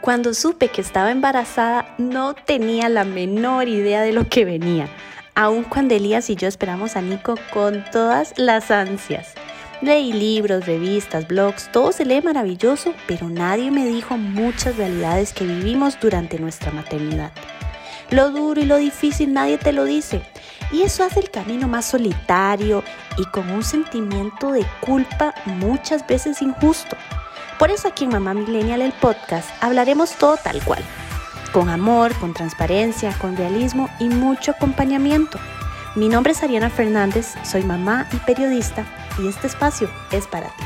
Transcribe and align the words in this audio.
Cuando 0.00 0.32
supe 0.32 0.68
que 0.68 0.80
estaba 0.80 1.10
embarazada 1.10 1.94
no 1.98 2.34
tenía 2.34 2.88
la 2.88 3.04
menor 3.04 3.68
idea 3.68 4.00
de 4.00 4.12
lo 4.12 4.28
que 4.28 4.44
venía, 4.44 4.88
aun 5.34 5.64
cuando 5.64 5.94
Elías 5.94 6.30
y 6.30 6.36
yo 6.36 6.46
esperamos 6.46 6.96
a 6.96 7.02
Nico 7.02 7.34
con 7.52 7.84
todas 7.90 8.32
las 8.36 8.70
ansias. 8.70 9.34
Leí 9.82 10.12
libros, 10.12 10.66
revistas, 10.66 11.26
blogs, 11.26 11.70
todo 11.72 11.92
se 11.92 12.04
lee 12.04 12.22
maravilloso, 12.22 12.94
pero 13.06 13.28
nadie 13.28 13.70
me 13.70 13.86
dijo 13.86 14.16
muchas 14.16 14.76
realidades 14.76 15.32
que 15.32 15.44
vivimos 15.44 15.98
durante 16.00 16.38
nuestra 16.38 16.70
maternidad. 16.70 17.32
Lo 18.10 18.30
duro 18.30 18.60
y 18.60 18.64
lo 18.64 18.76
difícil 18.76 19.32
nadie 19.32 19.58
te 19.58 19.72
lo 19.72 19.84
dice, 19.84 20.22
y 20.72 20.82
eso 20.82 21.04
hace 21.04 21.20
el 21.20 21.30
camino 21.30 21.68
más 21.68 21.86
solitario 21.86 22.82
y 23.16 23.24
con 23.26 23.50
un 23.50 23.62
sentimiento 23.62 24.52
de 24.52 24.64
culpa 24.80 25.34
muchas 25.44 26.06
veces 26.06 26.40
injusto. 26.40 26.96
Por 27.58 27.72
eso 27.72 27.88
aquí 27.88 28.04
en 28.04 28.10
Mamá 28.10 28.34
Millennial 28.34 28.82
el 28.82 28.92
podcast 28.92 29.50
hablaremos 29.60 30.14
todo 30.14 30.36
tal 30.36 30.64
cual, 30.64 30.80
con 31.52 31.68
amor, 31.68 32.16
con 32.20 32.32
transparencia, 32.32 33.12
con 33.18 33.36
realismo 33.36 33.88
y 33.98 34.08
mucho 34.08 34.52
acompañamiento. 34.52 35.40
Mi 35.96 36.08
nombre 36.08 36.34
es 36.34 36.42
Ariana 36.44 36.70
Fernández, 36.70 37.34
soy 37.42 37.64
mamá 37.64 38.08
y 38.12 38.16
periodista 38.18 38.86
y 39.18 39.26
este 39.26 39.48
espacio 39.48 39.90
es 40.12 40.28
para 40.28 40.46
ti. 40.56 40.62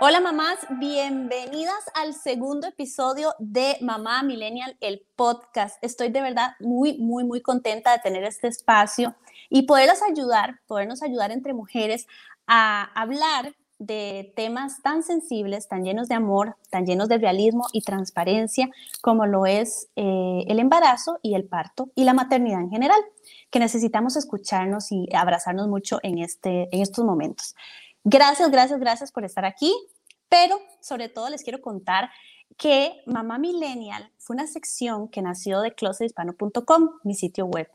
Hola 0.00 0.20
mamás, 0.20 0.58
bienvenidas 0.70 1.90
al 1.94 2.14
segundo 2.14 2.66
episodio 2.68 3.34
de 3.38 3.76
Mamá 3.82 4.22
Millennial, 4.22 4.76
el 4.80 5.06
podcast. 5.16 5.76
Estoy 5.82 6.08
de 6.08 6.22
verdad 6.22 6.52
muy, 6.60 6.96
muy, 6.96 7.24
muy 7.24 7.42
contenta 7.42 7.92
de 7.92 7.98
tener 7.98 8.24
este 8.24 8.48
espacio 8.48 9.14
y 9.48 9.62
poderlas 9.62 10.02
ayudar, 10.02 10.60
podernos 10.66 11.02
ayudar 11.02 11.30
entre 11.30 11.54
mujeres 11.54 12.06
a 12.46 12.82
hablar 13.00 13.54
de 13.78 14.32
temas 14.36 14.80
tan 14.82 15.02
sensibles, 15.02 15.68
tan 15.68 15.84
llenos 15.84 16.08
de 16.08 16.14
amor, 16.14 16.56
tan 16.70 16.86
llenos 16.86 17.08
de 17.08 17.18
realismo 17.18 17.66
y 17.72 17.82
transparencia 17.82 18.70
como 19.02 19.26
lo 19.26 19.44
es 19.44 19.88
eh, 19.96 20.44
el 20.48 20.58
embarazo 20.58 21.18
y 21.22 21.34
el 21.34 21.44
parto 21.44 21.90
y 21.94 22.04
la 22.04 22.14
maternidad 22.14 22.60
en 22.60 22.70
general, 22.70 23.00
que 23.50 23.58
necesitamos 23.58 24.16
escucharnos 24.16 24.92
y 24.92 25.08
abrazarnos 25.14 25.68
mucho 25.68 25.98
en, 26.02 26.18
este, 26.18 26.68
en 26.74 26.80
estos 26.80 27.04
momentos. 27.04 27.54
Gracias, 28.04 28.50
gracias, 28.50 28.80
gracias 28.80 29.12
por 29.12 29.24
estar 29.24 29.44
aquí, 29.44 29.74
pero 30.28 30.58
sobre 30.80 31.08
todo 31.08 31.28
les 31.28 31.42
quiero 31.42 31.60
contar 31.60 32.08
que 32.56 33.02
Mamá 33.04 33.38
Millennial 33.38 34.10
fue 34.18 34.34
una 34.34 34.46
sección 34.46 35.08
que 35.08 35.20
nació 35.20 35.60
de 35.60 35.74
closethispano.com, 35.74 36.90
mi 37.04 37.14
sitio 37.14 37.46
web. 37.46 37.68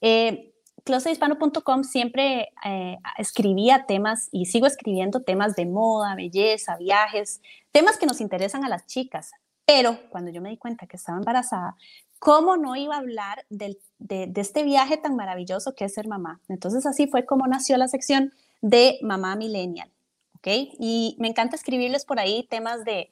Eh, 0.00 0.54
closethispano.com 0.84 1.84
siempre 1.84 2.52
eh, 2.64 2.98
escribía 3.18 3.86
temas 3.86 4.28
y 4.32 4.46
sigo 4.46 4.66
escribiendo 4.66 5.22
temas 5.22 5.56
de 5.56 5.66
moda, 5.66 6.14
belleza, 6.14 6.76
viajes, 6.76 7.40
temas 7.72 7.96
que 7.98 8.06
nos 8.06 8.20
interesan 8.20 8.64
a 8.64 8.68
las 8.68 8.86
chicas. 8.86 9.32
Pero 9.64 9.98
cuando 10.10 10.30
yo 10.30 10.40
me 10.40 10.50
di 10.50 10.56
cuenta 10.56 10.86
que 10.86 10.96
estaba 10.96 11.18
embarazada, 11.18 11.76
¿cómo 12.18 12.56
no 12.56 12.76
iba 12.76 12.96
a 12.96 12.98
hablar 12.98 13.44
de, 13.50 13.78
de, 13.98 14.32
este 14.36 14.62
viaje 14.62 14.96
tan 14.96 15.16
maravilloso 15.16 15.74
que 15.74 15.84
es 15.84 15.94
ser 15.94 16.08
mamá? 16.08 16.40
Entonces 16.48 16.86
así 16.86 17.06
fue 17.06 17.24
como 17.24 17.46
nació 17.46 17.76
la 17.76 17.88
sección 17.88 18.32
de 18.60 18.98
Mamá 19.02 19.36
Millennial. 19.36 19.90
¿Ok? 20.36 20.46
Y 20.78 21.16
me 21.18 21.28
encanta 21.28 21.54
escribirles 21.54 22.04
por 22.04 22.18
ahí 22.18 22.44
temas 22.44 22.84
de, 22.84 23.10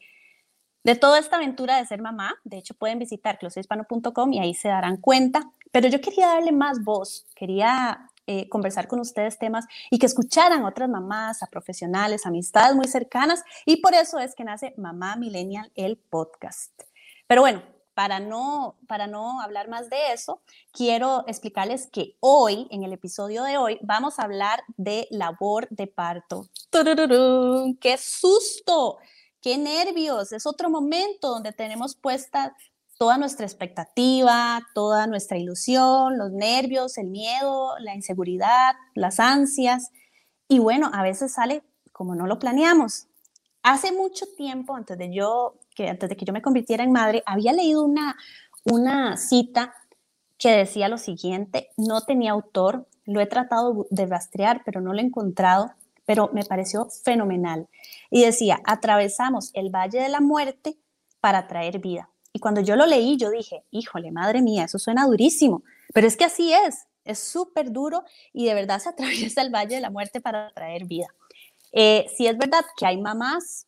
de 0.93 0.97
toda 0.99 1.19
esta 1.19 1.37
aventura 1.37 1.77
de 1.77 1.87
ser 1.87 2.01
mamá. 2.01 2.35
De 2.45 2.59
hecho, 2.59 2.75
pueden 2.75 2.99
visitar 2.99 3.39
closethispano.com 3.39 4.33
y 4.33 4.39
ahí 4.39 4.55
se 4.55 4.69
darán 4.69 4.97
cuenta 4.97 5.51
pero 5.73 5.89
yo 5.89 6.01
quería 6.01 6.29
darle 6.29 6.53
más 6.53 6.83
voz, 6.83 7.27
quería 7.35 8.11
eh, 8.27 8.49
conversar 8.49 8.89
con 8.89 9.01
ustedes 9.01 9.39
temas 9.39 9.67
y 9.91 9.99
que 9.99 10.07
escucharan 10.07 10.65
otras 10.65 10.89
mamás, 10.89 11.43
a 11.43 11.47
profesionales, 11.47 12.27
amistades 12.27 12.75
muy 12.75 12.87
cercanas. 12.87 13.43
Y 13.65 13.81
por 13.81 13.95
eso 13.95 14.19
es 14.19 14.35
que 14.35 14.45
nace 14.45 14.75
Mamá 14.77 15.17
Millennial, 15.17 15.71
el 15.75 15.97
podcast. 15.97 16.73
Pero 17.27 17.43
bueno, 17.43 17.63
para 17.95 18.21
no, 18.21 18.77
para 18.87 19.07
no 19.07 19.41
hablar 19.41 19.69
más 19.69 19.91
de 19.91 20.13
eso, 20.13 20.41
quiero 20.73 21.25
explicarles 21.27 21.89
que 21.89 22.17
hoy, 22.21 22.69
en 22.71 22.85
el 22.85 22.93
episodio 22.93 23.43
de 23.43 23.59
hoy, 23.59 23.79
vamos 23.83 24.19
a 24.19 24.23
hablar 24.23 24.63
de 24.77 25.09
labor 25.11 25.67
de 25.71 25.89
parto. 25.89 26.47
¡Qué 27.81 27.97
susto! 27.99 28.99
¡Qué 29.41 29.57
nervios! 29.57 30.33
Es 30.33 30.47
otro 30.47 30.69
momento 30.69 31.29
donde 31.29 31.53
tenemos 31.53 31.95
puesta 31.95 32.57
toda 32.99 33.17
nuestra 33.17 33.47
expectativa, 33.47 34.61
toda 34.75 35.07
nuestra 35.07 35.39
ilusión, 35.39 36.19
los 36.19 36.33
nervios, 36.33 36.99
el 36.99 37.07
miedo, 37.07 37.79
la 37.79 37.95
inseguridad, 37.95 38.75
las 38.95 39.21
ansias. 39.21 39.91
Y 40.49 40.59
bueno, 40.59 40.91
a 40.93 41.03
veces 41.03 41.33
sale 41.33 41.63
como 41.93 42.15
no 42.15 42.27
lo 42.27 42.39
planeamos. 42.39 43.07
Hace 43.63 43.93
mucho 43.93 44.27
tiempo, 44.37 44.75
antes 44.75 44.97
de, 44.99 45.13
yo, 45.13 45.57
que, 45.75 45.89
antes 45.89 46.09
de 46.09 46.17
que 46.17 46.25
yo 46.25 46.33
me 46.33 46.43
convirtiera 46.43 46.85
en 46.85 46.93
madre, 46.93 47.23
había 47.27 47.53
leído 47.53 47.85
una, 47.85 48.17
una 48.65 49.17
cita 49.17 49.75
que 50.39 50.51
decía 50.51 50.89
lo 50.89 50.99
siguiente, 50.99 51.71
no 51.77 52.03
tenía 52.03 52.31
autor, 52.31 52.87
lo 53.05 53.21
he 53.21 53.27
tratado 53.27 53.87
de 53.91 54.07
rastrear, 54.07 54.63
pero 54.65 54.81
no 54.81 54.93
lo 54.93 55.01
he 55.01 55.05
encontrado, 55.05 55.73
pero 56.09 56.31
me 56.33 56.43
pareció 56.43 56.89
fenomenal. 57.05 57.69
Y 58.11 58.25
decía, 58.25 58.63
atravesamos 58.65 59.51
el 59.53 59.69
valle 59.69 60.01
de 60.01 60.09
la 60.09 60.23
muerte 60.23 60.79
para 61.21 61.47
traer 61.47 61.81
vida. 61.81 62.09
Y 62.33 62.39
cuando 62.39 62.63
yo 62.63 62.77
lo 62.77 62.87
leí, 62.87 63.19
yo 63.19 63.29
dije, 63.29 63.63
híjole, 63.71 64.11
madre 64.11 64.41
mía, 64.41 64.65
eso 64.65 64.79
suena 64.79 65.05
durísimo, 65.05 65.65
pero 65.93 66.07
es 66.07 66.17
que 66.17 66.25
así 66.25 66.51
es, 66.51 66.87
es 67.05 67.19
súper 67.19 67.73
duro 67.73 68.05
y 68.33 68.47
de 68.47 68.55
verdad 68.55 68.79
se 68.79 68.89
atraviesa 68.89 69.43
el 69.43 69.51
valle 69.51 69.75
de 69.75 69.83
la 69.83 69.91
muerte 69.91 70.23
para 70.23 70.51
traer 70.55 70.87
vida. 70.87 71.09
Eh, 71.73 72.07
sí 72.17 72.27
es 72.27 72.39
verdad 72.39 72.65
que 72.79 72.87
hay 72.87 72.97
mamás 72.97 73.67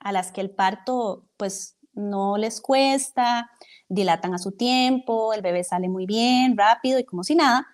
a 0.00 0.10
las 0.10 0.32
que 0.32 0.40
el 0.40 0.50
parto 0.50 1.28
pues 1.36 1.76
no 1.92 2.38
les 2.38 2.60
cuesta, 2.60 3.52
dilatan 3.88 4.34
a 4.34 4.38
su 4.38 4.50
tiempo, 4.50 5.32
el 5.32 5.42
bebé 5.42 5.62
sale 5.62 5.88
muy 5.88 6.06
bien, 6.06 6.58
rápido 6.58 6.98
y 6.98 7.04
como 7.04 7.22
si 7.22 7.36
nada, 7.36 7.68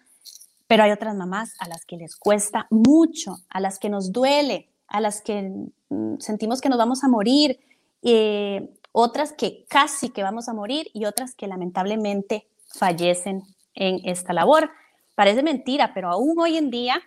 pero 0.75 0.83
hay 0.83 0.91
otras 0.91 1.15
mamás 1.15 1.55
a 1.61 1.69
las 1.69 1.85
que 1.85 1.97
les 1.97 2.17
cuesta 2.17 2.67
mucho, 2.69 3.37
a 3.49 3.61
las 3.61 3.79
que 3.79 3.89
nos 3.89 4.11
duele, 4.11 4.71
a 4.89 5.01
las 5.01 5.23
que 5.23 5.49
mm, 5.89 6.19
sentimos 6.19 6.61
que 6.61 6.69
nos 6.69 6.79
vamos 6.79 7.05
a 7.05 7.09
morir, 7.09 7.61
eh, 8.03 8.75
otras 8.91 9.33
que 9.33 9.67
casi 9.69 10.11
que 10.11 10.25
vamos 10.25 10.49
a 10.49 10.53
morir 10.53 10.91
y 10.93 11.05
otras 11.05 11.37
que 11.37 11.47
lamentablemente 11.47 12.49
fallecen 12.67 13.45
en 13.75 14.01
esta 14.03 14.33
labor. 14.33 14.69
Parece 15.15 15.45
mentira, 15.45 15.95
pero 15.95 16.11
aún 16.11 16.41
hoy 16.41 16.57
en 16.57 16.73
día 16.73 17.01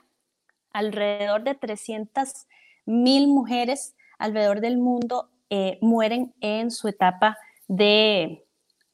alrededor 0.72 1.44
de 1.44 1.56
300 1.56 2.48
mil 2.86 3.28
mujeres 3.28 3.98
alrededor 4.18 4.62
del 4.62 4.78
mundo 4.78 5.30
eh, 5.50 5.78
mueren 5.82 6.34
en 6.40 6.72
su 6.72 6.88
etapa 6.88 7.38
de, 7.68 8.46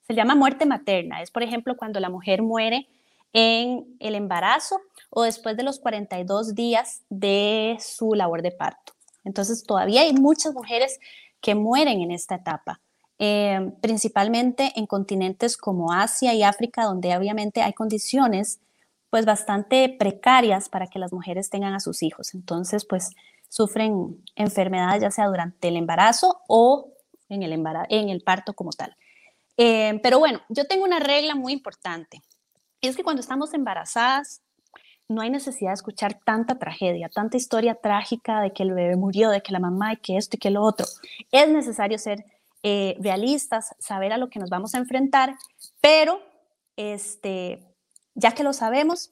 se 0.07 0.16
llama 0.16 0.33
muerte 0.33 0.66
materna. 0.66 1.22
Es, 1.22 1.29
por 1.29 1.44
ejemplo, 1.44 1.78
cuando 1.78 2.00
la 2.00 2.09
mujer 2.09 2.41
muere 2.41 2.88
en 3.33 3.97
el 3.99 4.16
embarazo 4.16 4.79
o 5.09 5.23
después 5.23 5.57
de 5.57 5.63
los 5.63 5.79
42 5.79 6.55
días 6.55 7.03
de 7.09 7.77
su 7.79 8.13
labor 8.13 8.41
de 8.41 8.51
parto. 8.51 8.94
Entonces, 9.23 9.63
todavía 9.63 10.01
hay 10.01 10.13
muchas 10.13 10.53
mujeres 10.53 10.99
que 11.41 11.55
mueren 11.55 12.01
en 12.01 12.11
esta 12.11 12.35
etapa. 12.35 12.81
Eh, 13.19 13.71
principalmente 13.81 14.71
en 14.75 14.85
continentes 14.88 15.55
como 15.57 15.91
Asia 15.91 16.33
y 16.33 16.44
África, 16.44 16.83
donde 16.83 17.16
obviamente 17.16 17.61
hay 17.61 17.73
condiciones 17.73 18.59
pues 19.09 19.25
bastante 19.25 19.95
precarias 20.00 20.69
para 20.69 20.88
que 20.88 20.97
las 20.97 21.13
mujeres 21.13 21.50
tengan 21.50 21.73
a 21.73 21.79
sus 21.79 22.01
hijos. 22.01 22.33
Entonces, 22.33 22.85
pues 22.85 23.11
sufren 23.47 24.23
enfermedades 24.35 25.03
ya 25.03 25.11
sea 25.11 25.27
durante 25.27 25.67
el 25.67 25.77
embarazo 25.77 26.41
o 26.47 26.91
en 27.29 27.44
el, 27.44 27.53
en 27.53 28.09
el 28.09 28.21
parto 28.23 28.53
como 28.55 28.71
tal. 28.71 28.95
Eh, 29.57 30.00
pero 30.01 30.17
bueno, 30.17 30.41
yo 30.50 30.65
tengo 30.65 30.83
una 30.83 31.00
regla 31.00 31.35
muy 31.35 31.53
importante. 31.53 32.23
Es 32.83 32.97
que 32.97 33.03
cuando 33.03 33.21
estamos 33.21 33.53
embarazadas, 33.53 34.41
no 35.07 35.21
hay 35.21 35.29
necesidad 35.29 35.69
de 35.69 35.75
escuchar 35.75 36.19
tanta 36.25 36.59
tragedia, 36.59 37.07
tanta 37.07 37.38
historia 37.38 37.75
trágica 37.75 38.41
de 38.41 38.51
que 38.51 38.63
el 38.63 38.73
bebé 38.73 38.97
murió, 38.97 39.30
de 39.30 39.41
que 39.41 39.53
la 39.53 39.59
mamá 39.59 39.94
y 39.94 39.97
que 39.97 40.18
esto 40.18 40.35
y 40.35 40.39
que 40.39 40.50
lo 40.50 40.62
otro. 40.62 40.85
Es 41.31 41.47
necesario 41.47 41.97
ser 41.97 42.25
eh, 42.62 42.97
realistas, 43.00 43.74
saber 43.80 44.12
a 44.12 44.18
lo 44.18 44.30
que 44.30 44.38
nos 44.38 44.50
vamos 44.50 44.75
a 44.75 44.80
enfrentar, 44.80 45.35
pero 45.80 46.21
este, 46.75 47.63
ya 48.15 48.33
que 48.33 48.44
lo 48.44 48.51
sabemos, 48.51 49.12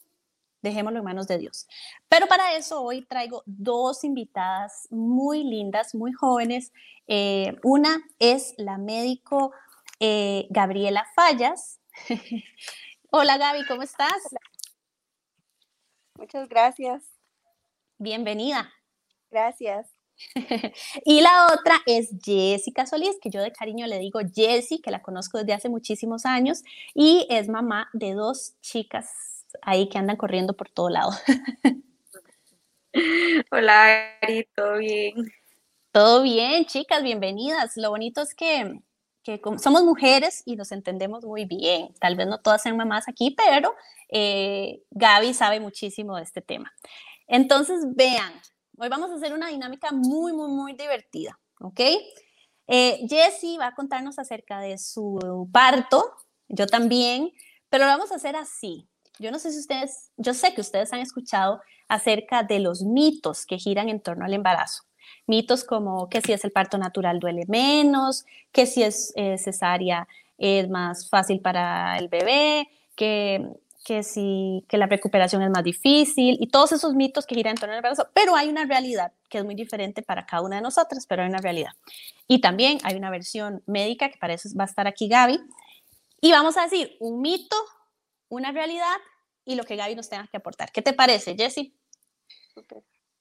dejémoslo 0.62 1.00
en 1.00 1.06
manos 1.06 1.28
de 1.28 1.38
Dios. 1.38 1.66
Pero 2.10 2.28
para 2.28 2.54
eso 2.56 2.82
hoy 2.82 3.06
traigo 3.06 3.42
dos 3.46 4.04
invitadas 4.04 4.90
muy 4.92 5.46
lindas, 5.46 5.96
muy 5.96 6.12
jóvenes. 6.12 6.74
Eh, 7.08 7.56
una 7.64 8.02
es 8.20 8.54
la 8.58 8.78
médico 8.78 9.54
eh, 10.02 10.48
Gabriela 10.50 11.06
Fallas. 11.16 11.80
Hola 13.14 13.38
Gaby, 13.38 13.66
¿cómo 13.66 13.84
estás? 13.84 14.24
Muchas 16.18 16.48
gracias. 16.48 17.04
Bienvenida. 17.98 18.72
Gracias. 19.30 19.90
y 21.04 21.20
la 21.20 21.48
otra 21.48 21.76
es 21.86 22.12
Jessica 22.24 22.86
Solís, 22.86 23.18
que 23.22 23.30
yo 23.30 23.42
de 23.42 23.52
cariño 23.52 23.86
le 23.86 24.00
digo 24.00 24.22
Jessie, 24.34 24.82
que 24.82 24.92
la 24.92 25.02
conozco 25.02 25.40
desde 25.40 25.52
hace 25.52 25.68
muchísimos 25.68 26.26
años 26.26 26.64
y 26.94 27.28
es 27.30 27.50
mamá 27.50 27.90
de 27.92 28.14
dos 28.14 28.54
chicas 28.62 29.10
ahí 29.62 29.90
que 29.90 29.98
andan 29.98 30.16
corriendo 30.16 30.54
por 30.54 30.70
todo 30.70 30.90
lado. 30.90 31.12
Hola, 33.52 34.16
Ari, 34.22 34.48
¿todo 34.56 34.78
bien? 34.78 35.34
Todo 35.92 36.24
bien, 36.24 36.64
chicas, 36.64 37.04
bienvenidas. 37.04 37.76
Lo 37.76 37.90
bonito 37.90 38.22
es 38.22 38.34
que, 38.34 38.80
que 39.24 39.40
somos 39.60 39.84
mujeres 39.84 40.44
y 40.46 40.56
nos 40.56 40.72
entendemos 40.72 41.24
muy 41.24 41.46
bien. 41.46 41.94
Tal 42.00 42.16
vez 42.16 42.28
no 42.28 42.40
todas 42.40 42.62
sean 42.62 42.78
mamás 42.78 43.08
aquí, 43.08 43.36
pero 43.36 43.76
eh, 44.10 44.84
Gaby 44.92 45.34
sabe 45.34 45.60
muchísimo 45.60 46.16
de 46.16 46.24
este 46.24 46.42
tema. 46.42 46.72
Entonces, 47.28 47.86
vean, 47.96 48.34
hoy 48.78 48.90
vamos 48.90 49.12
a 49.12 49.16
hacer 49.16 49.34
una 49.34 49.48
dinámica 49.48 49.92
muy, 49.92 50.34
muy, 50.34 50.50
muy 50.50 50.74
divertida, 50.74 51.40
¿ok? 51.60 51.80
Eh, 52.68 53.06
Jessie 53.08 53.58
va 53.58 53.68
a 53.68 53.76
contarnos 53.76 54.20
acerca 54.20 54.60
de 54.60 54.78
su 54.78 55.50
parto, 55.52 56.16
yo 56.48 56.68
también, 56.68 57.32
pero 57.70 57.86
lo 57.86 57.92
vamos 57.92 58.12
a 58.12 58.16
hacer 58.16 58.36
así. 58.36 58.88
Yo 59.20 59.32
no 59.32 59.40
sé 59.40 59.52
si 59.52 59.60
ustedes, 59.60 60.12
yo 60.18 60.34
sé 60.34 60.54
que 60.54 60.62
ustedes 60.62 60.92
han 60.94 61.00
escuchado 61.00 61.62
acerca 61.88 62.44
de 62.44 62.60
los 62.60 62.82
mitos 62.82 63.46
que 63.46 63.58
giran 63.58 63.90
en 63.90 64.02
torno 64.02 64.26
al 64.26 64.34
embarazo. 64.34 64.84
Mitos 65.28 65.64
como 65.64 66.10
que 66.10 66.22
si 66.22 66.34
es 66.34 66.44
el 66.44 66.52
parto 66.52 66.78
natural 66.78 67.20
duele 67.20 67.46
menos, 67.48 68.26
que 68.52 68.66
si 68.66 68.84
es 68.84 69.14
eh, 69.16 69.38
cesárea 69.38 70.08
es 70.38 70.70
más 70.70 71.10
fácil 71.10 71.40
para 71.40 71.98
el 71.98 72.08
bebé, 72.08 72.68
que, 72.96 73.48
que 73.86 74.04
si 74.04 74.66
que 74.68 74.78
la 74.78 74.88
recuperación 74.88 75.42
es 75.44 75.52
más 75.52 75.64
difícil 75.64 76.38
y 76.40 76.48
todos 76.48 76.72
esos 76.72 76.96
mitos 76.96 77.26
que 77.26 77.36
giran 77.36 77.52
en 77.52 77.58
torno 77.58 77.74
al 77.74 77.80
embarazo, 77.80 78.10
pero 78.14 78.36
hay 78.36 78.50
una 78.50 78.66
realidad 78.66 79.14
que 79.30 79.38
es 79.38 79.46
muy 79.46 79.56
diferente 79.56 80.02
para 80.02 80.26
cada 80.26 80.44
una 80.44 80.58
de 80.58 80.62
nosotras, 80.62 81.06
pero 81.08 81.22
hay 81.22 81.30
una 81.30 81.40
realidad. 81.40 81.72
Y 82.28 82.42
también 82.42 82.80
hay 82.84 82.96
una 82.96 83.10
versión 83.10 83.64
médica 83.68 84.10
que 84.10 84.18
para 84.18 84.34
eso 84.34 84.50
va 84.60 84.64
a 84.64 84.68
estar 84.68 84.88
aquí 84.88 85.08
Gaby. 85.08 85.40
Y 86.22 86.32
vamos 86.32 86.58
a 86.58 86.64
decir 86.64 86.98
un 87.00 87.22
mito, 87.22 87.56
una 88.30 88.52
realidad 88.52 88.98
y 89.46 89.56
lo 89.56 89.64
que 89.64 89.76
Gaby 89.76 89.96
nos 89.96 90.10
tenga 90.10 90.28
que 90.28 90.38
aportar. 90.38 90.72
¿Qué 90.72 90.82
te 90.82 90.94
parece, 90.94 91.36
Jessie? 91.36 91.76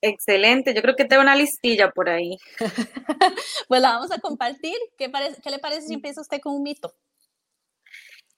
Excelente, 0.03 0.73
yo 0.73 0.81
creo 0.81 0.97
que 0.97 1.05
tengo 1.05 1.23
una 1.23 1.37
listilla 1.37 1.91
por 1.91 2.09
ahí. 2.09 2.39
pues 3.69 3.83
la 3.83 3.93
vamos 3.93 4.11
a 4.11 4.19
compartir. 4.19 4.77
¿Qué, 4.97 5.11
¿Qué, 5.43 5.51
le 5.51 5.59
parece 5.59 5.89
si 5.89 5.95
empieza 5.95 6.23
usted 6.23 6.41
con 6.41 6.55
un 6.55 6.63
mito? 6.63 6.95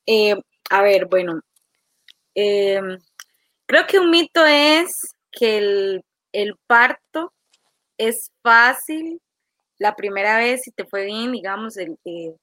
Eh, 0.07 0.35
a 0.71 0.83
ver, 0.83 1.07
bueno, 1.07 1.41
em, 2.35 2.99
creo 3.67 3.87
que 3.87 4.01
un 4.01 4.11
mito 4.11 4.45
es 4.45 4.91
que 5.31 5.59
el, 5.59 6.05
el, 6.33 6.57
parto 6.67 7.33
es 7.97 8.33
fácil 8.43 9.21
la 9.79 9.95
primera 9.95 10.39
vez, 10.39 10.63
si 10.63 10.73
te 10.73 10.85
fue 10.85 11.05
bien, 11.05 11.33
digamos, 11.33 11.77
el, 11.77 11.97
eh, 12.05 12.35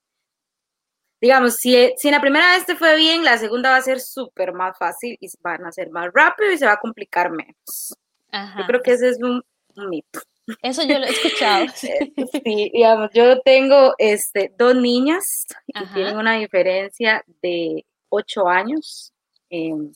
digamos, 1.20 1.56
si, 1.56 1.92
si 1.96 2.10
la 2.10 2.20
primera 2.20 2.54
vez 2.54 2.66
te 2.66 2.76
fue 2.76 2.96
bien, 2.96 3.24
la 3.24 3.38
segunda 3.38 3.70
va 3.70 3.76
a 3.76 3.82
ser 3.82 4.00
súper 4.00 4.52
más 4.54 4.78
fácil 4.78 5.16
y 5.20 5.28
van 5.42 5.66
a 5.66 5.72
ser 5.72 5.90
más 5.90 6.08
rápido 6.14 6.52
y 6.52 6.58
se 6.58 6.66
va 6.66 6.72
a 6.72 6.80
complicar 6.80 7.30
menos. 7.30 7.94
Yo 8.32 8.66
creo 8.66 8.82
que 8.82 8.92
ese 8.92 9.10
es 9.10 9.18
un, 9.22 9.42
mito. 9.88 10.20
Eso 10.62 10.82
yo 10.82 10.98
lo 10.98 11.06
he 11.06 11.10
escuchado. 11.10 11.66
sí, 11.74 12.70
digamos, 12.72 13.10
yo 13.14 13.40
tengo 13.40 13.94
este, 13.98 14.52
dos 14.58 14.74
niñas 14.74 15.46
que 15.66 15.86
tienen 15.94 16.16
una 16.16 16.34
diferencia 16.34 17.24
de 17.42 17.84
ocho 18.08 18.48
años. 18.48 19.12
Em, 19.48 19.92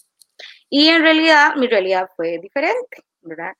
y 0.70 0.88
en 0.88 1.02
realidad, 1.02 1.54
mi 1.56 1.66
realidad 1.66 2.08
fue 2.16 2.38
diferente, 2.38 3.02
¿verdad? 3.22 3.52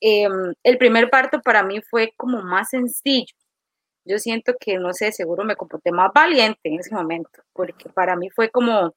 Em, 0.00 0.54
el 0.62 0.78
primer 0.78 1.10
parto 1.10 1.40
para 1.42 1.62
mí 1.62 1.80
fue 1.82 2.12
como 2.16 2.42
más 2.42 2.70
sencillo. 2.70 3.34
Yo 4.04 4.18
siento 4.18 4.54
que, 4.58 4.78
no 4.78 4.92
sé, 4.94 5.12
seguro 5.12 5.44
me 5.44 5.56
comporté 5.56 5.92
más 5.92 6.10
valiente 6.14 6.60
en 6.64 6.80
ese 6.80 6.94
momento, 6.94 7.42
porque 7.52 7.88
para 7.90 8.16
mí 8.16 8.30
fue 8.30 8.50
como, 8.50 8.94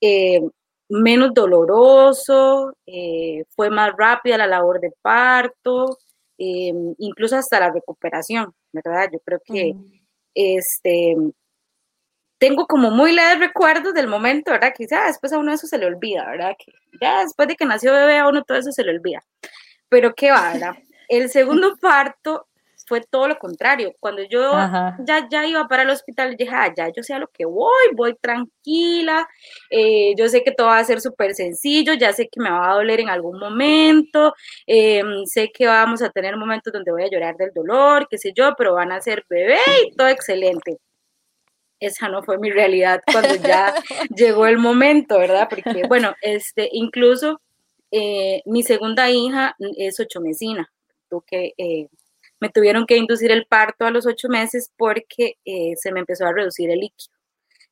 eh, 0.00 0.40
menos 0.88 1.34
doloroso, 1.34 2.74
eh, 2.86 3.44
fue 3.50 3.70
más 3.70 3.92
rápida 3.96 4.38
la 4.38 4.46
labor 4.46 4.80
de 4.80 4.92
parto, 5.02 5.98
eh, 6.38 6.72
incluso 6.98 7.36
hasta 7.36 7.60
la 7.60 7.70
recuperación, 7.70 8.54
¿verdad? 8.72 9.08
Yo 9.12 9.18
creo 9.20 9.40
que 9.44 9.74
este, 10.34 11.16
tengo 12.38 12.66
como 12.66 12.90
muy 12.90 13.12
leves 13.12 13.40
recuerdos 13.40 13.94
del 13.94 14.06
momento, 14.06 14.52
¿verdad? 14.52 14.72
Quizá 14.76 15.06
después 15.06 15.32
a 15.32 15.38
uno 15.38 15.52
eso 15.52 15.66
se 15.66 15.78
le 15.78 15.86
olvida, 15.86 16.24
¿verdad? 16.30 16.56
Que 16.58 16.72
ya 17.00 17.20
después 17.22 17.48
de 17.48 17.56
que 17.56 17.64
nació 17.64 17.92
bebé 17.92 18.18
a 18.18 18.28
uno 18.28 18.44
todo 18.44 18.58
eso 18.58 18.72
se 18.72 18.84
le 18.84 18.92
olvida. 18.92 19.22
Pero 19.88 20.14
qué 20.14 20.30
va, 20.30 20.52
¿verdad? 20.52 20.74
El 21.08 21.30
segundo 21.30 21.76
parto 21.76 22.47
fue 22.88 23.02
todo 23.02 23.28
lo 23.28 23.38
contrario. 23.38 23.94
Cuando 24.00 24.22
yo 24.22 24.50
ya, 25.04 25.28
ya 25.30 25.46
iba 25.46 25.68
para 25.68 25.82
el 25.82 25.90
hospital, 25.90 26.36
dije, 26.36 26.50
ah, 26.54 26.72
ya 26.74 26.88
yo 26.88 27.02
sé 27.02 27.12
a 27.12 27.18
lo 27.18 27.28
que 27.28 27.44
voy, 27.44 27.86
voy 27.94 28.14
tranquila, 28.20 29.28
eh, 29.70 30.14
yo 30.16 30.28
sé 30.28 30.42
que 30.42 30.52
todo 30.52 30.68
va 30.68 30.78
a 30.78 30.84
ser 30.84 31.00
súper 31.00 31.34
sencillo, 31.34 31.94
ya 31.94 32.12
sé 32.12 32.28
que 32.28 32.40
me 32.40 32.50
va 32.50 32.70
a 32.70 32.74
doler 32.74 33.00
en 33.00 33.10
algún 33.10 33.38
momento, 33.38 34.34
em, 34.66 35.24
sé 35.26 35.50
que 35.52 35.66
vamos 35.66 36.02
a 36.02 36.10
tener 36.10 36.36
momentos 36.36 36.72
donde 36.72 36.90
voy 36.90 37.02
a 37.04 37.10
llorar 37.10 37.36
del 37.36 37.52
dolor, 37.54 38.08
qué 38.10 38.18
sé 38.18 38.32
yo, 38.34 38.54
pero 38.56 38.74
van 38.74 38.92
a 38.92 39.00
ser 39.00 39.24
bebé 39.28 39.58
y 39.86 39.94
todo 39.94 40.08
excelente. 40.08 40.78
Esa 41.80 42.08
no 42.08 42.22
fue 42.22 42.38
mi 42.38 42.50
realidad 42.50 43.00
cuando 43.12 43.36
ya 43.36 43.74
llegó 44.16 44.46
el 44.46 44.58
momento, 44.58 45.18
¿verdad? 45.18 45.46
Porque, 45.48 45.82
bueno, 45.88 46.14
este, 46.22 46.68
incluso 46.72 47.40
eh, 47.90 48.42
mi 48.46 48.62
segunda 48.62 49.10
hija 49.10 49.54
es 49.76 50.00
ocho 50.00 50.20
mesina, 50.20 50.70
tú 51.08 51.22
que 51.26 51.52
eh, 51.56 51.88
me 52.40 52.48
tuvieron 52.50 52.86
que 52.86 52.96
inducir 52.96 53.30
el 53.30 53.46
parto 53.46 53.86
a 53.86 53.90
los 53.90 54.06
ocho 54.06 54.28
meses 54.28 54.72
porque 54.76 55.34
eh, 55.44 55.74
se 55.76 55.92
me 55.92 56.00
empezó 56.00 56.26
a 56.26 56.32
reducir 56.32 56.70
el 56.70 56.80
líquido. 56.80 57.18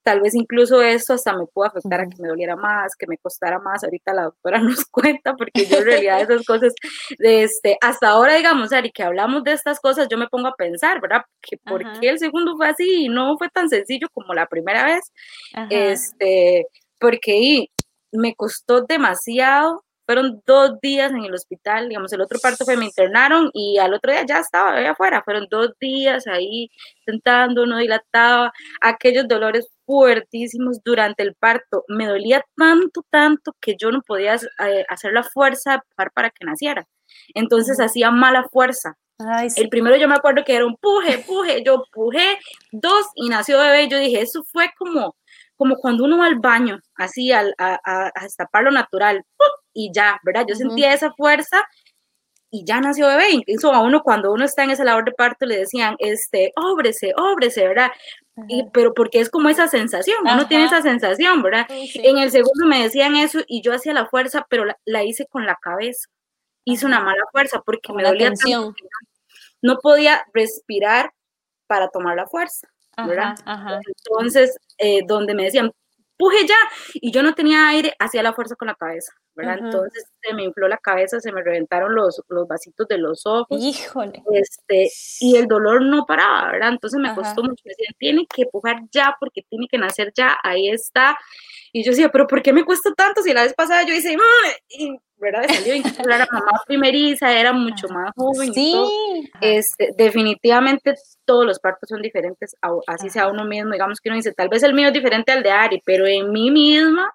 Tal 0.02 0.20
vez 0.20 0.36
incluso 0.36 0.82
esto 0.82 1.14
hasta 1.14 1.36
me 1.36 1.46
pudo 1.46 1.64
afectar 1.64 2.00
a 2.00 2.06
que 2.06 2.22
me 2.22 2.28
doliera 2.28 2.54
más, 2.54 2.94
que 2.94 3.08
me 3.08 3.18
costara 3.18 3.58
más. 3.58 3.82
Ahorita 3.82 4.14
la 4.14 4.22
doctora 4.22 4.58
nos 4.62 4.84
cuenta, 4.84 5.34
porque 5.34 5.66
yo 5.66 5.78
en 5.78 5.84
realidad 5.84 6.20
esas 6.20 6.46
cosas, 6.46 6.74
este, 7.18 7.76
hasta 7.80 8.10
ahora, 8.10 8.36
digamos, 8.36 8.72
Ari, 8.72 8.92
que 8.92 9.02
hablamos 9.02 9.42
de 9.42 9.52
estas 9.52 9.80
cosas, 9.80 10.06
yo 10.08 10.16
me 10.16 10.28
pongo 10.28 10.46
a 10.46 10.54
pensar, 10.54 11.00
¿verdad? 11.00 11.22
Que 11.42 11.56
por 11.56 11.82
qué 11.98 12.10
el 12.10 12.20
segundo 12.20 12.56
fue 12.56 12.68
así 12.68 13.06
y 13.06 13.08
no 13.08 13.36
fue 13.36 13.48
tan 13.48 13.68
sencillo 13.68 14.08
como 14.12 14.32
la 14.32 14.46
primera 14.46 14.84
vez. 14.84 15.12
Este, 15.70 16.68
porque 17.00 17.66
me 18.12 18.36
costó 18.36 18.82
demasiado 18.82 19.85
fueron 20.06 20.40
dos 20.46 20.80
días 20.80 21.10
en 21.10 21.24
el 21.24 21.34
hospital, 21.34 21.88
digamos, 21.88 22.12
el 22.12 22.20
otro 22.20 22.38
parto 22.40 22.64
fue, 22.64 22.76
me 22.76 22.86
internaron 22.86 23.50
y 23.52 23.78
al 23.78 23.92
otro 23.92 24.12
día 24.12 24.24
ya 24.24 24.38
estaba 24.38 24.74
ahí 24.74 24.86
afuera, 24.86 25.22
fueron 25.24 25.48
dos 25.50 25.72
días 25.80 26.26
ahí 26.28 26.70
sentando, 27.04 27.66
no 27.66 27.78
dilataba, 27.78 28.52
aquellos 28.80 29.26
dolores 29.28 29.68
fuertísimos 29.84 30.82
durante 30.84 31.22
el 31.24 31.34
parto, 31.34 31.84
me 31.88 32.06
dolía 32.06 32.44
tanto, 32.56 33.04
tanto 33.10 33.52
que 33.60 33.76
yo 33.76 33.90
no 33.90 34.00
podía 34.02 34.36
eh, 34.36 34.84
hacer 34.88 35.12
la 35.12 35.24
fuerza 35.24 35.82
para 35.96 36.30
que 36.30 36.44
naciera, 36.44 36.86
entonces 37.34 37.80
hacía 37.80 38.10
mala 38.10 38.48
fuerza. 38.50 38.96
El 39.56 39.70
primero 39.70 39.96
yo 39.96 40.08
me 40.08 40.14
acuerdo 40.14 40.44
que 40.44 40.54
era 40.54 40.66
un 40.66 40.76
puje, 40.76 41.24
puje, 41.26 41.64
yo 41.64 41.82
pujé 41.90 42.38
dos 42.70 43.06
y 43.14 43.30
nació 43.30 43.58
bebé, 43.58 43.88
yo 43.88 43.98
dije, 43.98 44.20
eso 44.20 44.44
fue 44.44 44.70
como, 44.78 45.16
como 45.56 45.76
cuando 45.76 46.04
uno 46.04 46.18
va 46.18 46.26
al 46.26 46.38
baño, 46.38 46.80
así 46.96 47.32
al, 47.32 47.54
a, 47.56 47.80
a, 47.82 48.12
a 48.14 48.22
destapar 48.22 48.64
lo 48.64 48.70
natural, 48.70 49.24
y 49.76 49.92
ya, 49.92 50.18
¿verdad? 50.24 50.46
Yo 50.48 50.54
sentía 50.54 50.94
esa 50.94 51.12
fuerza 51.12 51.62
y 52.50 52.64
ya 52.64 52.80
nació 52.80 53.08
bebé. 53.08 53.30
Incluso 53.30 53.72
a 53.72 53.82
uno 53.82 54.02
cuando 54.02 54.32
uno 54.32 54.44
está 54.44 54.64
en 54.64 54.70
esa 54.70 54.84
labor 54.84 55.04
de 55.04 55.12
parto 55.12 55.44
le 55.44 55.58
decían, 55.58 55.96
este, 55.98 56.52
óbrese, 56.56 57.12
óbrese, 57.16 57.68
¿verdad? 57.68 57.90
Y, 58.48 58.64
pero 58.72 58.94
porque 58.94 59.20
es 59.20 59.28
como 59.28 59.50
esa 59.50 59.68
sensación, 59.68 60.18
uno 60.22 60.46
tiene 60.48 60.64
esa 60.64 60.82
sensación, 60.82 61.42
¿verdad? 61.42 61.66
En 61.68 62.18
el 62.18 62.30
segundo 62.30 62.66
me 62.66 62.82
decían 62.82 63.16
eso 63.16 63.40
y 63.46 63.60
yo 63.60 63.74
hacía 63.74 63.92
la 63.92 64.06
fuerza, 64.06 64.46
pero 64.48 64.64
la, 64.84 65.04
hice 65.04 65.26
con 65.26 65.44
la 65.44 65.56
cabeza. 65.56 66.08
Hice 66.64 66.86
una 66.86 67.00
mala 67.00 67.24
fuerza 67.30 67.62
porque 67.64 67.92
me 67.92 68.02
dolía 68.02 68.32
tanto 68.32 68.74
no 69.62 69.78
podía 69.78 70.24
respirar 70.32 71.12
para 71.66 71.88
tomar 71.88 72.16
la 72.16 72.26
fuerza. 72.26 72.68
¿verdad? 72.96 73.34
Entonces, 73.86 74.56
eh, 74.78 75.02
donde 75.06 75.34
me 75.34 75.44
decían, 75.44 75.70
puje 76.16 76.46
ya, 76.46 76.56
y 76.94 77.10
yo 77.12 77.22
no 77.22 77.34
tenía 77.34 77.68
aire, 77.68 77.94
hacía 77.98 78.22
la 78.22 78.32
fuerza 78.32 78.56
con 78.56 78.68
la 78.68 78.74
cabeza, 78.74 79.12
¿verdad? 79.34 79.58
Entonces 79.58 80.06
se 80.20 80.34
me 80.34 80.44
infló 80.44 80.68
la 80.68 80.78
cabeza, 80.78 81.20
se 81.20 81.32
me 81.32 81.42
reventaron 81.42 81.94
los, 81.94 82.22
los 82.28 82.48
vasitos 82.48 82.88
de 82.88 82.98
los 82.98 83.26
ojos. 83.26 83.62
Híjole. 83.62 84.22
Este, 84.32 84.88
y 85.20 85.36
el 85.36 85.46
dolor 85.46 85.82
no 85.82 86.06
paraba, 86.06 86.52
¿verdad? 86.52 86.70
Entonces 86.70 87.00
me 87.00 87.14
costó 87.14 87.42
mucho, 87.42 87.62
me 87.64 87.70
decían, 87.70 87.94
tiene 87.98 88.26
que 88.26 88.46
pujar 88.46 88.80
ya, 88.90 89.14
porque 89.20 89.42
tiene 89.48 89.66
que 89.70 89.78
nacer 89.78 90.12
ya, 90.16 90.36
ahí 90.42 90.68
está. 90.68 91.18
Y 91.72 91.84
yo 91.84 91.90
decía, 91.90 92.10
pero 92.10 92.26
¿por 92.26 92.42
qué 92.42 92.52
me 92.52 92.64
cuesta 92.64 92.92
tanto? 92.94 93.22
Si 93.22 93.32
la 93.32 93.42
vez 93.42 93.54
pasada 93.54 93.84
yo 93.84 93.92
hice, 93.92 94.16
y 94.68 94.96
¿verdad? 95.18 95.44
Salió 95.48 95.74
incluso 95.76 96.02
era 96.02 96.26
mamá 96.30 96.60
primeriza, 96.66 97.32
era 97.32 97.52
mucho 97.52 97.88
más 97.88 98.12
joven. 98.16 98.52
Sí. 98.52 98.74
Este, 99.40 99.90
definitivamente 99.96 100.94
todos 101.24 101.44
los 101.44 101.58
partos 101.58 101.88
son 101.88 102.02
diferentes, 102.02 102.56
así 102.86 103.10
sea 103.10 103.28
uno 103.28 103.44
mismo, 103.44 103.72
digamos 103.72 104.00
que 104.00 104.08
uno 104.08 104.16
dice, 104.16 104.32
tal 104.32 104.48
vez 104.48 104.62
el 104.62 104.74
mío 104.74 104.88
es 104.88 104.94
diferente 104.94 105.32
al 105.32 105.42
de 105.42 105.50
Ari, 105.50 105.82
pero 105.84 106.06
en 106.06 106.30
mí 106.30 106.50
misma 106.50 107.12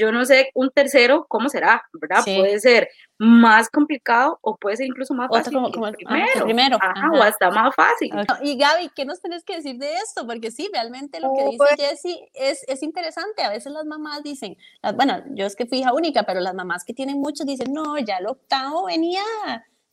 yo 0.00 0.12
no 0.12 0.24
sé 0.24 0.50
un 0.54 0.70
tercero 0.70 1.26
cómo 1.28 1.50
será, 1.50 1.82
¿verdad? 1.92 2.24
Puede 2.24 2.58
ser 2.58 2.88
más 3.18 3.68
complicado 3.68 4.38
o 4.40 4.56
puede 4.56 4.78
ser 4.78 4.86
incluso 4.86 5.12
más 5.12 5.28
fácil. 5.28 5.52
Como, 5.52 5.86
el 5.86 5.94
primero, 5.94 6.78
o 7.12 7.22
hasta 7.22 7.50
más 7.50 7.74
fácil. 7.74 8.10
Y 8.42 8.56
Gaby, 8.56 8.90
¿qué 8.96 9.04
nos 9.04 9.20
tenés 9.20 9.44
que 9.44 9.56
decir 9.56 9.76
de 9.76 9.92
esto? 9.96 10.26
Porque 10.26 10.50
sí, 10.50 10.70
realmente 10.72 11.20
lo 11.20 11.34
que 11.36 11.44
dice 11.44 11.56
pues 11.58 11.70
Jessie 11.76 12.30
es, 12.32 12.64
es 12.66 12.82
interesante. 12.82 13.42
A 13.42 13.50
veces 13.50 13.72
las 13.72 13.84
mamás 13.84 14.22
dicen, 14.22 14.56
bueno, 14.94 15.22
yo 15.34 15.44
es 15.44 15.54
que 15.54 15.66
fui 15.66 15.80
hija 15.80 15.92
única, 15.92 16.22
pero 16.22 16.40
las 16.40 16.54
mamás 16.54 16.84
que 16.84 16.94
tienen 16.94 17.20
muchos 17.20 17.46
dicen, 17.46 17.72
no, 17.72 17.98
ya 17.98 18.16
el 18.16 18.26
octavo 18.26 18.86
venía 18.86 19.22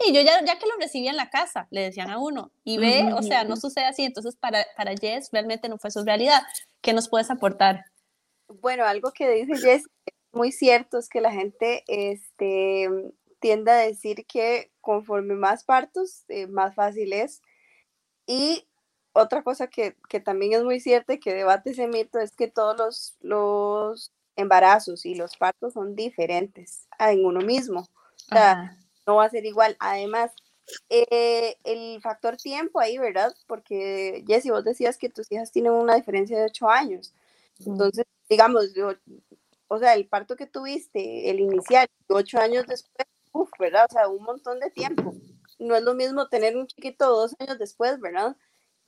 Y 0.05 0.13
yo 0.13 0.21
ya, 0.21 0.39
ya 0.45 0.57
que 0.57 0.67
lo 0.67 0.77
recibía 0.79 1.11
en 1.11 1.17
la 1.17 1.29
casa, 1.29 1.67
le 1.69 1.81
decían 1.81 2.09
a 2.09 2.19
uno, 2.19 2.51
y 2.63 2.77
ve, 2.77 3.11
o 3.13 3.21
sea, 3.23 3.43
no 3.43 3.57
sucede 3.57 3.85
así, 3.85 4.03
entonces 4.03 4.37
para, 4.37 4.65
para 4.77 4.93
Jess 4.95 5.29
realmente 5.33 5.67
no 5.67 5.77
fue 5.77 5.91
su 5.91 6.03
realidad. 6.05 6.43
¿Qué 6.81 6.93
nos 6.93 7.09
puedes 7.09 7.29
aportar? 7.29 7.83
Bueno, 8.47 8.85
algo 8.85 9.11
que 9.11 9.29
dice 9.29 9.57
Jess 9.57 9.83
muy 10.31 10.51
cierto 10.51 10.97
es 10.97 11.09
que 11.09 11.21
la 11.21 11.31
gente 11.31 11.83
este, 11.87 12.89
tiende 13.39 13.71
a 13.71 13.75
decir 13.75 14.25
que 14.25 14.71
conforme 14.81 15.35
más 15.35 15.63
partos, 15.63 16.23
eh, 16.29 16.47
más 16.47 16.75
fácil 16.75 17.13
es. 17.13 17.41
Y 18.25 18.67
otra 19.13 19.43
cosa 19.43 19.67
que, 19.67 19.95
también 20.23 20.53
es 20.53 20.63
muy 20.63 20.79
cierta 20.79 21.13
y 21.13 21.19
que 21.19 21.33
debate 21.33 21.71
ese 21.71 21.87
mito 21.87 22.19
es 22.19 22.35
que 22.35 22.47
todos 22.47 22.77
los, 22.77 23.15
los 23.21 24.13
embarazos 24.35 25.05
y 25.05 25.15
los 25.15 25.35
partos 25.37 25.73
son 25.73 25.95
diferentes 25.95 26.87
en 26.99 27.25
uno 27.25 27.41
mismo. 27.41 27.81
O 28.29 28.35
sea, 28.35 28.77
no 29.05 29.15
va 29.15 29.25
a 29.25 29.29
ser 29.29 29.45
igual. 29.45 29.75
Además, 29.79 30.31
eh, 30.89 31.57
el 31.63 32.01
factor 32.01 32.37
tiempo 32.37 32.79
ahí, 32.79 32.97
¿verdad? 32.97 33.33
Porque, 33.47 34.23
Jessy, 34.27 34.49
vos 34.49 34.63
decías 34.63 34.97
que 34.97 35.09
tus 35.09 35.31
hijas 35.31 35.51
tienen 35.51 35.71
una 35.71 35.95
diferencia 35.95 36.37
de 36.37 36.45
ocho 36.45 36.69
años. 36.69 37.13
Entonces, 37.65 38.05
digamos, 38.29 38.65
o 39.67 39.79
sea, 39.79 39.93
el 39.95 40.07
parto 40.07 40.35
que 40.35 40.47
tuviste, 40.47 41.29
el 41.29 41.39
inicial, 41.39 41.87
ocho 42.09 42.39
años 42.39 42.65
después, 42.67 43.07
uff, 43.33 43.49
¿verdad? 43.59 43.85
O 43.89 43.93
sea, 43.93 44.07
un 44.07 44.23
montón 44.23 44.59
de 44.59 44.69
tiempo. 44.71 45.13
No 45.59 45.75
es 45.75 45.83
lo 45.83 45.93
mismo 45.93 46.27
tener 46.29 46.55
un 46.55 46.67
chiquito 46.67 47.09
dos 47.09 47.35
años 47.39 47.57
después, 47.59 47.99
¿verdad? 47.99 48.35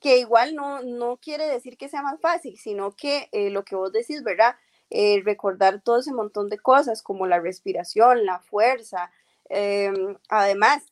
Que 0.00 0.18
igual 0.18 0.54
no, 0.54 0.82
no 0.82 1.18
quiere 1.18 1.46
decir 1.46 1.76
que 1.76 1.88
sea 1.88 2.02
más 2.02 2.20
fácil, 2.20 2.56
sino 2.58 2.96
que 2.96 3.28
eh, 3.32 3.50
lo 3.50 3.64
que 3.64 3.76
vos 3.76 3.92
decís, 3.92 4.22
¿verdad? 4.22 4.54
Eh, 4.88 5.22
recordar 5.24 5.82
todo 5.82 5.98
ese 6.00 6.12
montón 6.12 6.48
de 6.48 6.58
cosas 6.58 7.02
como 7.02 7.26
la 7.26 7.40
respiración, 7.40 8.24
la 8.24 8.38
fuerza. 8.40 9.10
Em, 9.48 10.16
además, 10.28 10.84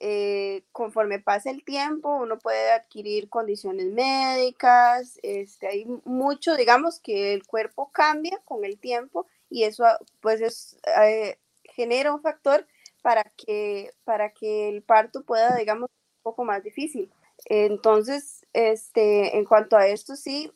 eh, 0.00 0.64
conforme 0.72 1.18
pasa 1.18 1.50
el 1.50 1.64
tiempo, 1.64 2.14
uno 2.16 2.38
puede 2.38 2.72
adquirir 2.72 3.28
condiciones 3.28 3.86
médicas, 3.86 5.18
este, 5.22 5.68
hay 5.68 5.86
mucho, 6.04 6.56
digamos 6.56 7.00
que 7.00 7.34
el 7.34 7.46
cuerpo 7.46 7.90
cambia 7.92 8.38
con 8.44 8.64
el 8.64 8.78
tiempo 8.78 9.26
y 9.50 9.64
eso 9.64 9.84
ah, 9.84 9.98
pues 10.20 10.40
es, 10.40 10.76
eh, 11.02 11.38
genera 11.64 12.14
un 12.14 12.22
factor 12.22 12.66
para 13.02 13.24
que, 13.36 13.92
para 14.04 14.32
que 14.32 14.68
el 14.68 14.82
parto 14.82 15.24
pueda, 15.24 15.56
digamos, 15.56 15.90
un 15.90 16.22
poco 16.22 16.44
más 16.44 16.62
difícil. 16.62 17.10
Entonces, 17.46 18.46
este, 18.52 19.36
en 19.36 19.44
cuanto 19.44 19.76
a 19.76 19.86
esto, 19.86 20.16
sí, 20.16 20.52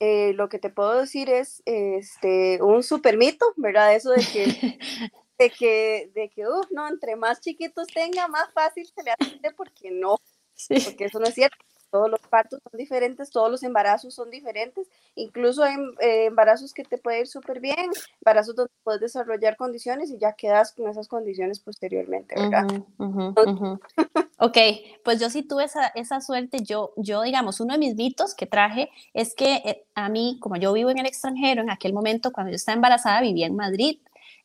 eh, 0.00 0.32
lo 0.34 0.48
que 0.48 0.58
te 0.58 0.70
puedo 0.70 1.00
decir 1.00 1.28
es 1.28 1.62
este, 1.64 2.62
un 2.62 2.82
super 2.82 3.16
mito, 3.16 3.46
¿verdad? 3.56 3.94
Eso 3.94 4.10
de 4.10 4.24
que 4.24 4.78
de 5.38 5.50
que, 5.50 6.10
de 6.14 6.28
que, 6.30 6.46
uff, 6.46 6.70
no, 6.70 6.88
entre 6.88 7.16
más 7.16 7.40
chiquitos 7.40 7.86
tenga, 7.86 8.26
más 8.28 8.52
fácil 8.52 8.86
se 8.86 9.02
le 9.02 9.12
hace, 9.12 9.54
porque 9.56 9.90
no, 9.90 10.18
porque 10.84 11.04
eso 11.04 11.20
no 11.20 11.26
es 11.26 11.34
cierto. 11.34 11.56
Todos 11.90 12.10
los 12.10 12.20
partos 12.20 12.60
son 12.62 12.76
diferentes, 12.78 13.30
todos 13.30 13.50
los 13.50 13.62
embarazos 13.62 14.14
son 14.14 14.28
diferentes, 14.28 14.86
incluso 15.14 15.62
hay 15.62 15.76
eh, 16.00 16.26
embarazos 16.26 16.74
que 16.74 16.84
te 16.84 16.98
puede 16.98 17.20
ir 17.20 17.26
súper 17.26 17.60
bien, 17.60 17.90
embarazos 18.20 18.54
donde 18.54 18.72
puedes 18.82 19.00
desarrollar 19.00 19.56
condiciones 19.56 20.10
y 20.10 20.18
ya 20.18 20.34
quedas 20.34 20.72
con 20.72 20.90
esas 20.90 21.08
condiciones 21.08 21.60
posteriormente, 21.60 22.34
¿verdad? 22.38 22.66
ok, 24.38 24.58
pues 25.02 25.18
yo 25.18 25.30
sí 25.30 25.42
tuve 25.42 25.64
esa, 25.64 25.86
esa, 25.94 26.20
suerte, 26.20 26.62
yo, 26.62 26.92
yo, 26.96 27.22
digamos, 27.22 27.58
uno 27.58 27.72
de 27.72 27.78
mis 27.78 27.94
mitos 27.94 28.34
que 28.34 28.44
traje 28.44 28.90
es 29.14 29.34
que 29.34 29.54
eh, 29.64 29.86
a 29.94 30.10
mí, 30.10 30.36
como 30.42 30.56
yo 30.56 30.74
vivo 30.74 30.90
en 30.90 30.98
el 30.98 31.06
extranjero, 31.06 31.62
en 31.62 31.70
aquel 31.70 31.94
momento 31.94 32.32
cuando 32.32 32.50
yo 32.50 32.56
estaba 32.56 32.76
embarazada, 32.76 33.22
vivía 33.22 33.46
en 33.46 33.56
Madrid, 33.56 33.98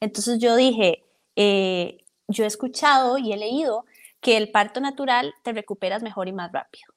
entonces 0.04 0.40
yo 0.40 0.56
dije, 0.56 1.04
eh, 1.36 1.98
yo 2.28 2.44
he 2.44 2.48
escuchado 2.48 3.18
y 3.18 3.32
he 3.32 3.38
leído 3.38 3.86
que 4.20 4.38
el 4.38 4.52
parto 4.52 4.80
natural 4.82 5.34
te 5.44 5.54
recuperas 5.54 6.04
mejor 6.04 6.28
y 6.28 6.34
más 6.34 6.52
rápido. 6.52 6.94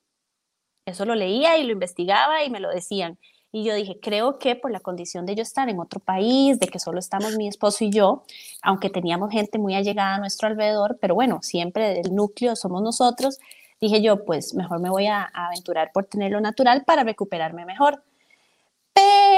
Eso 0.87 1.05
lo 1.05 1.15
leía 1.15 1.57
y 1.59 1.65
lo 1.65 1.73
investigaba 1.73 2.45
y 2.45 2.51
me 2.51 2.61
lo 2.61 2.71
decían. 2.71 3.19
Y 3.53 3.65
yo 3.65 3.75
dije, 3.75 3.99
creo 4.01 4.39
que 4.39 4.57
por 4.57 4.71
la 4.71 4.81
condición 4.81 5.25
de 5.25 5.35
yo 5.35 5.43
estar 5.43 5.69
en 5.69 5.81
otro 5.81 6.01
país, 6.01 6.59
de 6.59 6.67
que 6.67 6.79
solo 6.79 6.99
estamos 6.99 7.37
mi 7.37 7.49
esposo 7.49 7.85
y 7.85 7.91
yo, 7.91 8.25
aunque 8.63 8.91
teníamos 8.91 9.31
gente 9.31 9.59
muy 9.59 9.75
allegada 9.75 10.17
a 10.17 10.19
nuestro 10.19 10.49
alrededor, 10.49 10.99
pero 11.01 11.15
bueno, 11.15 11.41
siempre 11.43 12.01
el 12.01 12.15
núcleo 12.15 12.55
somos 12.55 12.83
nosotros, 12.83 13.39
dije 13.81 14.03
yo, 14.03 14.25
pues 14.25 14.55
mejor 14.55 14.81
me 14.81 14.91
voy 14.91 15.07
a, 15.07 15.31
a 15.33 15.47
aventurar 15.47 15.91
por 15.93 16.07
tenerlo 16.07 16.41
natural 16.41 16.85
para 16.85 17.05
recuperarme 17.05 17.65
mejor. 17.65 18.03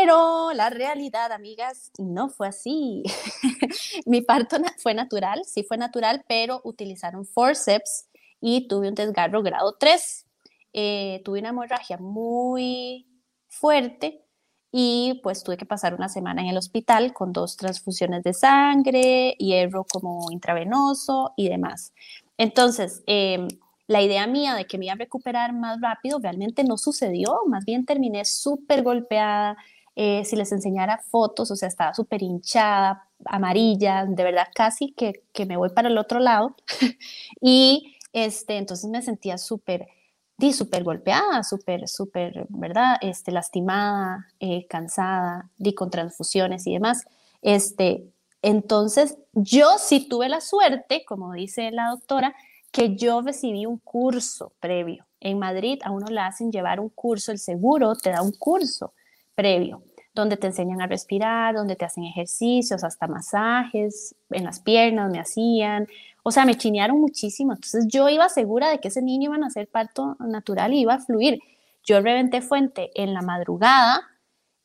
Pero 0.00 0.52
la 0.52 0.70
realidad, 0.70 1.32
amigas, 1.32 1.90
no 1.98 2.28
fue 2.28 2.46
así. 2.46 3.02
Mi 4.06 4.22
parto 4.22 4.58
fue 4.78 4.94
natural, 4.94 5.42
sí 5.44 5.64
fue 5.64 5.76
natural, 5.76 6.24
pero 6.28 6.60
utilizaron 6.62 7.24
forceps 7.26 8.08
y 8.40 8.68
tuve 8.68 8.88
un 8.88 8.94
desgarro 8.94 9.42
grado 9.42 9.74
3. 9.78 10.26
Eh, 10.72 11.20
tuve 11.24 11.40
una 11.40 11.48
hemorragia 11.48 11.96
muy 11.98 13.08
fuerte 13.48 14.22
y 14.70 15.18
pues 15.24 15.42
tuve 15.42 15.56
que 15.56 15.66
pasar 15.66 15.94
una 15.94 16.08
semana 16.08 16.42
en 16.42 16.48
el 16.48 16.58
hospital 16.58 17.12
con 17.12 17.32
dos 17.32 17.56
transfusiones 17.56 18.22
de 18.22 18.34
sangre, 18.34 19.34
hierro 19.38 19.84
como 19.84 20.30
intravenoso 20.30 21.32
y 21.36 21.48
demás. 21.48 21.92
Entonces, 22.36 23.02
eh, 23.08 23.48
la 23.88 24.02
idea 24.02 24.26
mía 24.28 24.54
de 24.54 24.66
que 24.66 24.78
me 24.78 24.84
iba 24.84 24.94
a 24.94 24.96
recuperar 24.96 25.54
más 25.54 25.80
rápido 25.80 26.20
realmente 26.20 26.62
no 26.62 26.76
sucedió, 26.76 27.40
más 27.48 27.64
bien 27.64 27.84
terminé 27.84 28.24
súper 28.24 28.84
golpeada. 28.84 29.56
Eh, 30.00 30.24
si 30.24 30.36
les 30.36 30.52
enseñara 30.52 30.98
fotos, 30.98 31.50
o 31.50 31.56
sea, 31.56 31.66
estaba 31.66 31.92
súper 31.92 32.22
hinchada, 32.22 33.08
amarilla, 33.24 34.06
de 34.06 34.22
verdad 34.22 34.46
casi 34.54 34.92
que, 34.92 35.24
que, 35.32 35.44
me 35.44 35.56
voy 35.56 35.70
para 35.70 35.88
el 35.88 35.98
otro 35.98 36.20
lado. 36.20 36.54
y 37.40 37.96
este, 38.12 38.58
entonces 38.58 38.88
me 38.88 39.02
sentía 39.02 39.38
súper, 39.38 39.88
di, 40.36 40.52
súper 40.52 40.84
golpeada, 40.84 41.42
súper, 41.42 41.88
súper, 41.88 42.46
¿verdad? 42.48 42.98
Este, 43.00 43.32
lastimada, 43.32 44.28
eh, 44.38 44.68
cansada, 44.68 45.50
di 45.56 45.74
con 45.74 45.90
transfusiones 45.90 46.68
y 46.68 46.74
demás. 46.74 47.04
Este, 47.42 48.04
entonces, 48.40 49.18
yo 49.32 49.78
sí 49.78 50.06
tuve 50.08 50.28
la 50.28 50.40
suerte, 50.40 51.04
como 51.04 51.32
dice 51.32 51.72
la 51.72 51.88
doctora, 51.88 52.36
que 52.70 52.94
yo 52.94 53.20
recibí 53.20 53.66
un 53.66 53.78
curso 53.78 54.52
previo. 54.60 55.06
En 55.18 55.40
Madrid 55.40 55.80
a 55.82 55.90
uno 55.90 56.06
le 56.06 56.20
hacen 56.20 56.52
llevar 56.52 56.78
un 56.78 56.88
curso, 56.88 57.32
el 57.32 57.40
seguro 57.40 57.96
te 57.96 58.10
da 58.10 58.22
un 58.22 58.30
curso 58.30 58.92
previo, 59.34 59.82
donde 60.20 60.36
te 60.36 60.48
enseñan 60.48 60.82
a 60.82 60.86
respirar, 60.86 61.54
donde 61.54 61.76
te 61.76 61.84
hacen 61.84 62.04
ejercicios, 62.04 62.82
hasta 62.82 63.06
masajes 63.06 64.16
en 64.30 64.44
las 64.44 64.60
piernas 64.60 65.10
me 65.10 65.20
hacían. 65.20 65.86
O 66.22 66.30
sea, 66.30 66.44
me 66.44 66.56
chinearon 66.56 67.00
muchísimo. 67.00 67.52
Entonces 67.52 67.86
yo 67.88 68.08
iba 68.08 68.28
segura 68.28 68.68
de 68.70 68.80
que 68.80 68.88
ese 68.88 69.00
niño 69.00 69.26
iba 69.26 69.36
a 69.36 69.38
nacer 69.38 69.68
parto 69.68 70.16
natural 70.18 70.74
y 70.74 70.80
iba 70.80 70.94
a 70.94 71.00
fluir. 71.00 71.40
Yo 71.84 72.00
reventé 72.00 72.42
fuente 72.42 72.90
en 73.00 73.14
la 73.14 73.22
madrugada 73.22 74.00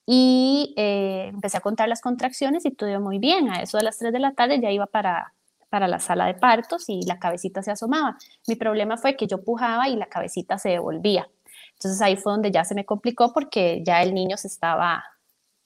y 0.06 0.74
eh, 0.76 1.28
empecé 1.30 1.58
a 1.58 1.62
contar 1.62 1.88
las 1.88 2.02
contracciones 2.02 2.66
y 2.66 2.72
todo 2.72 3.00
muy 3.00 3.20
bien. 3.20 3.50
A 3.50 3.62
eso 3.62 3.78
de 3.78 3.84
las 3.84 3.98
3 4.00 4.12
de 4.12 4.20
la 4.20 4.34
tarde 4.34 4.60
ya 4.60 4.72
iba 4.72 4.88
para, 4.88 5.34
para 5.70 5.88
la 5.88 6.00
sala 6.00 6.26
de 6.26 6.34
partos 6.34 6.86
y 6.90 7.04
la 7.04 7.20
cabecita 7.20 7.62
se 7.62 7.72
asomaba. 7.72 8.18
Mi 8.48 8.56
problema 8.56 8.98
fue 8.98 9.16
que 9.16 9.28
yo 9.28 9.44
pujaba 9.44 9.88
y 9.88 9.96
la 9.96 10.08
cabecita 10.08 10.58
se 10.58 10.70
devolvía. 10.70 11.30
Entonces 11.74 12.02
ahí 12.02 12.16
fue 12.16 12.32
donde 12.32 12.52
ya 12.52 12.66
se 12.66 12.76
me 12.76 12.86
complicó 12.86 13.34
porque 13.34 13.82
ya 13.86 14.02
el 14.02 14.14
niño 14.14 14.38
se 14.38 14.48
estaba 14.48 15.04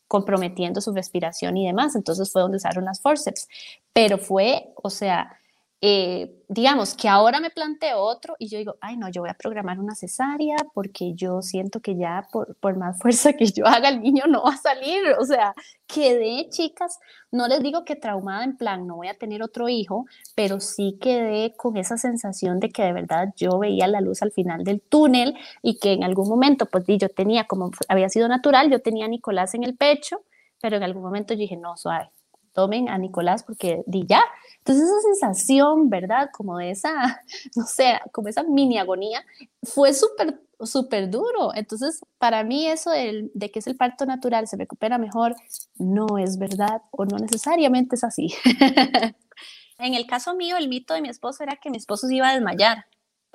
comprometiendo 0.07 0.81
su 0.81 0.93
respiración 0.93 1.57
y 1.57 1.67
demás. 1.67 1.95
Entonces 1.95 2.31
fue 2.31 2.41
donde 2.41 2.57
usaron 2.57 2.85
las 2.85 3.01
forceps. 3.01 3.47
Pero 3.93 4.17
fue, 4.17 4.73
o 4.75 4.89
sea, 4.89 5.36
eh, 5.79 6.43
digamos 6.47 6.95
que 6.95 7.07
ahora 7.07 7.39
me 7.39 7.51
planteo 7.51 7.99
otro 7.99 8.35
y 8.39 8.47
yo 8.47 8.57
digo, 8.57 8.77
ay 8.81 8.97
no, 8.97 9.09
yo 9.09 9.21
voy 9.21 9.29
a 9.29 9.35
programar 9.35 9.79
una 9.79 9.93
cesárea 9.93 10.55
porque 10.73 11.13
yo 11.13 11.43
siento 11.43 11.81
que 11.81 11.95
ya 11.95 12.27
por, 12.31 12.55
por, 12.55 12.77
más 12.77 12.97
fuerza 13.01 13.33
que 13.33 13.45
yo 13.45 13.67
haga 13.67 13.89
el 13.89 14.01
niño 14.01 14.23
no 14.27 14.43
va 14.43 14.53
a 14.53 14.57
salir, 14.57 15.03
o 15.19 15.25
sea, 15.25 15.53
quedé 15.85 16.49
chicas, 16.49 16.99
no 17.31 17.47
les 17.47 17.61
digo 17.61 17.85
que 17.85 17.95
traumada 17.95 18.43
en 18.43 18.57
plan, 18.57 18.87
no 18.87 18.95
voy 18.95 19.07
a 19.07 19.13
tener 19.19 19.43
otro 19.43 19.69
hijo, 19.69 20.05
pero 20.35 20.59
sí 20.59 20.97
quedé 20.99 21.55
con 21.55 21.77
esa 21.77 21.97
sensación 21.97 22.59
de 22.59 22.69
que 22.69 22.81
de 22.83 22.93
verdad 22.93 23.33
yo 23.35 23.59
veía 23.59 23.87
la 23.87 24.01
luz 24.01 24.23
al 24.23 24.31
final 24.31 24.63
del 24.63 24.81
túnel 24.81 25.35
y 25.61 25.77
que 25.77 25.93
en 25.93 26.03
algún 26.03 26.27
momento, 26.27 26.65
pues 26.65 26.85
yo 26.87 27.09
tenía, 27.09 27.45
como 27.45 27.69
había 27.87 28.09
sido 28.09 28.27
natural, 28.27 28.71
yo 28.71 28.81
tenía 28.81 29.05
a 29.05 29.09
Nicolás 29.09 29.53
en 29.53 29.63
el 29.63 29.75
pecho, 29.75 30.23
pero 30.59 30.77
en 30.77 30.83
algún 30.83 31.03
momento 31.03 31.35
yo 31.35 31.41
dije, 31.41 31.57
no, 31.57 31.77
suave, 31.77 32.09
tomen 32.57 32.89
a 32.89 32.97
Nicolás 32.97 33.43
porque 33.43 33.83
di 33.85 34.07
ya. 34.07 34.23
Entonces 34.57 34.85
esa 34.85 35.01
sensación, 35.01 35.91
¿verdad? 35.91 36.31
Como 36.33 36.57
de 36.57 36.71
esa, 36.71 37.21
no 37.55 37.67
sé, 37.67 37.99
como 38.11 38.29
esa 38.29 38.41
mini 38.41 38.79
agonía, 38.79 39.23
fue 39.61 39.93
súper, 39.93 40.41
súper 40.61 41.11
duro. 41.11 41.53
Entonces, 41.53 42.01
para 42.17 42.43
mí 42.43 42.65
eso 42.65 42.89
de, 42.89 43.29
que 43.53 43.59
es 43.59 43.67
el 43.67 43.77
parto 43.77 44.07
natural, 44.07 44.47
se 44.47 44.57
recupera 44.57 44.97
mejor, 44.97 45.35
no 45.77 46.17
es 46.17 46.39
verdad 46.39 46.81
o 46.89 47.05
no 47.05 47.19
necesariamente 47.19 47.95
es 47.95 48.03
así. 48.03 48.33
en 49.77 49.93
el 49.93 50.07
caso 50.07 50.33
mío, 50.33 50.57
el 50.57 50.67
mito 50.67 50.95
de 50.95 51.01
mi 51.01 51.09
esposo 51.09 51.43
era 51.43 51.57
que 51.57 51.69
mi 51.69 51.77
esposo 51.77 52.07
se 52.07 52.15
iba 52.15 52.29
a 52.29 52.33
desmayar 52.33 52.87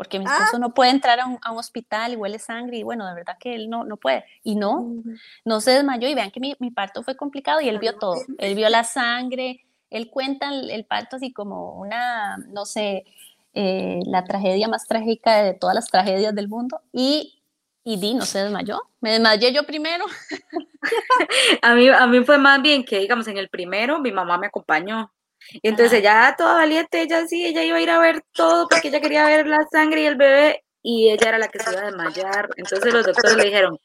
porque 0.02 0.18
mi 0.18 0.24
esposo 0.24 0.56
ah. 0.56 0.58
no 0.58 0.74
puede 0.74 0.90
entrar 0.90 1.20
a 1.20 1.26
un, 1.26 1.38
hospital 1.56 2.12
y 2.12 2.16
huele 2.16 2.40
sangre 2.40 2.78
y 2.78 2.82
bueno, 2.82 3.06
de 3.06 3.14
verdad 3.14 3.36
que 3.38 3.54
él 3.54 3.70
no, 3.70 3.84
no 3.84 3.96
puede. 3.96 4.24
Y 4.42 4.56
no, 4.56 4.84
no 5.44 5.60
se 5.60 5.70
desmayó 5.70 6.08
y 6.08 6.14
vean 6.14 6.32
que 6.32 6.40
mi, 6.40 6.56
parto 6.72 7.04
fue 7.04 7.16
complicado 7.16 7.60
y 7.60 7.68
él 7.68 7.78
vio 7.78 7.96
todo. 7.98 8.16
Él 8.38 8.56
vio 8.56 8.68
la 8.68 8.82
sangre, 8.82 9.64
él 9.90 10.10
cuenta 10.10 10.50
el, 10.52 10.84
parto 10.86 11.14
así 11.14 11.32
como 11.32 11.78
una, 11.78 12.36
no 12.48 12.64
sé, 12.64 13.04
eh, 13.54 14.00
la 14.06 14.24
tragedia 14.24 14.66
más 14.66 14.88
trágica 14.88 15.40
de 15.44 15.54
todas 15.54 15.76
las 15.76 15.86
tragedias 15.86 16.34
del 16.34 16.48
mundo, 16.48 16.80
y, 16.92 17.40
y 17.84 17.96
Di 17.98 18.14
no 18.14 18.26
se 18.26 18.42
desmayó. 18.42 18.80
Me 19.00 19.12
desmayé 19.12 19.52
yo 19.52 19.62
primero. 19.62 20.04
a, 21.62 21.74
mí, 21.76 21.88
a 21.88 22.06
mí 22.08 22.24
fue 22.24 22.38
más 22.38 22.60
bien 22.60 22.84
que, 22.84 22.98
digamos, 22.98 23.28
en 23.28 23.36
el 23.36 23.48
primero 23.48 24.00
mi 24.00 24.10
mamá 24.10 24.36
me 24.36 24.48
acompañó. 24.48 25.12
Y 25.50 25.68
entonces 25.68 26.00
ella 26.00 26.34
toda 26.36 26.54
valiente, 26.54 27.02
ella 27.02 27.26
sí, 27.26 27.44
ella 27.44 27.64
iba 27.64 27.76
a 27.76 27.80
ir 27.80 27.90
a 27.90 27.98
ver 27.98 28.22
todo 28.32 28.68
porque 28.68 28.88
ella 28.88 29.00
quería 29.00 29.26
ver 29.26 29.46
la 29.46 29.66
sangre 29.70 30.02
y 30.02 30.06
el 30.06 30.16
bebé 30.16 30.64
y 30.82 31.10
ella 31.10 31.28
era 31.28 31.38
la 31.38 31.48
que 31.48 31.58
se 31.58 31.70
iba 31.70 31.80
a 31.80 31.86
desmayar. 31.86 32.48
Entonces 32.56 32.92
los 32.92 33.06
doctores 33.06 33.36
le 33.36 33.44
dijeron, 33.44 33.78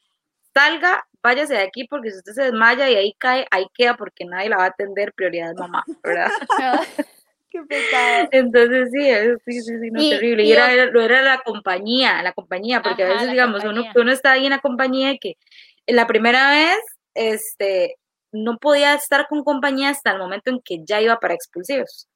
salga, 0.54 1.06
váyase 1.22 1.54
de 1.54 1.62
aquí 1.62 1.84
porque 1.84 2.10
si 2.10 2.18
usted 2.18 2.32
se 2.32 2.42
desmaya 2.44 2.88
y 2.90 2.96
ahí 2.96 3.14
cae, 3.18 3.46
ahí 3.50 3.66
queda 3.74 3.96
porque 3.96 4.24
nadie 4.24 4.48
la 4.48 4.58
va 4.58 4.64
a 4.64 4.68
atender, 4.68 5.12
prioridad 5.12 5.54
mamá, 5.54 5.84
¿verdad? 6.02 6.30
Qué 7.50 7.62
pecado. 7.62 8.28
Entonces 8.30 8.90
sí, 8.92 9.04
sí, 9.46 9.62
sí, 9.62 9.78
sí, 9.80 9.90
no, 9.90 10.00
terrible. 10.00 10.44
Y, 10.44 10.52
era, 10.52 10.70
era, 10.72 11.22
la 11.22 11.38
compañía, 11.38 12.22
la 12.22 12.32
compañía, 12.32 12.82
porque 12.82 13.04
a 13.04 13.08
veces, 13.08 13.30
digamos, 13.30 13.64
uno, 13.64 13.84
uno 13.94 14.12
está 14.12 14.32
ahí 14.32 14.44
en 14.44 14.50
la 14.50 14.60
compañía 14.60 15.12
y 15.12 15.18
que 15.18 15.38
la 15.86 16.06
primera 16.06 16.50
vez, 16.50 16.78
este, 17.14 17.96
no 18.32 18.58
podía 18.58 18.94
estar 18.94 19.26
con 19.28 19.44
compañía 19.44 19.90
hasta 19.90 20.12
el 20.12 20.18
momento 20.18 20.50
en 20.50 20.60
que 20.62 20.84
ya 20.84 21.00
iba 21.00 21.18
para 21.18 21.34
expulsivos. 21.34 22.08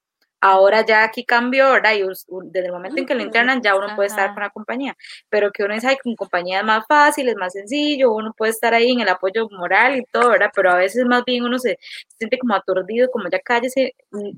Ahora 0.45 0.85
ya 0.85 1.05
aquí 1.05 1.25
cambió, 1.25 1.71
¿verdad? 1.71 1.93
Y 1.95 2.03
desde 2.51 2.67
el 2.67 2.73
momento 2.73 2.99
en 2.99 3.07
que 3.07 3.15
lo 3.15 3.23
internan 3.23 3.63
ya 3.63 3.77
uno 3.77 3.95
puede 3.95 4.09
estar 4.09 4.35
con 4.35 4.43
la 4.43 4.51
compañía, 4.51 4.97
pero 5.29 5.53
que 5.53 5.63
uno 5.63 5.75
es 5.75 5.85
ahí 5.85 5.97
con 6.03 6.17
compañía 6.17 6.65
más 6.65 6.85
fácil, 6.89 7.29
es 7.29 7.37
más 7.37 7.53
sencillo, 7.53 8.13
uno 8.13 8.35
puede 8.37 8.51
estar 8.51 8.75
ahí 8.75 8.91
en 8.91 9.01
el 9.01 9.09
apoyo 9.09 9.49
moral 9.51 9.97
y 9.97 10.05
todo, 10.07 10.31
¿verdad? 10.31 10.51
Pero 10.53 10.73
a 10.73 10.77
veces 10.77 11.05
más 11.07 11.25
bien 11.25 11.45
uno 11.45 11.61
se, 11.61 11.79
siente 12.19 12.39
como 12.39 12.55
atordido, 12.57 13.09
como 13.13 13.29
ya 13.31 13.39
cállese, 13.39 13.95
mm, 14.11 14.31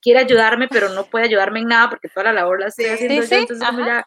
quiere 0.00 0.20
ayudarme, 0.20 0.68
pero 0.68 0.88
no 0.90 1.04
puede 1.04 1.26
ayudarme 1.26 1.60
en 1.60 1.68
nada 1.68 1.90
porque 1.90 2.08
toda 2.08 2.24
la 2.24 2.32
labor 2.32 2.60
la 2.60 2.66
estoy 2.68 2.86
haciendo 2.86 3.22
yo, 3.22 3.36
entonces 3.36 3.68
como 3.68 3.86
ya, 3.86 4.04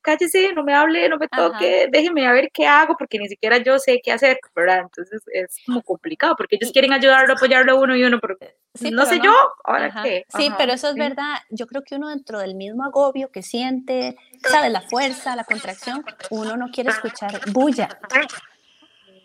cállese, 0.00 0.52
no 0.54 0.64
me 0.64 0.74
hable, 0.74 1.08
no 1.08 1.18
me 1.18 1.28
toque, 1.28 1.88
déjeme 1.90 2.26
a 2.26 2.32
ver 2.32 2.50
qué 2.52 2.66
hago, 2.66 2.96
porque 2.98 3.18
ni 3.18 3.28
siquiera 3.28 3.58
yo 3.58 3.78
sé 3.78 4.00
qué 4.02 4.12
hacer, 4.12 4.38
¿verdad? 4.54 4.80
Entonces 4.80 5.22
es 5.32 5.56
como 5.66 5.82
complicado, 5.82 6.34
porque 6.36 6.56
ellos 6.56 6.72
quieren 6.72 6.92
ayudarlo, 6.92 7.34
apoyarlo 7.34 7.72
a 7.72 7.74
uno 7.76 7.96
y 7.96 8.04
uno, 8.04 8.18
pero 8.20 8.36
no 8.90 9.06
sé 9.06 9.20
yo, 9.22 9.32
ahora 9.64 10.02
qué. 10.02 10.24
Sí, 10.36 10.50
pero 10.56 10.72
eso 10.72 10.88
es 10.88 10.94
verdad, 10.94 11.36
yo 11.50 11.66
creo 11.66 11.82
que 11.82 11.96
uno 11.96 12.08
dentro 12.08 12.38
del 12.38 12.54
mismo 12.54 12.84
agobio 12.84 13.30
que 13.30 13.42
siente, 13.42 14.16
sabe, 14.42 14.70
la 14.70 14.80
fuerza, 14.80 15.36
la 15.36 15.44
contracción, 15.44 16.04
uno 16.30 16.56
no 16.56 16.70
quiere 16.70 16.90
escuchar 16.90 17.40
bulla. 17.52 17.88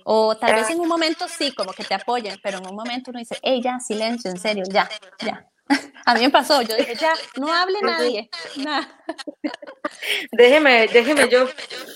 O 0.08 0.38
tal 0.38 0.54
vez 0.54 0.70
en 0.70 0.80
un 0.80 0.88
momento 0.88 1.28
sí, 1.28 1.52
como 1.56 1.74
que 1.74 1.84
te 1.84 1.96
apoyen, 1.96 2.40
pero 2.44 2.60
en 2.60 2.68
un 2.68 2.76
momento 2.76 3.10
uno 3.10 3.20
dice, 3.20 3.40
hey, 3.42 3.60
ya, 3.64 3.80
silencio, 3.80 4.30
en 4.30 4.38
serio, 4.38 4.64
ya, 4.70 4.88
ya. 5.20 5.50
A 6.06 6.14
mí 6.14 6.22
me 6.22 6.30
pasó, 6.30 6.62
yo 6.62 6.76
dije, 6.76 6.96
ya, 6.96 7.12
no 7.38 7.52
hable 7.52 7.82
nadie. 7.82 8.30
Déjeme, 10.32 10.88
déjeme 10.88 11.28
yo. 11.28 11.48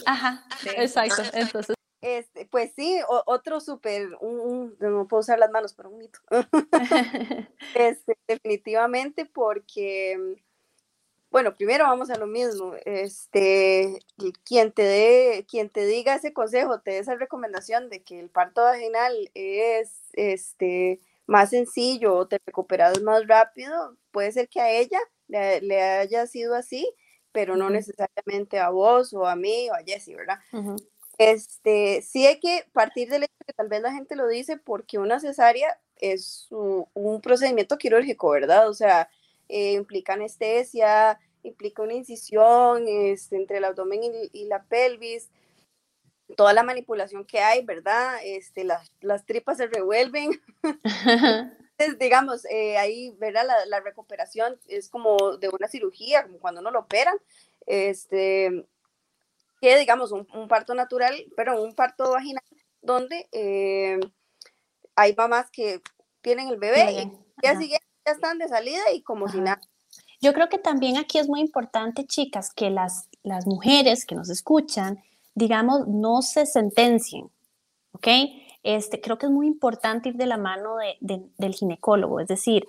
Ajá, 0.08 0.44
exacto. 0.76 1.22
Entonces. 1.34 1.76
Este, 2.02 2.48
pues 2.48 2.72
sí, 2.76 3.00
otro 3.08 3.60
súper, 3.60 4.10
no 4.22 5.08
puedo 5.08 5.22
usar 5.22 5.38
las 5.38 5.52
manos, 5.52 5.74
pero 5.74 5.92
un 5.92 6.00
mito. 6.00 6.20
este, 7.76 8.18
definitivamente 8.28 9.28
porque, 9.28 10.42
bueno, 11.32 11.56
primero 11.56 11.86
vamos 11.86 12.10
a 12.10 12.18
lo 12.18 12.28
mismo. 12.28 12.74
Este, 12.86 14.00
quien 14.44 14.72
te 14.72 14.82
dé, 14.82 15.46
quien 15.48 15.70
te 15.70 15.86
diga 15.86 16.16
ese 16.16 16.34
consejo, 16.34 16.80
te 16.82 16.92
dé 16.92 16.98
esa 17.00 17.16
recomendación 17.16 17.90
de 17.90 18.02
que 18.02 18.20
el 18.20 18.30
parto 18.30 18.64
vaginal 18.64 19.30
es, 19.34 20.10
este, 20.14 21.00
más 21.30 21.52
sencillo 21.52 22.16
o 22.16 22.28
te 22.28 22.40
recuperas 22.46 23.02
más 23.02 23.28
rápido, 23.28 23.96
puede 24.12 24.32
ser 24.32 24.50
que 24.50 24.60
a 24.60 24.72
ella 24.72 25.00
le, 25.28 25.82
haya 25.82 26.26
sido 26.26 26.56
así, 26.56 26.92
pero 27.32 27.56
no 27.56 27.70
necesariamente 27.70 28.60
a 28.60 28.70
vos 28.70 29.14
o 29.14 29.28
a 29.28 29.36
mí 29.36 29.70
o 29.70 29.76
a 29.76 29.84
Jessie, 29.86 30.16
¿verdad? 30.16 30.40
Este, 31.20 32.02
sí 32.02 32.26
hay 32.26 32.40
que 32.40 32.66
partir 32.74 33.10
del 33.10 33.24
hecho 33.24 33.34
que 33.46 33.54
tal 33.54 33.68
vez 33.68 33.82
la 33.82 33.92
gente 33.92 34.16
lo 34.16 34.28
dice 34.28 34.58
porque 34.58 34.98
una 34.98 35.20
cesárea 35.20 35.80
es 35.98 36.48
un, 36.50 37.22
procedimiento 37.22 37.78
quirúrgico, 37.78 38.30
¿verdad? 38.32 38.68
O 38.68 38.74
sea, 38.74 39.10
eh, 39.50 39.74
implica 39.74 40.14
anestesia, 40.14 41.20
implica 41.44 41.84
una 41.84 41.94
incisión 41.94 42.86
este, 42.88 43.38
entre 43.38 43.58
el 43.58 43.66
abdomen 43.66 44.02
y 44.32 44.46
la 44.46 44.64
pelvis, 44.64 45.30
toda 46.36 46.54
la 46.54 46.64
manipulación 46.64 47.26
que 47.26 47.40
hay, 47.40 47.64
¿verdad? 47.66 48.18
Este, 48.24 48.64
las, 48.64 48.92
las 49.02 49.26
tripas 49.26 49.58
se 49.58 49.68
revuelven. 49.68 50.42
Entonces, 50.64 51.98
digamos, 51.98 52.46
eh, 52.46 52.78
ahí, 52.78 53.16
¿verdad? 53.20 53.46
La, 53.48 53.66
la, 53.66 53.80
recuperación 53.80 54.60
es 54.68 54.90
como 54.90 55.38
de 55.38 55.50
una 55.50 55.68
cirugía, 55.68 56.24
como 56.24 56.40
cuando 56.40 56.62
uno 56.62 56.72
lo 56.72 56.80
operan. 56.80 57.16
Este, 57.66 58.66
que 59.62 59.78
digamos, 59.78 60.12
un, 60.12 60.26
parto 60.48 60.74
natural, 60.74 61.16
pero 61.36 61.62
un 61.62 61.74
parto 61.74 62.12
vaginal, 62.12 62.44
donde 62.82 63.28
eh, 63.32 64.00
hay 64.96 65.16
mamás 65.16 65.50
que 65.52 65.82
tienen 66.22 66.48
el 66.48 66.58
bebé 66.58 66.92
y 66.92 67.12
ya, 67.44 67.58
siguen, 67.58 67.80
ya 68.06 68.12
están 68.14 68.38
de 68.38 68.48
salida 68.48 68.92
y 68.94 69.02
como 69.02 69.28
si 69.28 69.40
nada. 69.40 69.62
Yo 70.22 70.34
creo 70.34 70.50
que 70.50 70.58
también 70.58 70.98
aquí 70.98 71.18
es 71.18 71.30
muy 71.30 71.40
importante, 71.40 72.06
chicas, 72.06 72.54
que 72.54 72.70
las, 72.70 73.10
las 73.24 73.48
mujeres 73.48 74.06
que 74.06 74.16
nos 74.16 74.30
escuchan, 74.30 75.02
digamos, 75.34 75.88
no 75.88 76.22
se 76.22 76.46
sentencien, 76.46 77.30
¿ok? 77.94 78.08
Este, 78.64 79.00
creo 79.00 79.18
que 79.18 79.28
es 79.28 79.32
muy 79.32 79.48
importante 79.48 80.10
ir 80.10 80.16
de 80.16 80.26
la 80.26 80.38
mano 80.38 80.76
del 81.00 81.54
ginecólogo, 81.54 82.20
es 82.20 82.28
decir, 82.28 82.68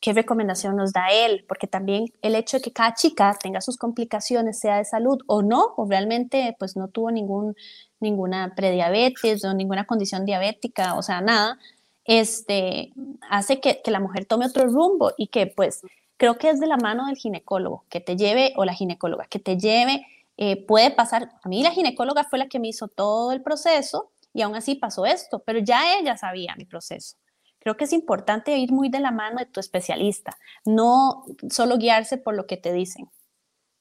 qué 0.00 0.12
recomendación 0.12 0.76
nos 0.76 0.92
da 0.92 1.08
él, 1.10 1.44
porque 1.48 1.66
también 1.66 2.12
el 2.22 2.34
hecho 2.34 2.58
de 2.58 2.62
que 2.62 2.72
cada 2.72 2.94
chica 2.94 3.36
tenga 3.40 3.60
sus 3.60 3.78
complicaciones, 3.78 4.60
sea 4.60 4.76
de 4.76 4.84
salud 4.84 5.18
o 5.26 5.42
no, 5.42 5.74
o 5.76 5.86
realmente 5.88 6.54
pues 6.58 6.76
no 6.76 6.88
tuvo 6.88 7.10
ningún, 7.10 7.56
ninguna 7.98 8.54
prediabetes 8.54 9.44
o 9.44 9.54
ninguna 9.54 9.86
condición 9.86 10.24
diabética, 10.26 10.94
o 10.94 11.02
sea, 11.02 11.20
nada, 11.22 11.58
este, 12.04 12.92
hace 13.28 13.60
que, 13.60 13.80
que 13.82 13.90
la 13.90 14.00
mujer 14.00 14.26
tome 14.26 14.46
otro 14.46 14.66
rumbo 14.66 15.12
y 15.16 15.28
que 15.28 15.46
pues 15.46 15.82
creo 16.18 16.36
que 16.36 16.50
es 16.50 16.60
de 16.60 16.66
la 16.66 16.76
mano 16.76 17.06
del 17.06 17.16
ginecólogo, 17.16 17.86
que 17.88 18.00
te 18.00 18.16
lleve, 18.16 18.52
o 18.56 18.66
la 18.66 18.74
ginecóloga, 18.74 19.24
que 19.24 19.38
te 19.38 19.56
lleve 19.56 20.06
eh, 20.40 20.64
puede 20.66 20.92
pasar, 20.92 21.32
a 21.42 21.48
mí 21.48 21.64
la 21.64 21.72
ginecóloga 21.72 22.22
fue 22.22 22.38
la 22.38 22.48
que 22.48 22.60
me 22.60 22.68
hizo 22.68 22.86
todo 22.86 23.32
el 23.32 23.42
proceso 23.42 24.12
y 24.32 24.42
aún 24.42 24.54
así 24.54 24.76
pasó 24.76 25.04
esto, 25.04 25.40
pero 25.40 25.58
ya 25.58 25.98
ella 25.98 26.16
sabía 26.16 26.54
mi 26.56 26.64
proceso. 26.64 27.16
Creo 27.58 27.76
que 27.76 27.84
es 27.84 27.92
importante 27.92 28.56
ir 28.56 28.70
muy 28.70 28.88
de 28.88 29.00
la 29.00 29.10
mano 29.10 29.40
de 29.40 29.46
tu 29.46 29.58
especialista, 29.58 30.38
no 30.64 31.24
solo 31.50 31.76
guiarse 31.76 32.18
por 32.18 32.36
lo 32.36 32.46
que 32.46 32.56
te 32.56 32.72
dicen. 32.72 33.10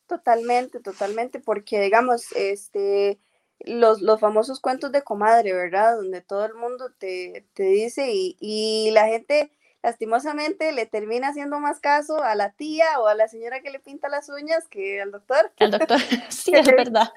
Totalmente, 0.08 0.80
totalmente, 0.80 1.40
porque 1.40 1.80
digamos, 1.80 2.32
este, 2.32 3.20
los, 3.60 4.02
los 4.02 4.20
famosos 4.20 4.60
cuentos 4.60 4.92
de 4.92 5.04
comadre, 5.04 5.54
¿verdad? 5.54 5.98
Donde 5.98 6.22
todo 6.22 6.44
el 6.46 6.56
mundo 6.56 6.90
te, 6.98 7.48
te 7.54 7.64
dice 7.64 8.12
y, 8.12 8.36
y 8.40 8.90
la 8.92 9.06
gente 9.06 9.52
lastimosamente 9.84 10.72
le 10.72 10.86
termina 10.86 11.30
haciendo 11.30 11.60
más 11.60 11.80
caso 11.80 12.24
a 12.24 12.36
la 12.36 12.52
tía 12.52 13.00
o 13.00 13.08
a 13.08 13.16
la 13.16 13.28
señora 13.28 13.62
que 13.62 13.70
le 13.70 13.80
pinta 13.80 14.10
las 14.10 14.30
uñas 14.30 14.68
que 14.68 15.02
al 15.02 15.12
doctor. 15.12 15.52
Al 15.60 15.72
doctor, 15.72 15.98
sí, 16.30 16.54
es 16.54 16.66
verdad. 16.66 17.14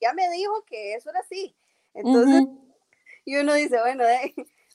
ya 0.00 0.12
me 0.12 0.28
dijo 0.30 0.64
que 0.64 0.94
eso 0.94 1.10
era 1.10 1.20
así. 1.20 1.56
Entonces, 1.94 2.44
y 3.24 3.36
uno 3.36 3.54
dice, 3.54 3.80
bueno, 3.80 4.04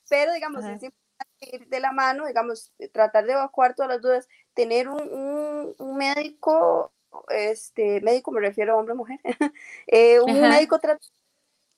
pero 0.10 0.34
digamos, 0.34 0.64
es 0.66 0.84
importante 0.84 0.96
ir 1.42 1.68
de 1.68 1.80
la 1.80 1.92
mano, 1.92 2.26
digamos, 2.26 2.74
tratar 2.92 3.26
de 3.26 3.34
evacuar 3.34 3.76
todas 3.76 3.92
las 3.92 4.02
dudas, 4.02 4.28
tener 4.54 4.88
un, 4.88 5.76
un, 5.78 5.98
médico, 5.98 6.94
este, 7.30 8.02
médico 8.02 8.32
me 8.32 8.40
refiero 8.40 8.74
a 8.74 8.78
hombre 8.78 8.94
o 8.94 8.98
mujer, 8.98 9.20
eh, 9.88 10.20
un 10.22 10.42
médico 10.42 10.80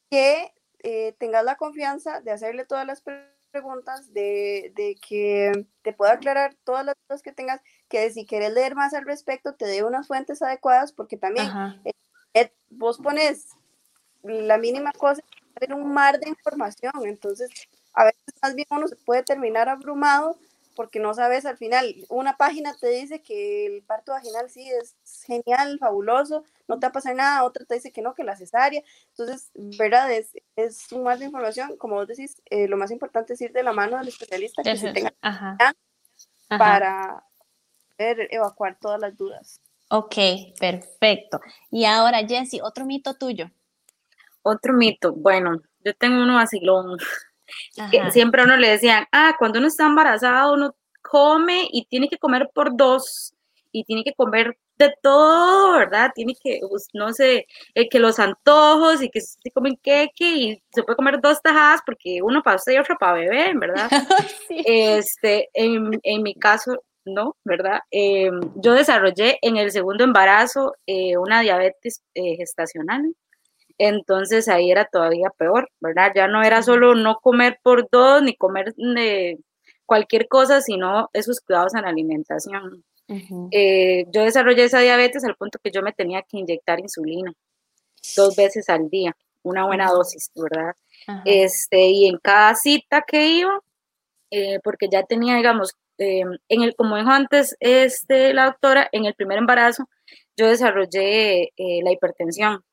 que 0.10 0.54
eh, 0.84 1.16
tengas 1.18 1.44
la 1.44 1.56
confianza 1.56 2.22
de 2.22 2.32
hacerle 2.32 2.66
todas 2.66 2.86
las 2.86 3.02
preguntas 3.02 3.41
preguntas, 3.52 4.14
de, 4.14 4.72
de, 4.76 4.96
que 4.96 5.68
te 5.82 5.94
pueda 5.94 6.14
aclarar 6.14 6.56
todas 6.64 6.86
las 6.86 6.96
dudas 7.08 7.22
que 7.22 7.32
tengas, 7.32 7.62
que 7.90 8.10
si 8.12 8.26
quieres 8.26 8.54
leer 8.54 8.76
más 8.76 8.94
al 8.94 9.06
respecto, 9.06 9.54
te 9.54 9.66
dé 9.66 9.84
unas 9.84 10.08
fuentes 10.08 10.42
adecuadas, 10.42 10.94
porque 10.94 11.18
también 11.18 11.48
eh, 12.34 12.52
vos 12.70 12.98
pones 12.98 13.50
la 14.24 14.58
mínima 14.58 14.92
cosa, 14.94 15.22
en 15.60 15.74
un 15.74 15.94
mar 15.94 16.20
de 16.20 16.30
información, 16.30 16.94
entonces 17.04 17.50
a 17.94 18.06
veces 18.06 18.22
más 18.42 18.56
bien 18.56 18.68
uno 18.72 18.88
se 18.88 18.96
puede 18.96 19.24
terminar 19.24 19.70
abrumado 19.70 20.38
porque 20.76 21.00
no 21.00 21.14
sabes 21.14 21.46
al 21.46 21.58
final, 21.58 21.96
una 22.10 22.38
página 22.38 22.76
te 22.76 22.88
dice 22.88 23.22
que 23.22 23.66
el 23.66 23.84
parto 23.84 24.12
vaginal 24.12 24.50
sí 24.50 24.70
es 24.70 24.96
genial, 25.26 25.78
fabuloso, 25.80 26.44
no 26.68 26.80
te 26.80 26.86
va 26.86 26.90
a 26.90 26.94
pasar 26.94 27.16
nada, 27.16 27.44
otra 27.44 27.66
te 27.66 27.76
dice 27.76 27.92
que 27.92 28.02
no, 28.02 28.14
que 28.14 28.24
la 28.24 28.36
cesárea. 28.36 28.82
Entonces, 29.10 29.52
verdad, 29.54 30.12
es, 30.12 30.32
es 30.56 30.92
un 30.92 31.04
mar 31.04 31.20
de 31.20 31.26
información, 31.26 31.78
como 31.78 31.96
vos 31.96 32.08
decís, 32.08 32.42
eh, 32.50 32.68
lo 32.68 32.78
más 32.78 32.92
importante 32.92 33.34
es 33.34 33.42
ir 33.42 33.52
de 33.52 33.64
la 33.64 33.74
mano 33.74 33.98
del 33.98 34.08
especialista 34.08 34.64
que 34.64 34.78
se 34.78 34.94
tenga 34.94 35.14
para 36.48 37.24
poder 37.98 38.28
evacuar 38.32 38.78
todas 38.80 39.00
las 39.00 39.16
dudas. 39.18 39.62
Ok, 39.90 40.16
perfecto. 40.60 41.42
Y 41.70 41.86
ahora, 41.86 42.26
Jessy, 42.26 42.62
otro 42.62 42.86
mito 42.86 43.16
tuyo. 43.16 43.52
Otro 44.42 44.74
mito, 44.74 45.14
bueno, 45.14 45.62
yo 45.84 45.94
tengo 45.96 46.22
uno 46.22 46.36
vacilón 46.36 46.98
siempre 48.12 48.42
a 48.42 48.46
uno 48.46 48.58
le 48.58 48.70
decían, 48.70 49.06
ah, 49.12 49.36
cuando 49.38 49.60
uno 49.60 49.68
está 49.68 49.86
embarazado, 49.86 50.54
uno 50.54 50.76
come 51.02 51.68
y 51.72 51.86
tiene 51.86 52.08
que 52.10 52.18
comer 52.18 52.50
por 52.54 52.76
dos. 52.76 53.34
y 53.74 53.86
tiene 53.86 54.04
que 54.04 54.14
comer 54.14 54.58
de 54.82 54.94
todo, 55.02 55.78
¿verdad? 55.78 56.12
Tiene 56.16 56.34
que, 56.42 56.60
pues, 56.70 56.88
no 56.94 57.14
sé, 57.14 57.48
eh, 57.76 57.90
que 57.90 58.00
los 58.00 58.20
antojos 58.20 59.02
y 59.02 59.10
que 59.10 59.22
se 59.22 59.52
comen 59.54 59.78
queque 59.82 60.32
y 60.32 60.64
se 60.74 60.84
puede 60.84 60.96
comer 60.98 61.22
dos 61.22 61.42
tajadas 61.42 61.82
porque 61.86 62.22
uno 62.22 62.42
para 62.44 62.58
usted 62.58 62.74
y 62.74 62.78
otro 62.80 62.98
para 63.00 63.14
beber, 63.14 63.58
¿verdad? 63.58 63.90
Este, 64.50 65.50
en, 65.54 66.00
en, 66.04 66.24
mi 66.24 66.36
caso, 66.36 66.84
no, 67.06 67.38
¿verdad? 67.46 67.80
Em, 67.92 68.40
yo 68.56 68.74
desarrollé 68.74 69.38
en 69.42 69.58
el 69.58 69.72
segundo 69.72 70.04
embarazo 70.04 70.76
eh, 70.88 71.18
una 71.18 71.42
diabetes 71.42 72.02
eh, 72.16 72.36
gestacional. 72.38 73.16
Entonces 73.84 74.48
ahí 74.48 74.70
era 74.70 74.86
todavía 74.86 75.32
peor, 75.36 75.68
¿verdad? 75.80 76.12
Ya 76.16 76.28
no 76.28 76.44
era 76.44 76.62
solo 76.62 76.94
no 76.94 77.20
comer 77.20 77.60
por 77.64 77.90
dos 77.90 78.22
ni 78.22 78.36
comer 78.36 78.76
de 78.76 79.40
cualquier 79.88 80.28
cosa, 80.28 80.62
sino 80.62 81.10
esos 81.14 81.40
cuidados 81.42 81.74
en 81.74 81.82
la 81.82 81.90
alimentación. 81.90 82.86
Eh, 83.50 84.06
yo 84.12 84.24
desarrollé 84.24 84.66
esa 84.66 84.82
diabetes 84.82 85.26
al 85.26 85.36
punto 85.36 85.58
que 85.64 85.72
yo 85.72 85.82
me 85.82 85.94
tenía 85.94 86.22
que 86.22 86.38
inyectar 86.38 86.80
insulina 86.80 87.34
dos 88.16 88.36
veces 88.36 88.70
al 88.70 88.88
día, 88.88 89.18
una 89.42 89.66
buena 89.66 89.90
dosis, 89.90 90.30
¿verdad? 90.36 90.76
Este, 91.26 91.88
y 91.88 92.06
en 92.06 92.20
cada 92.20 92.54
cita 92.54 93.02
que 93.02 93.30
iba, 93.30 93.62
eh, 94.30 94.60
porque 94.64 94.90
ya 94.92 95.02
tenía, 95.04 95.38
digamos, 95.38 95.76
eh, 95.98 96.24
en 96.50 96.62
el, 96.62 96.76
como 96.76 96.98
dijo 96.98 97.10
antes 97.10 97.58
este, 97.60 98.36
la 98.36 98.46
doctora, 98.46 98.88
en 98.92 99.06
el 99.06 99.16
primer 99.16 99.40
embarazo 99.40 99.90
yo 100.38 100.48
desarrollé 100.48 101.52
la 101.58 101.92
hipertensión 101.92 102.64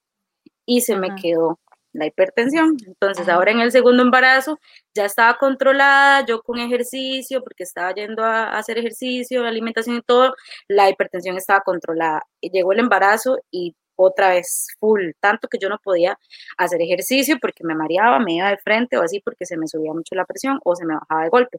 y 0.68 0.82
se 0.82 0.96
me 0.96 1.14
quedó 1.16 1.58
la 1.94 2.06
hipertensión. 2.06 2.76
Entonces, 2.86 3.28
ahora 3.28 3.52
en 3.52 3.60
el 3.60 3.72
segundo 3.72 4.02
embarazo 4.02 4.60
ya 4.94 5.06
estaba 5.06 5.38
controlada, 5.38 6.26
yo 6.26 6.42
con 6.42 6.58
ejercicio, 6.58 7.42
porque 7.42 7.64
estaba 7.64 7.94
yendo 7.94 8.22
a, 8.24 8.56
hacer 8.58 8.78
ejercicio, 8.78 9.42
la 9.42 9.48
alimentación 9.48 9.96
y 9.96 10.02
todo, 10.02 10.34
la 10.68 10.90
hipertensión 10.90 11.36
estaba 11.36 11.62
controlada. 11.62 12.22
llegó 12.42 12.72
el 12.72 12.80
embarazo 12.80 13.38
y 13.50 13.74
otra 13.96 14.30
vez 14.30 14.68
full, 14.78 15.10
tanto 15.20 15.48
que 15.48 15.58
yo 15.58 15.68
no 15.68 15.78
podía 15.82 16.18
hacer 16.56 16.80
ejercicio 16.82 17.38
porque 17.40 17.64
me 17.64 17.74
mareaba, 17.74 18.20
me 18.20 18.34
iba 18.34 18.50
de 18.50 18.58
frente 18.58 18.96
o 18.96 19.02
así 19.02 19.20
porque 19.20 19.44
se 19.44 19.56
me 19.56 19.66
subía 19.66 19.92
mucho 19.92 20.14
la 20.14 20.24
presión 20.24 20.60
o 20.64 20.76
se 20.76 20.84
me 20.86 20.94
bajaba 20.94 21.24
de 21.24 21.30
golpe. 21.30 21.58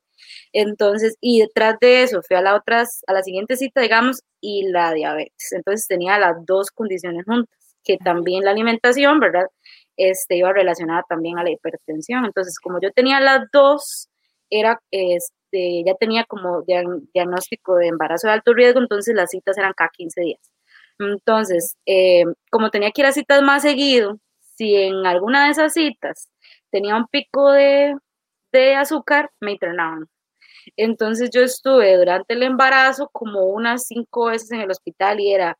Entonces, 0.53 1.17
y 1.21 1.41
detrás 1.41 1.77
de 1.81 2.03
eso 2.03 2.21
fui 2.21 2.37
a 2.37 2.41
la 2.41 2.55
otras, 2.55 3.01
a 3.07 3.13
la 3.13 3.23
siguiente 3.23 3.57
cita, 3.57 3.81
digamos, 3.81 4.21
y 4.41 4.69
la 4.71 4.93
diabetes. 4.93 5.51
Entonces 5.51 5.87
tenía 5.87 6.17
las 6.19 6.45
dos 6.45 6.71
condiciones 6.71 7.25
juntas, 7.25 7.58
que 7.83 7.97
también 7.97 8.43
la 8.43 8.51
alimentación, 8.51 9.19
¿verdad? 9.19 9.47
este, 9.99 10.37
iba 10.37 10.53
relacionada 10.53 11.03
también 11.07 11.37
a 11.37 11.43
la 11.43 11.51
hipertensión. 11.51 12.25
Entonces, 12.25 12.59
como 12.59 12.79
yo 12.81 12.91
tenía 12.91 13.19
las 13.19 13.41
dos, 13.51 14.09
era, 14.49 14.81
este, 14.91 15.83
ya 15.85 15.93
tenía 15.95 16.23
como 16.25 16.63
diagnóstico 17.13 17.75
de 17.75 17.87
embarazo 17.87 18.27
de 18.27 18.33
alto 18.33 18.53
riesgo, 18.53 18.79
entonces 18.79 19.13
las 19.15 19.31
citas 19.31 19.57
eran 19.57 19.73
cada 19.75 19.89
15 19.91 20.21
días. 20.21 20.39
Entonces, 20.99 21.77
eh, 21.85 22.23
como 22.49 22.71
tenía 22.71 22.91
que 22.91 23.01
ir 23.01 23.07
a 23.07 23.11
citas 23.11 23.41
más 23.43 23.63
seguido, 23.63 24.19
si 24.57 24.75
en 24.75 25.05
alguna 25.05 25.45
de 25.45 25.51
esas 25.51 25.73
citas 25.73 26.29
tenía 26.71 26.95
un 26.95 27.07
pico 27.07 27.51
de, 27.51 27.95
de 28.51 28.75
azúcar, 28.75 29.31
me 29.41 29.53
internaban. 29.53 30.07
Entonces 30.77 31.29
yo 31.31 31.41
estuve 31.41 31.97
durante 31.97 32.33
el 32.35 32.43
embarazo 32.43 33.09
como 33.11 33.45
unas 33.47 33.85
cinco 33.87 34.27
veces 34.27 34.51
en 34.51 34.61
el 34.61 34.71
hospital 34.71 35.19
y 35.19 35.33
era 35.33 35.57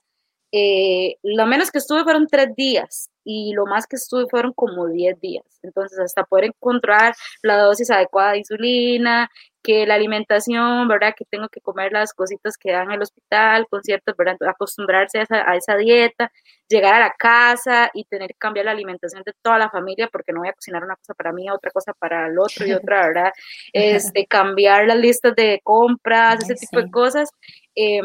eh, 0.52 1.18
lo 1.24 1.46
menos 1.46 1.72
que 1.72 1.78
estuve 1.78 2.04
fueron 2.04 2.28
tres 2.28 2.56
días 2.56 3.10
y 3.24 3.54
lo 3.54 3.66
más 3.66 3.86
que 3.86 3.98
estuve 3.98 4.26
fueron 4.28 4.54
como 4.54 4.88
diez 4.88 5.20
días. 5.20 5.46
Entonces, 5.62 6.00
hasta 6.00 6.24
poder 6.24 6.46
encontrar 6.46 7.14
la 7.44 7.58
dosis 7.58 7.92
adecuada 7.92 8.32
de 8.32 8.40
insulina, 8.40 9.30
que 9.62 9.86
la 9.86 9.96
alimentación, 9.96 10.88
¿verdad? 10.88 11.14
Que 11.16 11.26
tengo 11.26 11.50
que 11.50 11.62
comer 11.62 11.92
las 11.92 12.14
cositas 12.14 12.58
que 12.58 12.72
dan 12.72 12.88
en 12.88 12.94
el 12.94 13.02
hospital, 13.04 13.68
con 13.70 13.84
ciertos, 13.84 14.16
¿verdad? 14.18 14.38
Acostumbrarse 14.48 15.20
a 15.20 15.22
esa, 15.24 15.50
a 15.50 15.56
esa, 15.58 15.76
dieta, 15.76 16.32
llegar 16.68 16.96
a 16.96 17.00
la 17.00 17.14
casa 17.18 17.92
y 17.94 18.06
tener 18.06 18.30
que 18.30 18.40
cambiar 18.40 18.66
la 18.66 18.72
alimentación 18.72 19.22
de 19.24 19.34
toda 19.44 19.60
la 19.60 19.70
familia, 19.70 20.10
porque 20.12 20.32
no 20.32 20.40
voy 20.40 20.50
a 20.50 20.54
cocinar 20.54 20.84
una 20.84 20.96
cosa 20.96 21.14
para 21.14 21.34
mí, 21.34 21.50
otra 21.52 21.72
cosa 21.72 21.94
para 21.94 22.28
el 22.28 22.40
otro 22.40 22.66
y 22.66 22.74
otra, 22.74 23.08
¿verdad? 23.08 23.32
Este, 23.74 24.26
cambiar 24.26 24.88
las 24.88 24.98
listas 24.98 25.36
de 25.36 25.62
compras, 25.64 26.44
ese 26.44 26.56
tipo 26.56 26.82
de 26.82 26.90
cosas. 26.90 27.30
Eh, 27.76 28.02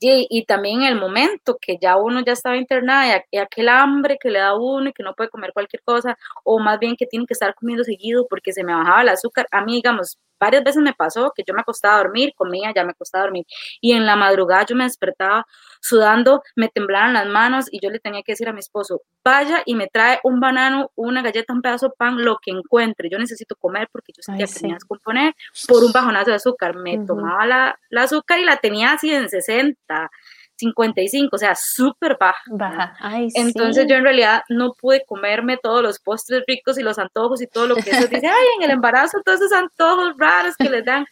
y, 0.00 0.44
también 0.46 0.82
el 0.82 0.96
momento 0.96 1.58
que 1.60 1.78
ya 1.80 1.96
uno 1.96 2.20
ya 2.24 2.32
estaba 2.32 2.56
internada 2.56 3.24
y, 3.30 3.38
aquel 3.38 3.68
hambre 3.68 4.18
que 4.20 4.30
le 4.30 4.38
da 4.38 4.56
uno 4.56 4.90
y 4.90 4.92
que 4.92 5.02
no 5.02 5.14
puede 5.14 5.30
comer 5.30 5.52
cualquier 5.52 5.82
cosa, 5.82 6.16
o 6.44 6.58
más 6.58 6.78
bien 6.78 6.96
que 6.96 7.06
tiene 7.06 7.26
que 7.26 7.34
estar 7.34 7.54
comiendo 7.54 7.84
seguido 7.84 8.26
porque 8.28 8.52
se 8.52 8.64
me 8.64 8.74
bajaba 8.74 9.02
el 9.02 9.08
azúcar. 9.10 9.46
A 9.50 9.64
mí, 9.64 9.74
digamos, 9.74 10.18
varias 10.38 10.64
veces 10.64 10.82
me 10.82 10.92
pasó 10.92 11.32
que 11.34 11.42
yo 11.46 11.54
me 11.54 11.60
acostaba 11.60 11.94
a 11.94 11.98
dormir, 11.98 12.32
comía, 12.34 12.72
ya 12.74 12.84
me 12.84 12.92
acostaba 12.92 13.24
a 13.24 13.26
dormir, 13.26 13.44
y 13.80 13.92
en 13.92 14.06
la 14.06 14.16
madrugada 14.16 14.66
yo 14.66 14.76
me 14.76 14.84
despertaba 14.84 15.46
sudando, 15.80 16.42
me 16.56 16.68
temblaban 16.68 17.12
las 17.12 17.26
manos 17.26 17.66
y 17.70 17.80
yo 17.80 17.90
le 17.90 18.00
tenía 18.00 18.22
que 18.22 18.32
decir 18.32 18.48
a 18.48 18.52
mi 18.52 18.60
esposo, 18.60 19.02
vaya 19.24 19.62
y 19.64 19.74
me 19.74 19.86
trae 19.86 20.20
un 20.24 20.40
banano, 20.40 20.90
una 20.96 21.22
galleta, 21.22 21.52
un 21.52 21.62
pedazo 21.62 21.88
de 21.88 21.94
pan, 21.96 22.24
lo 22.24 22.38
que 22.42 22.50
encuentre, 22.50 23.08
yo 23.10 23.18
necesito 23.18 23.56
comer 23.56 23.88
porque 23.92 24.12
yo 24.16 24.22
sentía 24.22 24.46
que 24.46 24.52
tenía 24.52 24.70
que 24.70 24.74
descomponer 24.74 25.34
por 25.68 25.84
un 25.84 25.92
bajonazo 25.92 26.30
de 26.30 26.36
azúcar, 26.36 26.76
me 26.76 26.98
tomaba 27.04 27.46
la, 27.46 27.78
la 27.90 28.02
azúcar 28.02 28.38
y 28.38 28.44
la 28.44 28.56
tenía 28.56 28.92
así 28.92 29.12
en 29.12 29.28
60, 29.28 30.10
55, 30.58 31.34
o 31.34 31.38
sea, 31.38 31.54
súper 31.54 32.16
baja. 32.18 32.42
Baja. 32.50 32.96
Entonces 33.34 33.86
yo 33.88 33.96
en 33.96 34.04
realidad 34.04 34.42
no 34.48 34.74
pude 34.74 35.04
comerme 35.06 35.56
todos 35.56 35.82
los 35.82 35.98
postres 35.98 36.42
ricos 36.46 36.78
y 36.78 36.82
los 36.82 36.98
antojos 36.98 37.40
y 37.40 37.46
todo 37.46 37.66
lo 37.66 37.76
que 37.76 37.90
eso 37.90 38.06
dice, 38.08 38.26
ay, 38.26 38.46
en 38.56 38.64
el 38.64 38.70
embarazo 38.70 39.18
todos 39.24 39.40
esos 39.40 39.52
antojos 39.52 40.14
raros 40.18 40.54
que 40.56 40.68
les 40.68 40.84
dan. 40.84 41.06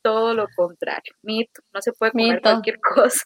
Todo 0.00 0.34
lo 0.34 0.48
contrario, 0.56 1.14
mito, 1.22 1.62
no 1.72 1.80
se 1.80 1.92
puede 1.92 2.10
comer 2.10 2.42
cualquier 2.42 2.80
cosa. 2.80 3.24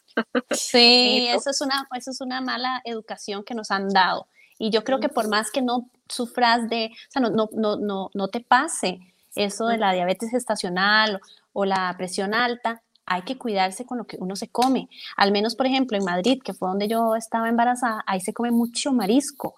Sí, 0.51 1.27
eso 1.33 1.49
es, 1.49 1.59
una, 1.61 1.87
eso 1.95 2.11
es 2.11 2.21
una 2.21 2.39
mala 2.39 2.83
educación 2.85 3.43
que 3.43 3.55
nos 3.55 3.71
han 3.71 3.89
dado. 3.89 4.27
Y 4.59 4.69
yo 4.69 4.83
creo 4.83 4.99
que 4.99 5.09
por 5.09 5.27
más 5.27 5.49
que 5.49 5.63
no 5.63 5.89
sufras 6.07 6.69
de, 6.69 6.91
o 6.91 7.11
sea, 7.11 7.21
no, 7.23 7.31
no, 7.31 7.49
no, 7.51 7.77
no, 7.77 8.11
no 8.13 8.27
te 8.27 8.41
pase 8.41 8.99
eso 9.35 9.67
de 9.67 9.77
la 9.77 9.93
diabetes 9.93 10.29
gestacional 10.29 11.19
o 11.53 11.65
la 11.65 11.93
presión 11.97 12.33
alta, 12.33 12.83
hay 13.07 13.23
que 13.23 13.37
cuidarse 13.37 13.85
con 13.85 13.97
lo 13.97 14.05
que 14.05 14.17
uno 14.19 14.35
se 14.35 14.49
come. 14.49 14.89
Al 15.15 15.31
menos, 15.31 15.55
por 15.55 15.65
ejemplo, 15.65 15.97
en 15.97 16.03
Madrid, 16.03 16.41
que 16.43 16.53
fue 16.53 16.69
donde 16.69 16.87
yo 16.87 17.15
estaba 17.15 17.49
embarazada, 17.49 18.03
ahí 18.05 18.19
se 18.19 18.33
come 18.33 18.51
mucho 18.51 18.91
marisco. 18.91 19.55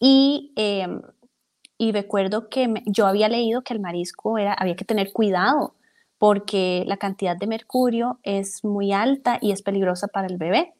Y, 0.00 0.52
em, 0.56 1.00
y 1.78 1.92
recuerdo 1.92 2.48
que 2.48 2.82
yo 2.86 3.06
había 3.06 3.28
leído 3.28 3.62
que 3.62 3.74
el 3.74 3.80
marisco 3.80 4.38
era, 4.38 4.52
había 4.54 4.76
que 4.76 4.84
tener 4.84 5.12
cuidado 5.12 5.74
porque 6.18 6.84
la 6.86 6.98
cantidad 6.98 7.36
de 7.36 7.46
mercurio 7.46 8.18
es 8.22 8.62
muy 8.64 8.92
alta 8.92 9.38
y 9.40 9.52
es 9.52 9.62
peligrosa 9.62 10.08
para 10.08 10.26
el 10.26 10.36
bebé. 10.36 10.74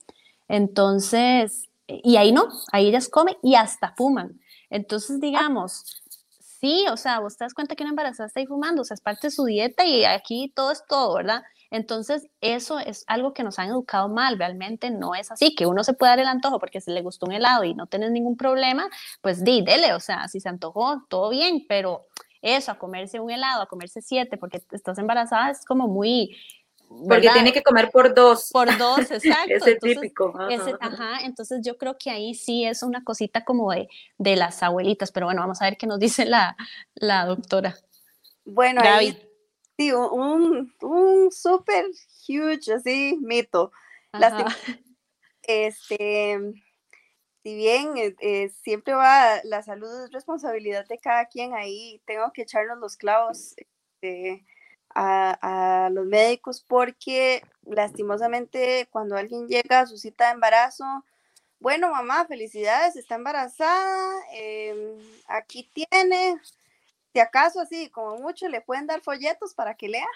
Entonces, 0.48 1.70
y 1.86 2.16
ahí 2.16 2.32
no, 2.32 2.48
ahí 2.72 2.88
ellas 2.88 3.08
comen 3.08 3.36
y 3.42 3.54
hasta 3.54 3.94
fuman. 3.96 4.40
Entonces, 4.68 5.20
digamos, 5.20 6.02
sí, 6.60 6.84
o 6.90 6.96
sea, 6.96 7.20
vos 7.20 7.36
te 7.36 7.44
das 7.44 7.54
cuenta 7.54 7.74
que 7.74 7.84
una 7.84 7.90
embarazada 7.90 8.26
está 8.26 8.40
ahí 8.40 8.46
fumando, 8.46 8.82
o 8.82 8.84
sea, 8.84 8.96
es 8.96 9.00
parte 9.00 9.28
de 9.28 9.30
su 9.30 9.44
dieta 9.44 9.84
y 9.84 10.04
aquí 10.04 10.52
todo 10.54 10.72
es 10.72 10.82
todo, 10.88 11.14
¿verdad? 11.14 11.42
Entonces, 11.70 12.26
eso 12.40 12.78
es 12.80 13.04
algo 13.06 13.32
que 13.32 13.44
nos 13.44 13.58
han 13.58 13.68
educado 13.68 14.08
mal, 14.08 14.38
realmente 14.38 14.90
no 14.90 15.14
es 15.14 15.30
así, 15.30 15.54
que 15.54 15.66
uno 15.66 15.84
se 15.84 15.94
puede 15.94 16.10
dar 16.10 16.18
el 16.18 16.26
antojo 16.26 16.58
porque 16.58 16.80
si 16.80 16.90
le 16.90 17.02
gustó 17.02 17.26
un 17.26 17.32
helado 17.32 17.62
y 17.62 17.74
no 17.74 17.86
tienes 17.86 18.10
ningún 18.10 18.36
problema, 18.36 18.88
pues 19.20 19.44
di, 19.44 19.62
dele, 19.62 19.94
o 19.94 20.00
sea, 20.00 20.26
si 20.26 20.40
se 20.40 20.48
antojó, 20.48 21.04
todo 21.08 21.30
bien, 21.30 21.64
pero 21.68 22.06
eso, 22.42 22.72
a 22.72 22.78
comerse 22.78 23.20
un 23.20 23.30
helado, 23.30 23.62
a 23.62 23.66
comerse 23.66 24.02
siete 24.02 24.36
porque 24.36 24.60
estás 24.72 24.98
embarazada 24.98 25.50
es 25.50 25.64
como 25.64 25.86
muy... 25.86 26.36
Porque 27.08 27.30
tiene 27.32 27.52
que 27.52 27.62
comer 27.62 27.88
por 27.92 28.12
dos. 28.16 28.50
Por 28.52 28.76
dos, 28.76 28.98
exacto. 29.12 29.54
ese 29.54 29.76
típico. 29.76 30.34
Ajá. 30.80 31.20
entonces 31.22 31.60
yo 31.64 31.78
creo 31.78 31.96
que 31.96 32.10
ahí 32.10 32.34
sí 32.34 32.64
es 32.64 32.82
una 32.82 33.04
cosita 33.04 33.44
como 33.44 33.70
de, 33.70 33.88
de 34.18 34.34
las 34.34 34.60
abuelitas, 34.64 35.12
pero 35.12 35.26
bueno, 35.26 35.40
vamos 35.40 35.62
a 35.62 35.66
ver 35.66 35.76
qué 35.76 35.86
nos 35.86 36.00
dice 36.00 36.24
la, 36.24 36.56
la 36.94 37.26
doctora. 37.26 37.76
Bueno, 38.44 38.80
ahí 38.84 39.16
sí, 39.80 39.92
un, 39.92 40.74
un 40.82 41.32
súper 41.32 41.86
huge, 42.28 42.72
así, 42.74 43.18
mito. 43.20 43.72
Este, 45.42 46.38
si 47.42 47.54
bien 47.54 47.96
eh, 47.96 48.14
eh, 48.20 48.50
siempre 48.62 48.92
va, 48.92 49.40
la 49.44 49.62
salud 49.62 50.04
es 50.04 50.12
responsabilidad 50.12 50.86
de 50.86 50.98
cada 50.98 51.24
quien, 51.26 51.54
ahí 51.54 52.00
tengo 52.04 52.30
que 52.32 52.42
echarnos 52.42 52.78
los 52.78 52.96
clavos 52.96 53.54
este, 53.56 54.44
a, 54.90 55.86
a, 55.86 55.90
los 55.90 56.06
médicos 56.06 56.62
porque 56.62 57.42
lastimosamente 57.62 58.86
cuando 58.92 59.16
alguien 59.16 59.48
llega 59.48 59.80
a 59.80 59.86
su 59.86 59.96
cita 59.96 60.26
de 60.26 60.32
embarazo, 60.34 60.84
bueno, 61.58 61.90
mamá, 61.90 62.26
felicidades, 62.26 62.96
está 62.96 63.16
embarazada, 63.16 64.14
em, 64.32 64.98
aquí 65.26 65.70
tiene, 65.74 66.40
si 67.12 67.20
acaso 67.20 67.60
así, 67.60 67.90
como 67.90 68.18
mucho, 68.18 68.48
le 68.48 68.60
pueden 68.60 68.86
dar 68.86 69.00
folletos 69.00 69.54
para 69.54 69.74
que 69.74 69.88
lea. 69.88 70.08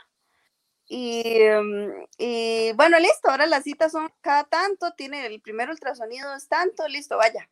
Y, 0.86 1.40
mm, 1.40 2.06
y, 2.18 2.72
bueno, 2.74 2.98
listo, 2.98 3.30
ahora 3.30 3.46
las 3.46 3.64
citas 3.64 3.92
son 3.92 4.12
cada 4.20 4.44
tanto, 4.44 4.92
tiene 4.92 5.26
el 5.26 5.40
primer 5.40 5.70
ultrasonido 5.70 6.34
es 6.34 6.48
tanto, 6.48 6.86
listo, 6.88 7.16
vaya. 7.16 7.48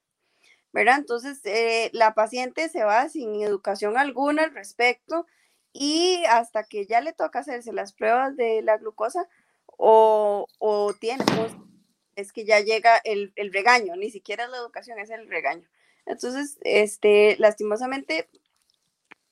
¿Verdad? 0.72 0.98
Entonces, 0.98 1.40
eh, 1.44 1.90
la 1.92 2.14
paciente 2.14 2.68
se 2.68 2.84
va 2.84 3.08
sin 3.08 3.42
educación 3.42 3.98
alguna 3.98 4.44
al 4.44 4.54
respecto 4.54 5.26
y 5.72 6.24
hasta 6.28 6.64
que 6.64 6.86
ya 6.86 7.00
le 7.00 7.12
toca 7.12 7.40
hacerse 7.40 7.72
las 7.72 7.92
pruebas 7.92 8.36
de 8.36 8.62
la 8.62 8.78
glucosa 8.78 9.28
o, 9.66 10.46
o 10.58 10.94
tiene, 10.94 11.24
es 12.16 12.32
que 12.32 12.44
ya 12.44 12.60
llega 12.60 12.98
el, 13.04 13.32
el, 13.36 13.52
regaño, 13.52 13.96
ni 13.96 14.10
siquiera 14.10 14.48
la 14.48 14.58
educación, 14.58 14.98
es 14.98 15.10
el 15.10 15.28
regaño. 15.28 15.68
Entonces, 16.06 16.58
este, 16.62 17.36
lastimosamente, 17.38 18.28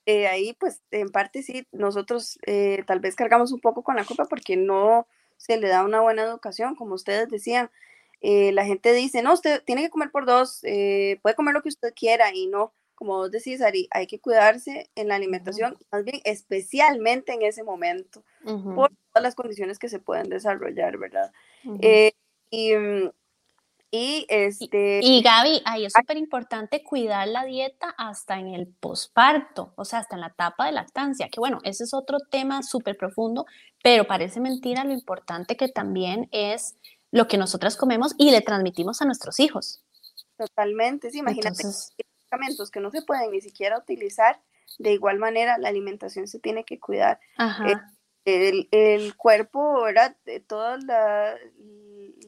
eh, 0.05 0.27
ahí 0.27 0.53
pues 0.59 0.81
en 0.91 1.09
parte 1.09 1.43
sí, 1.43 1.67
nosotros 1.71 2.39
eh, 2.45 2.83
tal 2.87 2.99
vez 2.99 3.15
cargamos 3.15 3.51
un 3.51 3.59
poco 3.59 3.83
con 3.83 3.95
la 3.95 4.05
culpa 4.05 4.25
porque 4.25 4.57
no 4.57 5.07
se 5.37 5.57
le 5.57 5.67
da 5.67 5.83
una 5.83 6.01
buena 6.01 6.23
educación, 6.23 6.75
como 6.75 6.95
ustedes 6.95 7.29
decían. 7.29 7.69
Eh, 8.23 8.51
la 8.51 8.65
gente 8.65 8.93
dice, 8.93 9.23
no, 9.23 9.33
usted 9.33 9.63
tiene 9.63 9.81
que 9.81 9.89
comer 9.89 10.11
por 10.11 10.27
dos, 10.27 10.59
puede 10.61 11.35
comer 11.35 11.55
lo 11.55 11.63
que 11.63 11.69
usted 11.69 11.91
quiera 11.95 12.31
y 12.31 12.45
no, 12.45 12.71
como 12.93 13.17
vos 13.17 13.31
decís, 13.31 13.63
Ari, 13.63 13.87
hay 13.89 14.05
que 14.05 14.19
cuidarse 14.19 14.91
en 14.93 15.07
la 15.07 15.15
alimentación, 15.15 15.75
más 15.91 16.03
bien 16.03 16.21
especialmente 16.23 17.33
en 17.33 17.41
ese 17.41 17.63
momento, 17.63 18.23
por 18.43 18.91
todas 19.11 19.23
las 19.23 19.33
condiciones 19.33 19.79
que 19.79 19.89
se 19.89 19.97
pueden 19.97 20.29
desarrollar, 20.29 20.99
¿verdad? 20.99 21.31
y, 21.63 22.75
mm, 22.75 23.09
y, 23.09 23.20
este... 23.91 25.01
Y, 25.03 25.21
Gaby, 25.21 25.61
ahí 25.65 25.85
es 25.85 25.93
súper 25.93 26.17
importante 26.17 26.83
cuidar 26.83 27.27
la 27.27 27.43
dieta 27.43 27.93
hasta 27.97 28.39
en 28.39 28.47
el 28.47 28.67
posparto, 28.67 29.73
o 29.75 29.85
sea, 29.85 29.99
hasta 29.99 30.15
en 30.15 30.21
la 30.21 30.27
etapa 30.27 30.65
de 30.65 30.71
lactancia, 30.71 31.29
que 31.29 31.39
bueno, 31.39 31.59
ese 31.63 31.83
es 31.83 31.93
otro 31.93 32.19
tema 32.29 32.63
súper 32.63 32.97
profundo, 32.97 33.45
pero 33.83 34.07
parece 34.07 34.39
mentira 34.39 34.83
lo 34.83 34.93
importante 34.93 35.57
que 35.57 35.67
también 35.67 36.29
es 36.31 36.75
lo 37.11 37.27
que 37.27 37.37
nosotras 37.37 37.75
comemos 37.75 38.15
y 38.17 38.31
le 38.31 38.41
transmitimos 38.41 39.01
a 39.01 39.05
nuestros 39.05 39.39
hijos. 39.39 39.83
Totalmente, 40.37 41.11
sí, 41.11 41.19
imagínate 41.19 41.63
medicamentos 42.31 42.71
que 42.71 42.79
no 42.79 42.91
se 42.91 43.01
pueden 43.01 43.31
ni 43.31 43.41
siquiera 43.41 43.77
utilizar, 43.77 44.39
de 44.79 44.93
igual 44.93 45.19
manera 45.19 45.57
la 45.57 45.69
alimentación 45.69 46.27
se 46.27 46.39
tiene 46.39 46.63
que 46.63 46.79
cuidar. 46.79 47.19
Eh, 47.37 47.75
el, 48.25 48.67
el, 48.71 49.15
cuerpo, 49.15 49.81
¿verdad? 49.81 50.15
Todos 50.47 50.79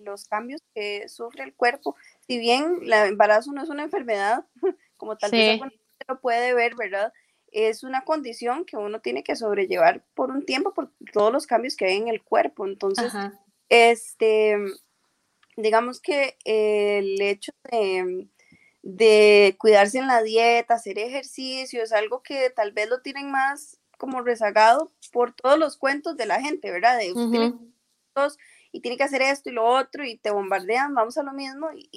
los 0.03 0.25
cambios 0.25 0.62
que 0.73 1.08
sufre 1.10 1.43
el 1.43 1.53
cuerpo. 1.53 1.95
Si 2.27 2.38
bien 2.38 2.79
el 2.84 2.93
embarazo 2.93 3.51
no 3.51 3.63
es 3.63 3.69
una 3.69 3.84
enfermedad, 3.84 4.45
como 4.97 5.17
tal 5.17 5.32
vez 5.32 5.62
uno 5.62 5.71
lo 6.08 6.19
puede 6.19 6.53
ver, 6.53 6.75
¿verdad? 6.75 7.13
Es 7.51 7.84
una 7.84 8.03
condición 8.03 8.65
que 8.65 8.77
uno 8.77 8.99
tiene 8.99 9.23
que 9.23 9.36
sobrellevar 9.36 10.03
por 10.15 10.32
un 10.32 10.45
tiempo 10.45 10.73
por 10.73 10.91
todos 11.13 11.32
los 11.32 11.47
cambios 11.47 11.75
que 11.75 11.86
hay 11.86 11.97
en 11.97 12.08
el 12.08 12.23
cuerpo. 12.23 12.65
Entonces, 12.65 13.13
este, 13.69 14.58
digamos 15.56 16.01
que 16.01 16.38
el 16.45 17.21
hecho 17.21 17.51
de, 17.69 18.27
de 18.82 19.56
cuidarse 19.60 19.99
en 19.99 20.08
la 20.08 20.23
dieta, 20.23 20.73
hacer 20.73 20.97
ejercicio, 20.97 21.84
es 21.84 21.93
algo 21.93 22.23
que 22.23 22.49
tal 22.49 22.71
vez 22.71 22.89
lo 22.89 23.01
tienen 23.01 23.29
más 23.29 23.79
como 24.04 24.22
rezagado 24.22 24.92
por 25.13 25.32
todos 25.32 25.58
los 25.58 25.78
cuentos 25.78 26.18
de 26.18 26.26
la 26.26 26.42
gente, 26.42 26.72
¿verdad? 26.72 26.98
De, 26.98 27.13
y 28.74 28.82
tiene 28.82 28.98
que 28.98 29.04
hacer 29.06 29.22
esto 29.22 29.50
y 29.50 29.54
lo 29.54 29.63
otro 29.63 30.04
y 30.04 30.18
te 30.18 30.30
bombardean, 30.30 30.94
vamos 30.94 31.18
a 31.18 31.24
lo 31.24 31.32
mismo 31.32 31.70
y, 31.74 31.89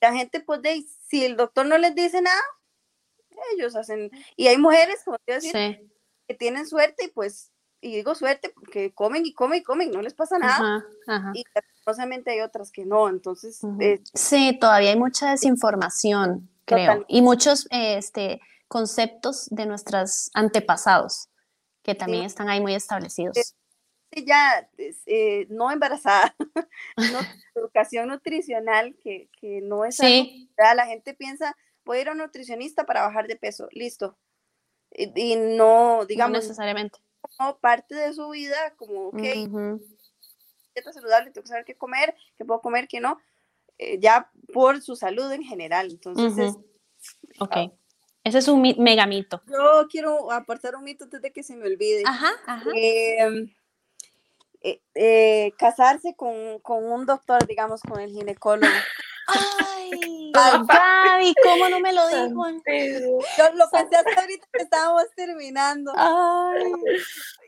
la 0.00 0.12
gente 0.12 0.40
pues 0.40 0.60
de, 0.60 0.84
si 1.06 1.24
el 1.24 1.36
doctor 1.36 1.66
no 1.66 1.78
les 1.78 1.94
dice 1.94 2.20
nada, 2.20 2.42
ellos 3.54 3.76
hacen, 3.76 4.10
y 4.34 4.48
hay 4.48 4.58
mujeres, 4.58 5.02
como 5.04 5.18
te 5.24 5.34
decir, 5.34 5.88
que 6.26 6.34
tienen 6.34 6.66
suerte 6.66 7.04
y 7.04 7.08
pues, 7.08 7.52
y 7.80 7.94
digo 7.94 8.16
suerte 8.16 8.48
porque 8.52 8.92
comen 8.92 9.24
y 9.24 9.32
comen 9.32 9.60
y 9.60 9.62
comen, 9.62 9.92
no 9.92 10.02
les 10.02 10.14
pasa 10.14 10.36
nada, 10.36 10.84
y 11.32 11.44
lastimosamente 11.54 12.32
hay 12.32 12.40
otras 12.40 12.72
que 12.72 12.84
no, 12.84 13.08
entonces... 13.08 13.60
Eh, 13.78 14.02
sí, 14.14 14.58
todavía 14.60 14.90
hay 14.90 14.98
mucha 14.98 15.30
desinformación, 15.30 16.50
creo, 16.64 17.04
y 17.06 17.22
muchos 17.22 17.68
este, 17.70 18.40
conceptos 18.68 19.46
de 19.50 19.66
nuestros 19.66 20.30
antepasados 20.34 21.28
que 21.82 21.94
también 21.94 22.24
están 22.24 22.48
ahí 22.48 22.60
muy 22.60 22.74
establecidos 22.74 23.54
ya 24.22 24.68
eh, 25.06 25.46
no 25.48 25.70
embarazada, 25.70 26.34
educación 27.54 28.08
nutricional 28.08 28.96
que, 29.02 29.28
no 29.62 29.84
es 29.84 29.96
sí. 29.96 30.50
la 30.56 30.86
gente 30.86 31.14
piensa, 31.14 31.56
voy 31.84 31.98
a 31.98 32.00
ir 32.02 32.08
a 32.08 32.12
un 32.12 32.18
nutricionista 32.18 32.84
para 32.84 33.02
bajar 33.02 33.26
de 33.26 33.36
peso, 33.36 33.68
listo. 33.72 34.16
Y, 34.96 35.34
no, 35.36 36.04
digamos, 36.06 36.32
no 36.34 36.42
necesariamente. 36.42 37.00
Como 37.36 37.58
parte 37.58 37.94
de 37.96 38.12
su 38.12 38.28
vida, 38.30 38.74
como, 38.76 39.08
ok, 39.08 39.16
dieta 40.74 40.92
saludable, 40.92 41.30
tengo 41.30 41.42
que 41.42 41.48
saber 41.48 41.64
qué 41.64 41.74
comer, 41.74 42.14
qué 42.36 42.44
puedo 42.44 42.60
comer, 42.60 42.86
qué 42.86 43.00
no, 43.00 43.18
eh, 43.78 43.98
ya 43.98 44.30
por 44.52 44.82
su 44.82 44.94
salud 44.94 45.32
en 45.32 45.42
general. 45.42 45.90
Entonces, 45.90 46.54
ok. 47.40 47.56
Ese 48.24 48.38
es 48.38 48.48
un 48.48 48.62
mega 48.78 49.06
mito. 49.06 49.42
Yo 49.46 49.86
quiero 49.90 50.32
aportar 50.32 50.74
un 50.76 50.84
mito 50.84 51.04
antes 51.04 51.20
de 51.20 51.30
que 51.30 51.42
se 51.42 51.56
me 51.56 51.66
olvide. 51.66 52.02
Ajá, 52.06 52.30
ajá. 52.46 52.70
Em, 52.74 53.54
eh, 54.62 54.80
eh, 54.94 55.52
casarse 55.58 56.14
con, 56.16 56.32
un 56.64 57.04
doctor, 57.04 57.46
digamos, 57.46 57.82
con 57.82 58.00
el 58.00 58.10
ginecólogo. 58.10 58.72
Ay, 59.26 60.32
Gaby, 60.32 61.34
¿cómo 61.42 61.68
no 61.68 61.80
me 61.80 61.92
lo 61.92 62.08
dijo? 62.08 62.46
Yo 63.38 63.52
lo 63.54 63.70
pensé 63.70 63.96
hasta 63.96 64.20
ahorita 64.22 64.46
que 64.50 64.62
estábamos 64.62 65.04
terminando. 65.14 65.92
Ay. 65.94 66.72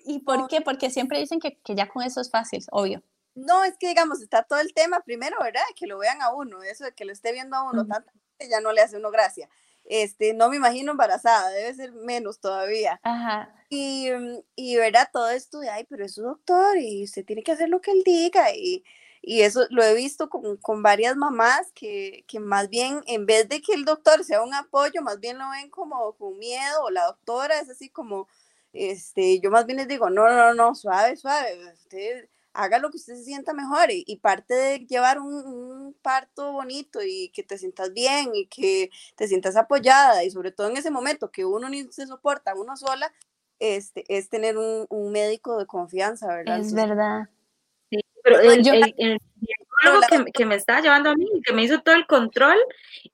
¿Y 0.04 0.18
por 0.18 0.46
qué? 0.46 0.60
Porque 0.60 0.90
siempre 0.90 1.18
dicen 1.18 1.40
que, 1.40 1.58
ya 1.74 1.88
con 1.88 2.02
eso 2.02 2.20
es 2.20 2.30
fácil, 2.30 2.62
obvio. 2.70 3.02
No, 3.34 3.64
es 3.64 3.78
que 3.78 3.88
digamos, 3.88 4.20
está 4.20 4.42
todo 4.42 4.60
el 4.60 4.74
tema 4.74 5.00
primero, 5.00 5.38
¿verdad? 5.42 5.62
Que 5.74 5.86
lo 5.86 5.96
vean 5.96 6.20
a 6.20 6.34
uno, 6.34 6.62
eso 6.62 6.84
de 6.84 6.92
que 6.92 7.06
lo 7.06 7.12
esté 7.12 7.32
viendo 7.32 7.56
a 7.56 7.62
uno, 7.62 7.86
gente 7.86 8.50
ya 8.50 8.60
no 8.60 8.72
le 8.72 8.82
hace 8.82 8.98
uno 8.98 9.10
gracia. 9.10 9.48
Este, 9.86 10.34
no 10.34 10.48
me 10.48 10.56
imagino 10.56 10.92
embarazada, 10.92 11.48
debe 11.50 11.74
ser 11.74 11.92
menos 11.92 12.40
todavía. 12.40 13.00
Ajá. 13.02 13.54
Y, 13.68 14.10
mm, 14.10 14.38
y 14.56 14.76
verá 14.76 15.06
todo 15.06 15.30
esto 15.30 15.60
de, 15.60 15.70
ay, 15.70 15.84
pero 15.88 16.04
es 16.04 16.14
su 16.14 16.22
doctor 16.22 16.76
y 16.78 17.04
usted 17.04 17.24
tiene 17.24 17.42
que 17.42 17.52
hacer 17.52 17.68
lo 17.68 17.80
que 17.80 17.92
él 17.92 18.02
diga. 18.04 18.52
Y, 18.54 18.84
y 19.22 19.42
eso 19.42 19.66
lo 19.70 19.82
he 19.82 19.94
visto 19.94 20.28
con, 20.28 20.56
con 20.58 20.82
varias 20.82 21.16
mamás 21.16 21.72
que, 21.72 22.24
que, 22.28 22.40
más 22.40 22.68
bien, 22.68 23.02
en 23.06 23.26
vez 23.26 23.48
de 23.48 23.60
que 23.60 23.74
el 23.74 23.84
doctor 23.84 24.24
sea 24.24 24.42
un 24.42 24.54
apoyo, 24.54 25.02
más 25.02 25.20
bien 25.20 25.38
lo 25.38 25.50
ven 25.50 25.70
como 25.70 26.12
con 26.16 26.38
miedo, 26.38 26.84
o 26.84 26.90
la 26.90 27.06
doctora 27.06 27.58
es 27.60 27.68
así 27.68 27.88
como, 27.90 28.28
este, 28.72 29.40
yo 29.40 29.50
más 29.50 29.66
bien 29.66 29.78
les 29.78 29.88
digo, 29.88 30.10
no, 30.10 30.28
no, 30.30 30.54
no, 30.54 30.74
suave, 30.74 31.16
suave, 31.16 31.58
usted 31.74 32.28
haga 32.56 32.78
lo 32.78 32.90
que 32.90 32.96
usted 32.96 33.14
se 33.14 33.24
sienta 33.24 33.52
mejor 33.52 33.90
y, 33.90 34.16
parte 34.16 34.54
de 34.54 34.78
llevar 34.80 35.20
un, 35.20 35.94
parto 36.02 36.52
bonito 36.52 37.00
y 37.02 37.30
que 37.30 37.42
te 37.42 37.58
sientas 37.58 37.92
bien 37.92 38.30
y 38.34 38.46
que 38.46 38.90
te 39.14 39.28
sientas 39.28 39.56
apoyada 39.56 40.24
y 40.24 40.30
sobre 40.30 40.52
todo 40.52 40.68
en 40.68 40.76
ese 40.76 40.90
momento 40.90 41.30
que 41.30 41.44
uno 41.44 41.68
ni 41.68 41.84
se 41.92 42.06
soporta 42.06 42.54
uno 42.54 42.76
sola, 42.76 43.12
este, 43.58 44.04
es 44.08 44.28
tener 44.28 44.56
un, 44.56 44.86
médico 45.12 45.58
de 45.58 45.66
confianza, 45.66 46.28
¿verdad? 46.28 46.60
Es 46.60 46.74
verdad. 46.74 47.28
Sí, 47.90 48.00
pero 48.22 48.40
yo, 49.84 50.00
que, 50.08 50.32
que, 50.32 50.46
me 50.46 50.54
estaba 50.54 50.80
llevando 50.80 51.10
a 51.10 51.14
mí, 51.14 51.26
que 51.44 51.52
me 51.52 51.62
hizo 51.62 51.80
todo 51.80 51.94
el 51.94 52.06
control, 52.06 52.58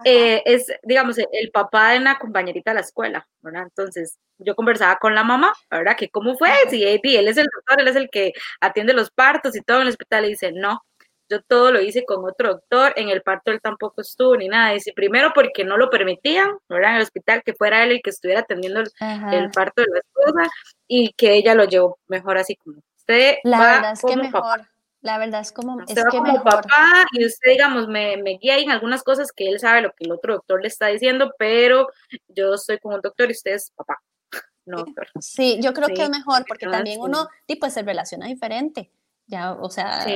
eh, 0.04 0.42
es, 0.44 0.66
digamos, 0.82 1.18
el 1.18 1.50
papá 1.50 1.92
de 1.92 1.98
una 1.98 2.18
compañerita 2.18 2.70
de 2.70 2.76
la 2.76 2.80
escuela, 2.80 3.26
¿verdad? 3.40 3.64
Entonces, 3.64 4.18
yo 4.38 4.54
conversaba 4.54 4.96
con 4.96 5.14
la 5.14 5.24
mamá, 5.24 5.52
¿verdad? 5.70 5.96
Que 5.96 6.08
cómo 6.08 6.36
fue, 6.36 6.50
si 6.70 6.84
él 6.84 7.28
es 7.28 7.36
el 7.36 7.48
doctor, 7.52 7.80
él 7.80 7.88
es 7.88 7.96
el 7.96 8.10
que 8.10 8.32
atiende 8.60 8.92
los 8.92 9.10
partos 9.10 9.56
y 9.56 9.60
todo 9.60 9.78
en 9.78 9.82
el 9.82 9.88
hospital, 9.88 10.24
y 10.24 10.30
dice, 10.30 10.52
no, 10.52 10.82
yo 11.28 11.40
todo 11.42 11.72
lo 11.72 11.80
hice 11.80 12.04
con 12.04 12.24
otro 12.24 12.54
doctor, 12.54 12.92
en 12.96 13.08
el 13.08 13.22
parto 13.22 13.50
él 13.50 13.60
tampoco 13.62 14.02
estuvo 14.02 14.36
ni 14.36 14.48
nada, 14.48 14.72
dice, 14.72 14.92
primero 14.94 15.32
porque 15.34 15.64
no 15.64 15.76
lo 15.76 15.90
permitían, 15.90 16.58
¿verdad? 16.68 16.90
En 16.90 16.96
el 16.96 17.02
hospital, 17.02 17.42
que 17.44 17.54
fuera 17.54 17.82
él 17.84 17.92
el 17.92 18.02
que 18.02 18.10
estuviera 18.10 18.40
atendiendo 18.40 18.80
el, 18.80 19.50
parto 19.50 19.82
de 19.82 19.88
la 19.92 20.00
esposa, 20.00 20.50
y 20.86 21.12
que 21.14 21.34
ella 21.34 21.54
lo 21.54 21.64
llevó 21.64 21.98
mejor 22.06 22.36
así 22.36 22.56
como 22.56 22.82
usted. 22.96 23.36
La 23.44 23.58
verdad 23.58 23.92
es 23.92 24.02
que 24.02 24.16
mejor. 24.16 24.71
La 25.02 25.18
verdad 25.18 25.40
es 25.40 25.50
como, 25.50 25.80
es 25.80 25.94
que 25.94 26.02
como 26.10 26.42
papá 26.44 27.06
y 27.10 27.26
usted, 27.26 27.50
digamos, 27.50 27.88
me, 27.88 28.16
me 28.18 28.38
guía 28.38 28.56
en 28.58 28.70
algunas 28.70 29.02
cosas 29.02 29.32
que 29.32 29.48
él 29.48 29.58
sabe 29.58 29.82
lo 29.82 29.90
que 29.90 30.04
el 30.04 30.12
otro 30.12 30.34
doctor 30.34 30.62
le 30.62 30.68
está 30.68 30.86
diciendo, 30.86 31.32
pero 31.38 31.88
yo 32.28 32.54
estoy 32.54 32.78
como 32.78 32.94
un 32.94 33.00
doctor 33.00 33.28
y 33.28 33.32
usted 33.32 33.54
es 33.54 33.70
papá. 33.72 34.00
No, 34.64 34.84
Sí, 35.18 35.58
yo 35.60 35.74
creo 35.74 35.88
que 35.88 36.04
es 36.04 36.08
mejor 36.08 36.44
porque 36.46 36.68
también 36.68 37.00
uno, 37.00 37.28
tipo, 37.46 37.68
se 37.68 37.82
relaciona 37.82 38.28
diferente. 38.28 38.92
Ya, 39.26 39.54
o 39.54 39.68
sea, 39.70 40.06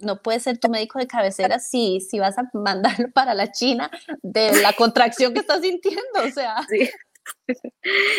no 0.00 0.20
puede 0.22 0.40
ser 0.40 0.58
tu 0.58 0.68
médico 0.68 0.98
de 0.98 1.06
cabecera 1.06 1.58
si, 1.58 2.00
si 2.00 2.18
vas 2.18 2.36
a 2.38 2.50
mandarlo 2.52 3.10
para 3.10 3.32
la 3.32 3.50
China 3.50 3.90
de 4.22 4.60
la 4.60 4.74
contracción 4.74 5.32
que 5.32 5.40
estás 5.40 5.62
sintiendo, 5.62 6.22
o 6.22 6.30
sea. 6.30 6.56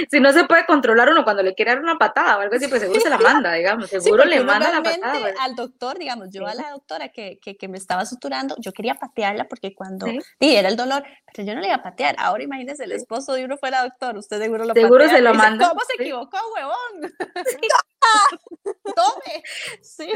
Si 0.10 0.20
no 0.20 0.34
se 0.34 0.46
puede 0.46 0.66
controlar 0.66 1.10
uno 1.10 1.24
cuando 1.24 1.44
le 1.44 1.54
quiere 1.54 1.72
dar 1.72 1.82
una 1.82 1.98
patada 1.98 2.38
o 2.38 2.42
algo 2.42 2.56
así, 2.56 2.68
pues 2.68 2.82
seguro 2.82 3.00
se 3.00 3.10
la 3.10 3.18
manda, 3.18 3.54
digamos, 3.54 3.90
seguro 3.90 4.26
le 4.26 4.44
manda 4.44 4.72
la 4.72 4.82
patada. 4.82 5.20
Pues. 5.20 5.36
Al 5.40 5.56
doctor, 5.56 6.00
digamos, 6.00 6.30
yo 6.32 6.48
a 6.48 6.56
la 6.56 6.72
doctora 6.72 7.10
que, 7.10 7.40
que, 7.40 7.56
que, 7.56 7.68
me 7.68 7.78
estaba 7.78 8.06
suturando, 8.06 8.56
yo 8.60 8.72
quería 8.72 8.96
patearla 8.96 9.46
porque 9.48 9.74
cuando 9.76 10.08
¿Sí? 10.08 10.20
era 10.40 10.70
el 10.70 10.76
dolor, 10.76 11.04
pero 11.26 11.48
yo 11.48 11.54
no 11.54 11.62
le 11.62 11.68
iba 11.68 11.76
a 11.76 11.84
patear. 11.84 12.16
Ahora 12.18 12.44
imagínese, 12.44 12.86
el 12.86 12.92
esposo 12.92 13.34
de 13.34 13.46
uno 13.46 13.58
fuera 13.58 13.84
doctor, 13.84 14.18
usted 14.18 14.42
seguro 14.42 14.66
lo 14.66 14.74
Seguro 14.74 15.08
se 15.08 15.22
lo 15.22 15.34
manda. 15.34 15.70
¿Cómo 15.70 15.82
se 15.82 16.02
equivocó, 16.02 16.38
huevón? 16.56 17.14
Tome. 18.96 19.44
Sí. 19.82 20.10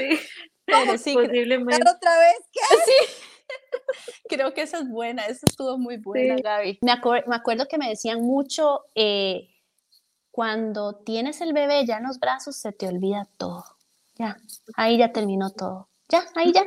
Sí, 0.97 1.13
Posiblemente. 1.15 1.89
otra 1.89 2.17
vez? 2.17 2.37
¿Qué? 2.51 2.61
Sí. 2.85 3.13
Creo 4.29 4.53
que 4.53 4.63
esa 4.63 4.79
es 4.79 4.89
buena, 4.89 5.25
esa 5.25 5.45
estuvo 5.47 5.77
muy 5.77 5.97
buena, 5.97 6.35
Gaby. 6.35 6.79
Me, 6.81 6.93
me, 7.27 7.35
acuerdo 7.35 7.67
que 7.67 7.77
me 7.77 7.89
decían 7.89 8.21
mucho, 8.21 8.81
eh, 8.95 9.49
cuando 10.31 10.95
tienes 10.95 11.41
el 11.41 11.53
bebé 11.53 11.85
ya 11.85 11.97
en 11.97 12.05
los 12.05 12.19
brazos 12.19 12.55
se 12.55 12.71
te 12.71 12.87
olvida 12.87 13.27
todo. 13.37 13.63
ya, 14.15 14.37
ahí 14.75 14.97
ya 14.97 15.11
terminó 15.11 15.51
todo, 15.51 15.89
ya, 16.09 16.25
ahí 16.35 16.51
ya. 16.51 16.65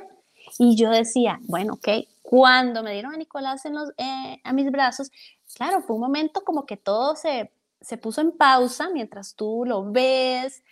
Y 0.59 0.77
yo 0.77 0.91
decía, 0.91 1.41
bueno, 1.43 1.75
ok, 1.75 1.89
cuando 2.23 2.83
me 2.83 2.93
dieron 2.93 3.12
a 3.12 3.17
Nicolás 3.17 3.65
en 3.67 3.75
los, 3.75 3.91
eh, 3.99 4.41
a 4.45 4.53
mis 4.53 4.71
brazos, 4.71 5.11
claro, 5.55 5.83
fue 5.83 5.97
un 5.97 6.03
momento 6.03 6.43
como 6.43 6.67
que 6.67 6.77
todo 6.77 7.17
se, 7.17 7.51
se 7.81 7.97
puso 7.99 8.21
en 8.21 8.33
pausa 8.33 8.89
mientras 8.91 9.35
tú 9.35 9.65
lo 9.67 9.91
ves, 9.91 10.62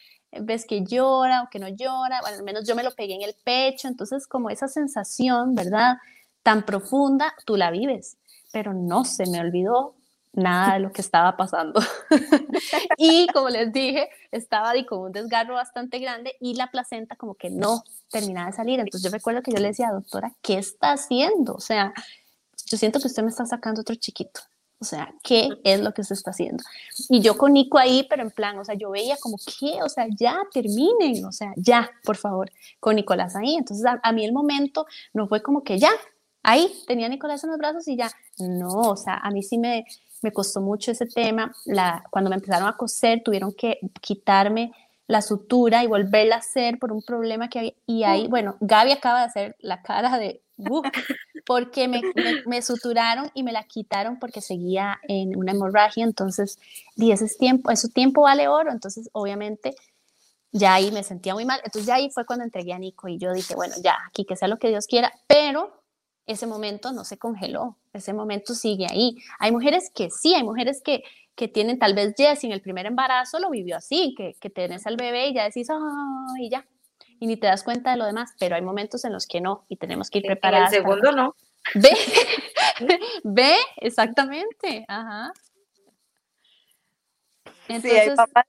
ves 0.40 0.66
que 0.66 0.84
llora 0.84 1.42
o 1.42 1.50
que 1.50 1.58
no 1.58 1.68
llora, 1.68 2.20
bueno, 2.20 2.36
al 2.36 2.42
menos 2.42 2.66
yo 2.66 2.74
me 2.74 2.82
lo 2.82 2.92
pegué 2.92 3.14
en 3.14 3.22
el 3.22 3.34
pecho, 3.44 3.88
entonces 3.88 4.26
como 4.26 4.50
esa 4.50 4.68
sensación, 4.68 5.54
¿verdad? 5.54 5.96
Tan 6.42 6.64
profunda, 6.64 7.34
tú 7.44 7.56
la 7.56 7.70
vives, 7.70 8.16
pero 8.52 8.72
no 8.72 9.04
se 9.04 9.26
me 9.26 9.40
olvidó 9.40 9.94
nada 10.32 10.74
de 10.74 10.80
lo 10.80 10.92
que 10.92 11.00
estaba 11.00 11.36
pasando. 11.36 11.80
y 12.98 13.26
como 13.28 13.48
les 13.48 13.72
dije, 13.72 14.08
estaba 14.30 14.70
ahí 14.70 14.84
con 14.84 15.00
un 15.00 15.12
desgarro 15.12 15.54
bastante 15.54 15.98
grande 15.98 16.34
y 16.40 16.54
la 16.54 16.70
placenta 16.70 17.16
como 17.16 17.34
que 17.34 17.50
no 17.50 17.84
terminaba 18.10 18.48
de 18.48 18.56
salir. 18.56 18.80
Entonces 18.80 19.02
yo 19.02 19.14
recuerdo 19.14 19.42
que 19.42 19.52
yo 19.52 19.58
le 19.58 19.68
decía, 19.68 19.90
doctora, 19.90 20.32
¿qué 20.42 20.58
está 20.58 20.92
haciendo? 20.92 21.54
O 21.54 21.60
sea, 21.60 21.92
yo 22.66 22.76
siento 22.76 23.00
que 23.00 23.06
usted 23.06 23.22
me 23.22 23.30
está 23.30 23.46
sacando 23.46 23.80
otro 23.80 23.94
chiquito. 23.94 24.40
O 24.80 24.84
sea, 24.84 25.14
¿qué 25.22 25.48
es 25.64 25.80
lo 25.80 25.92
que 25.92 26.04
se 26.04 26.14
está 26.14 26.30
haciendo? 26.30 26.62
Y 27.08 27.20
yo 27.20 27.38
con 27.38 27.54
Nico 27.54 27.78
ahí, 27.78 28.06
pero 28.08 28.22
en 28.22 28.30
plan, 28.30 28.58
o 28.58 28.64
sea, 28.64 28.74
yo 28.74 28.90
veía 28.90 29.16
como, 29.18 29.36
¿qué? 29.58 29.82
O 29.82 29.88
sea, 29.88 30.06
ya 30.10 30.36
terminen, 30.52 31.24
o 31.24 31.32
sea, 31.32 31.52
ya, 31.56 31.90
por 32.04 32.16
favor, 32.16 32.50
con 32.80 32.96
Nicolás 32.96 33.34
ahí. 33.36 33.54
Entonces, 33.54 33.86
a, 33.86 33.98
a 34.02 34.12
mí 34.12 34.24
el 34.24 34.32
momento 34.32 34.86
no 35.12 35.26
fue 35.26 35.42
como 35.42 35.62
que 35.62 35.78
ya, 35.78 35.90
ahí 36.42 36.70
tenía 36.86 37.06
a 37.06 37.08
Nicolás 37.08 37.42
en 37.44 37.50
los 37.50 37.58
brazos 37.58 37.88
y 37.88 37.96
ya, 37.96 38.10
no, 38.38 38.80
o 38.80 38.96
sea, 38.96 39.16
a 39.16 39.30
mí 39.30 39.42
sí 39.42 39.58
me, 39.58 39.86
me 40.24 40.32
costó 40.32 40.60
mucho 40.60 40.90
ese 40.90 41.06
tema. 41.06 41.52
La, 41.64 42.04
cuando 42.10 42.30
me 42.30 42.36
empezaron 42.36 42.68
a 42.68 42.76
coser, 42.76 43.22
tuvieron 43.24 43.52
que 43.52 43.78
quitarme 44.00 44.72
la 45.06 45.22
sutura 45.22 45.84
y 45.84 45.86
volverla 45.86 46.36
a 46.36 46.38
hacer 46.38 46.78
por 46.78 46.92
un 46.92 47.02
problema 47.02 47.48
que 47.48 47.58
había. 47.58 47.74
Y 47.86 48.04
ahí, 48.04 48.26
bueno, 48.26 48.56
Gaby 48.60 48.92
acaba 48.92 49.20
de 49.20 49.26
hacer 49.26 49.56
la 49.60 49.82
cara 49.82 50.18
de, 50.18 50.42
porque 51.46 51.88
me, 51.88 52.00
me, 52.46 52.62
suturaron 52.62 53.30
y 53.34 53.42
me 53.42 53.52
la 53.52 53.64
quitaron 53.64 54.18
porque 54.18 54.40
seguía 54.40 54.98
en 55.08 55.36
una 55.36 55.52
hemorragia. 55.52 56.04
Entonces, 56.04 56.58
y 56.96 57.12
ese 57.12 57.28
tiempo, 57.38 57.70
ese 57.70 57.88
tiempo 57.88 58.22
vale 58.22 58.48
oro. 58.48 58.70
Entonces, 58.72 59.10
obviamente, 59.12 59.74
ya 60.52 60.74
ahí 60.74 60.90
me 60.92 61.02
sentía 61.02 61.34
muy 61.34 61.44
mal. 61.44 61.60
Entonces, 61.64 61.86
ya 61.86 61.96
ahí 61.96 62.10
fue 62.10 62.24
cuando 62.24 62.44
entregué 62.44 62.72
a 62.72 62.78
Nico 62.78 63.08
y 63.08 63.18
yo 63.18 63.32
dije, 63.32 63.54
bueno, 63.54 63.74
ya, 63.82 63.96
aquí 64.08 64.24
que 64.24 64.36
sea 64.36 64.48
lo 64.48 64.58
que 64.58 64.68
Dios 64.68 64.86
quiera, 64.86 65.12
pero 65.26 65.82
ese 66.26 66.46
momento 66.46 66.92
no 66.92 67.04
se 67.04 67.18
congeló, 67.18 67.76
ese 67.92 68.12
momento 68.12 68.54
sigue 68.54 68.86
ahí. 68.88 69.16
Hay 69.38 69.52
mujeres 69.52 69.90
que 69.94 70.10
sí, 70.10 70.34
hay 70.34 70.42
mujeres 70.42 70.80
que, 70.82 71.02
que 71.34 71.48
tienen, 71.48 71.78
tal 71.78 71.94
vez 71.94 72.14
Jess 72.16 72.44
en 72.44 72.52
el 72.52 72.62
primer 72.62 72.86
embarazo 72.86 73.38
lo 73.38 73.50
vivió 73.50 73.76
así, 73.76 74.14
que, 74.16 74.34
que 74.40 74.48
tenés 74.48 74.86
al 74.86 74.96
bebé 74.96 75.28
y 75.28 75.34
ya 75.34 75.44
decís, 75.44 75.68
ay, 75.70 76.48
ya, 76.50 76.66
y 77.24 77.26
ni 77.26 77.38
te 77.38 77.46
das 77.46 77.64
cuenta 77.64 77.92
de 77.92 77.96
lo 77.96 78.04
demás, 78.04 78.34
pero 78.38 78.54
hay 78.54 78.60
momentos 78.60 79.02
en 79.06 79.12
los 79.14 79.26
que 79.26 79.40
no, 79.40 79.64
y 79.70 79.76
tenemos 79.76 80.10
que 80.10 80.18
ir 80.18 80.26
preparados. 80.26 80.74
En 80.74 80.74
el 80.74 80.82
segundo 80.82 81.10
no. 81.10 81.34
Ve, 81.74 81.88
ve, 83.24 83.56
exactamente, 83.78 84.84
ajá. 84.86 85.32
Entonces, 87.66 87.90
sí, 87.90 87.96
hay 87.96 88.14
papás 88.14 88.44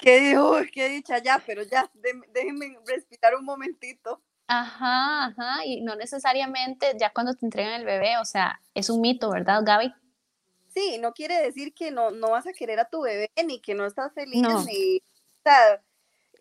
que, 0.00 0.38
uy, 0.38 0.70
qué 0.70 0.88
dicha 0.88 1.18
ya, 1.18 1.42
pero 1.44 1.64
ya, 1.64 1.90
déjenme 2.32 2.78
respirar 2.86 3.34
un 3.34 3.44
momentito. 3.44 4.22
Ajá, 4.46 5.24
ajá, 5.24 5.66
y 5.66 5.80
no 5.80 5.96
necesariamente 5.96 6.94
ya 6.96 7.10
cuando 7.12 7.34
te 7.34 7.44
entregan 7.44 7.72
el 7.72 7.84
bebé, 7.84 8.18
o 8.18 8.24
sea, 8.24 8.60
es 8.72 8.88
un 8.88 9.00
mito, 9.00 9.30
¿verdad, 9.30 9.62
Gaby? 9.64 9.92
Sí, 10.68 10.98
no 11.00 11.12
quiere 11.12 11.42
decir 11.42 11.74
que 11.74 11.90
no, 11.90 12.12
no 12.12 12.30
vas 12.30 12.46
a 12.46 12.52
querer 12.52 12.78
a 12.78 12.88
tu 12.88 13.00
bebé, 13.00 13.32
ni 13.44 13.60
que 13.60 13.74
no 13.74 13.84
estás 13.84 14.12
feliz, 14.14 14.42
ni, 14.64 14.98
o 14.98 15.42
sea, 15.42 15.82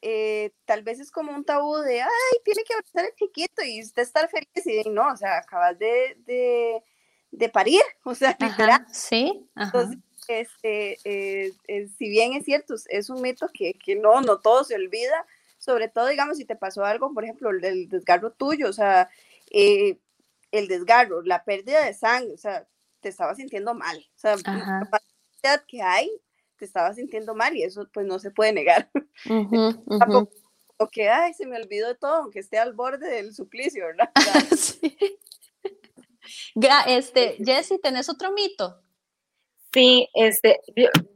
eh, 0.02 0.52
tal 0.66 0.84
vez 0.84 1.00
es 1.00 1.12
como 1.12 1.32
un 1.32 1.46
tabú 1.46 1.78
de, 1.78 2.02
ay, 2.02 2.10
tiene 2.44 2.64
que 2.64 2.74
ser 2.92 3.06
el 3.06 3.16
chiquito 3.16 3.64
y 3.64 3.82
usted 3.82 4.02
estar 4.02 4.30
feliz, 4.30 4.48
y 4.66 4.90
no, 4.90 5.12
o 5.12 5.18
sea, 5.18 5.38
acabas 5.38 5.78
de, 5.78 6.18
de, 7.32 7.50
parir, 7.50 7.82
o 8.04 8.16
sea, 8.16 8.36
literal. 8.40 8.86
Sí, 8.92 9.48
Entonces, 9.56 10.00
este, 10.28 10.98
eh, 11.04 11.54
eh, 11.68 11.88
si 11.98 12.10
bien 12.10 12.34
es 12.34 12.46
cierto, 12.46 12.76
es 12.90 13.10
un 13.10 13.22
mito 13.22 13.50
que, 13.54 13.74
que 13.74 13.96
no, 13.96 14.22
no 14.22 14.40
todo 14.40 14.64
se 14.64 14.76
olvida, 14.76 15.26
sobre 15.58 15.88
todo, 15.88 16.08
digamos, 16.08 16.38
si 16.38 16.46
te 16.46 16.56
pasó 16.56 16.84
algo, 16.84 17.14
por 17.14 17.24
ejemplo, 17.24 17.52
el, 17.52 17.88
desgarro 17.88 18.32
tuyo, 18.32 18.70
o 18.70 18.74
sea, 18.74 19.10
eh, 19.52 20.00
el 20.52 20.68
desgarro, 20.68 21.22
la 21.22 21.44
pérdida 21.44 21.86
de 21.86 21.94
sangre, 21.94 22.34
o 22.34 22.38
sea, 22.38 22.68
te 23.02 23.10
estaba 23.10 23.36
sintiendo 23.36 23.76
mal, 23.76 23.98
o 24.16 24.20
sea, 24.20 24.36
la 24.38 24.90
capacidad 24.90 25.64
que 25.68 25.82
hay, 25.84 26.10
te 26.62 26.66
estaba 26.66 26.94
sintiendo 26.94 27.34
mal 27.34 27.58
y 27.58 27.64
eso 27.64 27.88
pues 27.92 28.06
no 28.06 28.20
se 28.20 28.30
puede 28.30 28.54
negar. 28.54 28.90
O 30.84 30.88
que, 30.88 31.10
ay, 31.10 31.36
se 31.36 31.46
me 31.46 31.62
olvidó 31.62 31.90
de 31.90 31.94
todo, 31.94 32.16
aunque 32.16 32.40
esté 32.40 32.58
al 32.58 32.74
borde 32.74 33.08
del 33.08 33.36
suplicio, 33.36 33.86
¿verdad? 33.86 34.10
sí. 34.58 34.98
Este, 36.88 37.38
Jessy, 37.38 37.78
¿tenés 37.78 38.10
otro 38.10 38.32
mito? 38.32 38.82
Sí, 39.72 40.10
este, 40.16 40.60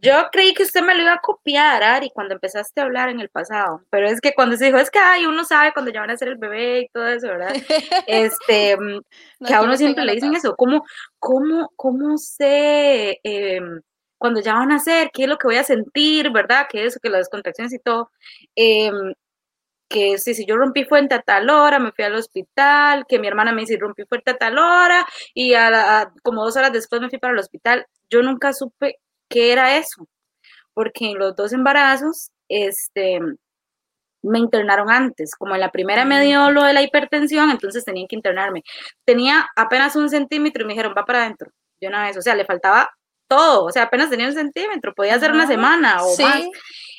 yo, 0.04 0.14
creí 0.32 0.54
que 0.54 0.62
usted 0.62 0.84
me 0.84 0.94
lo 0.94 1.02
iba 1.02 1.14
a 1.14 1.20
copiar, 1.20 1.82
Ari, 1.82 2.12
cuando 2.12 2.36
empezaste 2.36 2.80
a 2.80 2.84
hablar 2.84 3.10
en 3.10 3.20
el 3.20 3.30
pasado, 3.30 3.82
pero 3.90 4.08
es 4.08 4.22
que 4.22 4.36
cuando 4.36 4.56
se 4.56 4.66
dijo, 4.66 4.78
es 4.78 4.92
que, 4.92 5.00
ay, 5.00 5.26
uno 5.26 5.44
sabe 5.46 5.74
cuando 5.74 5.92
ya 5.92 6.02
van 6.02 6.12
a 6.12 6.18
ser 6.18 6.28
el 6.28 6.38
bebé 6.38 6.82
y 6.82 6.90
todo 6.90 7.08
eso, 7.08 7.28
¿verdad? 7.28 7.56
Este, 8.06 8.78
mm, 8.80 9.02
que 9.48 9.54
a 9.54 9.64
uno 9.64 9.76
siempre 9.78 10.06
le 10.06 10.14
dicen 10.14 10.36
eso, 10.36 10.56
¿cómo, 10.56 10.86
cómo, 11.18 11.72
cómo 11.76 12.20
sé 12.20 13.20
em, 13.24 13.82
cuando 14.18 14.42
ya 14.42 14.54
van 14.56 14.72
a 14.72 14.80
ser, 14.80 15.10
qué 15.14 15.24
es 15.24 15.30
lo 15.30 15.38
que 15.38 15.48
voy 15.48 15.58
a 15.58 15.64
sentir, 15.64 16.32
¿verdad? 16.32 16.68
Que 16.70 16.86
eso, 16.86 17.00
que 17.02 17.10
las 17.10 17.30
contracciones 17.30 17.74
y 17.74 17.80
todo. 17.80 18.12
Em, 18.56 19.14
que 19.90 20.18
si, 20.18 20.34
si 20.36 20.46
yo 20.46 20.58
rompí 20.58 20.86
fuente 20.86 21.16
a 21.16 21.22
tal 21.22 21.50
hora, 21.50 21.80
me 21.80 21.92
fui 21.92 22.04
al 22.06 22.16
hospital, 22.16 23.06
que 23.08 23.20
mi 23.20 23.28
hermana 23.28 23.52
me 23.52 23.62
dice 23.62 23.78
rompí 23.80 24.04
fuerte 24.06 24.32
a 24.32 24.38
tal 24.38 24.58
hora 24.58 25.06
y 25.34 25.54
a, 25.54 26.12
como 26.24 26.44
dos 26.44 26.58
horas 26.58 26.72
después 26.72 27.02
me 27.02 27.10
fui 27.10 27.20
para 27.20 27.34
el 27.34 27.40
hospital. 27.40 27.86
Yo 28.10 28.22
nunca 28.24 28.54
supe 28.54 29.00
qué 29.30 29.52
era 29.54 29.78
eso, 29.78 30.08
porque 30.74 31.12
en 31.12 31.20
los 31.20 31.36
dos 31.36 31.54
embarazos, 31.54 32.32
este, 32.50 33.20
me 34.24 34.40
internaron 34.40 34.90
antes, 34.90 35.36
como 35.36 35.56
en 35.56 35.62
la 35.62 35.72
primera 35.72 36.06
me 36.06 36.22
dio 36.22 36.50
lo 36.52 36.64
de 36.64 36.74
la 36.74 36.82
hipertensión, 36.82 37.52
entonces 37.52 37.86
tenían 37.86 38.08
que 38.08 38.16
internarme. 38.16 38.64
Tenía 39.06 39.48
apenas 39.56 39.96
un 39.96 40.10
centímetro 40.10 40.64
y 40.64 40.68
me 40.68 40.74
dijeron, 40.74 40.94
va 40.98 41.06
para 41.06 41.24
adentro, 41.24 41.52
de 41.80 41.88
una 41.88 42.06
vez, 42.06 42.18
o 42.18 42.22
sea, 42.22 42.36
le 42.36 42.46
faltaba 42.46 42.90
todo, 43.28 43.66
o 43.66 43.72
sea, 43.72 43.84
apenas 43.84 44.10
tenía 44.10 44.28
un 44.28 44.34
centímetro, 44.34 44.94
podía 44.94 45.20
ser 45.20 45.32
una 45.32 45.48
semana 45.48 46.04
o 46.04 46.18
más. 46.18 46.44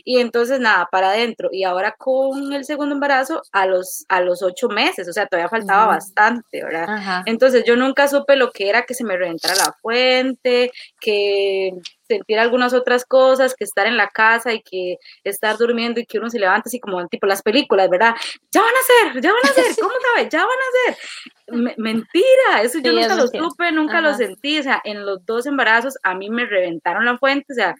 Y 0.04 0.20
entonces 0.20 0.60
nada, 0.60 0.88
para 0.90 1.10
adentro. 1.10 1.48
Y 1.50 1.64
ahora 1.64 1.94
con 1.98 2.52
el 2.52 2.64
segundo 2.64 2.94
embarazo 2.94 3.42
a 3.50 3.66
los, 3.66 4.04
a 4.08 4.20
los 4.20 4.40
ocho 4.42 4.68
meses, 4.68 5.08
o 5.08 5.12
sea, 5.12 5.26
todavía 5.26 5.48
faltaba 5.48 5.86
bastante, 5.86 6.62
¿verdad? 6.62 7.22
Entonces 7.26 7.64
yo 7.66 7.74
nunca 7.74 8.06
supe 8.06 8.36
lo 8.36 8.52
que 8.52 8.68
era 8.68 8.84
que 8.84 8.94
se 8.94 9.02
me 9.02 9.16
reventara 9.16 9.56
la 9.56 9.74
fuente, 9.82 10.70
que 11.00 11.72
sentir 12.06 12.38
algunas 12.38 12.74
otras 12.74 13.04
cosas, 13.04 13.54
que 13.54 13.64
estar 13.64 13.86
en 13.86 13.96
la 13.96 14.08
casa 14.08 14.52
y 14.52 14.62
que 14.62 14.96
estar 15.24 15.56
durmiendo 15.56 16.00
y 16.00 16.06
que 16.06 16.18
uno 16.18 16.30
se 16.30 16.38
levanta 16.38 16.68
así 16.68 16.80
como 16.80 17.06
tipo 17.08 17.26
las 17.26 17.42
películas, 17.42 17.88
¿verdad? 17.90 18.14
Ya 18.50 18.62
van 18.62 18.74
a 18.74 19.12
ser, 19.12 19.22
ya 19.22 19.32
van 19.32 19.42
a 19.44 19.54
ser, 19.54 19.64
¿cómo 19.80 19.94
sabes? 20.14 20.28
Ya 20.30 20.40
van 20.40 20.48
a 20.48 20.94
ser. 20.94 21.74
mentira, 21.78 22.62
eso 22.62 22.78
yo 22.80 22.92
nunca 22.92 23.16
lo 23.16 23.26
supe, 23.28 23.72
nunca 23.72 24.00
lo 24.00 24.14
sentí, 24.14 24.58
o 24.58 24.62
sea, 24.62 24.80
en 24.84 25.04
los 25.04 25.24
dos 25.24 25.46
embarazos 25.46 25.94
a 26.02 26.14
mí 26.14 26.30
me 26.30 26.46
reventaron 26.46 27.04
la 27.04 27.18
fuente, 27.18 27.52
o 27.52 27.54
sea, 27.54 27.74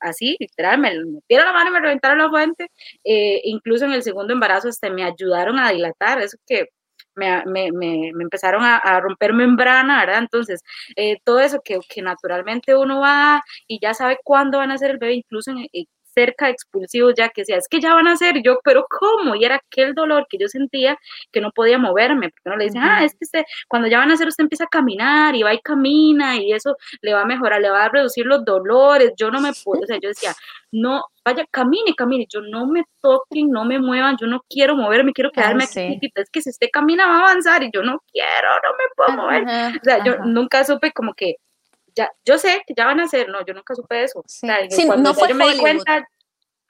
así, 0.00 0.36
literal, 0.38 0.78
me 0.78 0.92
metieron 1.04 1.46
la 1.46 1.52
mano 1.52 1.70
y 1.70 1.72
me 1.72 1.80
reventaron 1.80 2.18
la 2.18 2.28
fuente, 2.28 2.70
eh, 3.04 3.40
incluso 3.44 3.84
en 3.84 3.92
el 3.92 4.02
segundo 4.02 4.32
embarazo 4.32 4.68
hasta 4.68 4.90
me 4.90 5.04
ayudaron 5.04 5.58
a 5.58 5.70
dilatar, 5.70 6.20
eso 6.20 6.36
que 6.46 6.68
me, 7.18 7.42
me, 7.46 7.72
me, 7.72 8.08
empezaron 8.22 8.62
a, 8.64 8.78
a, 8.78 9.00
romper 9.00 9.32
membrana, 9.34 10.00
¿verdad? 10.00 10.20
Entonces, 10.20 10.62
eh, 10.96 11.18
todo 11.24 11.40
eso 11.40 11.60
que, 11.64 11.78
que, 11.88 12.02
naturalmente 12.02 12.76
uno 12.76 13.00
va 13.00 13.42
y 13.66 13.78
ya 13.80 13.94
sabe 13.94 14.18
cuándo 14.24 14.58
van 14.58 14.70
a 14.70 14.78
ser 14.78 14.92
el 14.92 14.98
bebé, 14.98 15.14
incluso 15.14 15.50
en, 15.50 15.66
cerca 16.18 16.48
expulsivos 16.48 17.14
ya 17.16 17.28
que 17.28 17.42
decía, 17.42 17.56
es 17.58 17.68
que 17.68 17.80
ya 17.80 17.94
van 17.94 18.08
a 18.08 18.16
ser 18.16 18.42
yo, 18.42 18.58
pero 18.64 18.86
¿cómo? 18.90 19.36
Y 19.36 19.44
era 19.44 19.56
aquel 19.56 19.94
dolor 19.94 20.26
que 20.28 20.36
yo 20.36 20.48
sentía 20.48 20.98
que 21.30 21.40
no 21.40 21.52
podía 21.52 21.78
moverme, 21.78 22.30
porque 22.30 22.50
no 22.50 22.56
le 22.56 22.64
dicen, 22.64 22.82
ah, 22.82 23.04
es 23.04 23.12
que 23.12 23.24
usted, 23.24 23.44
cuando 23.68 23.86
ya 23.86 23.98
van 23.98 24.10
a 24.10 24.16
ser 24.16 24.26
usted 24.26 24.42
empieza 24.42 24.64
a 24.64 24.68
caminar 24.68 25.36
y 25.36 25.44
va 25.44 25.54
y 25.54 25.60
camina 25.60 26.36
y 26.36 26.52
eso 26.52 26.76
le 27.02 27.12
va 27.12 27.22
a 27.22 27.24
mejorar, 27.24 27.60
le 27.60 27.70
va 27.70 27.84
a 27.84 27.88
reducir 27.88 28.26
los 28.26 28.44
dolores, 28.44 29.12
yo 29.16 29.30
no 29.30 29.40
me 29.40 29.52
puedo, 29.64 29.82
o 29.82 29.86
sea, 29.86 29.98
yo 30.02 30.08
decía, 30.08 30.34
no, 30.72 31.04
vaya, 31.24 31.46
camine, 31.52 31.94
camine, 31.96 32.26
yo 32.28 32.40
no 32.40 32.66
me 32.66 32.82
toquen, 33.00 33.50
no 33.50 33.64
me 33.64 33.78
muevan, 33.78 34.16
yo 34.20 34.26
no 34.26 34.42
quiero 34.48 34.74
moverme, 34.74 35.12
quiero 35.12 35.30
quedarme 35.30 35.64
aquí, 35.64 36.00
es 36.14 36.30
que 36.30 36.42
si 36.42 36.50
usted 36.50 36.68
camina 36.72 37.06
va 37.06 37.18
a 37.18 37.20
avanzar 37.20 37.62
y 37.62 37.70
yo 37.72 37.82
no 37.82 38.02
quiero, 38.12 38.48
no 38.64 38.70
me 38.76 38.84
puedo 38.96 39.22
mover, 39.22 39.42
o 39.80 39.84
sea, 39.84 40.04
yo 40.04 40.18
nunca 40.24 40.64
supe 40.64 40.90
como 40.90 41.14
que 41.14 41.36
ya, 41.98 42.12
yo 42.24 42.38
sé 42.38 42.62
que 42.64 42.74
ya 42.76 42.86
van 42.86 43.00
a 43.00 43.08
ser, 43.08 43.28
no, 43.28 43.44
yo 43.44 43.54
nunca 43.54 43.74
supe 43.74 44.04
eso. 44.04 44.22
Sí. 44.26 44.46
no 44.98 45.14
fue 45.14 45.28
yo 45.28 45.34
me 45.34 45.52
di 45.52 45.58
cuenta, 45.58 46.08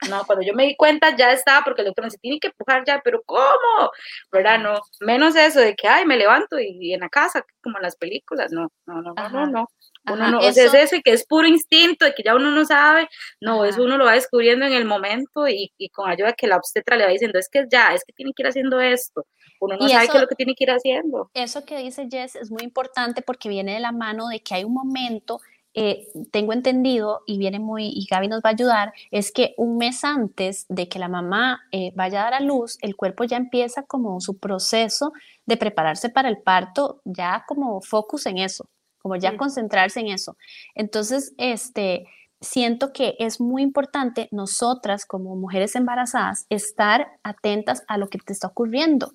No, 0.07 0.23
cuando 0.25 0.45
yo 0.45 0.53
me 0.53 0.65
di 0.65 0.75
cuenta 0.75 1.15
ya 1.15 1.33
estaba, 1.33 1.63
porque 1.63 1.81
el 1.81 1.87
doctor 1.87 2.05
me 2.05 2.07
dice, 2.07 2.19
tiene 2.21 2.39
que 2.39 2.47
empujar 2.47 2.83
ya, 2.85 3.01
pero 3.03 3.21
¿cómo? 3.25 3.91
¿Verdad? 4.31 4.59
No, 4.59 4.79
menos 5.01 5.35
eso 5.35 5.59
de 5.59 5.75
que, 5.75 5.87
ay, 5.87 6.05
me 6.05 6.15
levanto 6.15 6.57
y, 6.57 6.93
en 6.93 7.01
la 7.01 7.09
casa, 7.09 7.45
como 7.61 7.77
en 7.77 7.83
las 7.83 7.97
películas, 7.97 8.51
no, 8.51 8.71
no, 8.85 9.01
no, 9.01 9.13
no, 9.13 9.45
no. 9.47 9.67
Uno 10.05 10.31
no, 10.31 10.39
eso, 10.39 10.61
es 10.61 10.73
eso 10.73 10.95
y 10.95 11.01
que 11.01 11.11
es 11.11 11.25
puro 11.25 11.47
instinto, 11.47 12.05
de 12.05 12.15
que 12.15 12.23
ya 12.23 12.33
uno 12.33 12.49
no 12.51 12.65
sabe, 12.65 13.09
no, 13.41 13.65
eso 13.65 13.83
uno 13.83 13.97
lo 13.97 14.05
va 14.05 14.13
descubriendo 14.13 14.65
en 14.65 14.73
el 14.73 14.85
momento 14.85 15.47
y, 15.47 15.73
y, 15.77 15.89
con 15.89 16.09
ayuda 16.09 16.33
que 16.33 16.47
la 16.47 16.55
obstetra 16.55 16.95
le 16.95 17.05
va 17.05 17.11
diciendo, 17.11 17.37
es 17.37 17.49
que 17.49 17.65
ya, 17.69 17.93
es 17.93 18.03
que 18.05 18.13
tiene 18.13 18.31
que 18.33 18.41
ir 18.43 18.47
haciendo 18.47 18.79
esto, 18.79 19.27
uno 19.59 19.75
no 19.77 19.87
sabe 19.87 20.07
qué 20.07 20.17
es 20.17 20.21
lo 20.21 20.27
que 20.27 20.35
tiene 20.35 20.55
que 20.55 20.63
ir 20.63 20.71
haciendo. 20.71 21.29
Eso 21.33 21.65
que 21.65 21.77
dice 21.77 22.07
Jess 22.09 22.37
es 22.37 22.49
muy 22.49 22.63
importante 22.63 23.21
porque 23.21 23.49
viene 23.49 23.73
de 23.73 23.81
la 23.81 23.91
mano 23.91 24.29
de 24.29 24.39
que 24.39 24.55
hay 24.55 24.63
un 24.63 24.73
momento 24.73 25.41
eh, 25.73 26.07
tengo 26.31 26.53
entendido 26.53 27.21
y 27.27 27.37
viene 27.37 27.59
muy, 27.59 27.87
y 27.87 28.07
Gaby 28.09 28.27
nos 28.27 28.41
va 28.41 28.49
a 28.49 28.53
ayudar, 28.53 28.93
es 29.11 29.31
que 29.31 29.53
un 29.57 29.77
mes 29.77 30.03
antes 30.03 30.65
de 30.67 30.89
que 30.89 30.99
la 30.99 31.07
mamá 31.07 31.61
eh, 31.71 31.91
vaya 31.95 32.21
a 32.21 32.23
dar 32.25 32.33
a 32.33 32.39
luz, 32.39 32.77
el 32.81 32.95
cuerpo 32.95 33.23
ya 33.23 33.37
empieza 33.37 33.83
como 33.83 34.19
su 34.19 34.37
proceso 34.37 35.13
de 35.45 35.57
prepararse 35.57 36.09
para 36.09 36.29
el 36.29 36.39
parto, 36.39 37.01
ya 37.05 37.45
como 37.47 37.81
focus 37.81 38.25
en 38.25 38.39
eso, 38.39 38.67
como 39.01 39.15
ya 39.15 39.37
concentrarse 39.37 39.99
en 39.99 40.07
eso. 40.07 40.37
Entonces, 40.73 41.33
este, 41.37 42.07
siento 42.41 42.91
que 42.93 43.15
es 43.19 43.39
muy 43.39 43.61
importante 43.61 44.27
nosotras 44.31 45.05
como 45.05 45.35
mujeres 45.35 45.75
embarazadas 45.75 46.45
estar 46.49 47.19
atentas 47.23 47.83
a 47.87 47.97
lo 47.97 48.09
que 48.09 48.17
te 48.17 48.33
está 48.33 48.47
ocurriendo. 48.47 49.13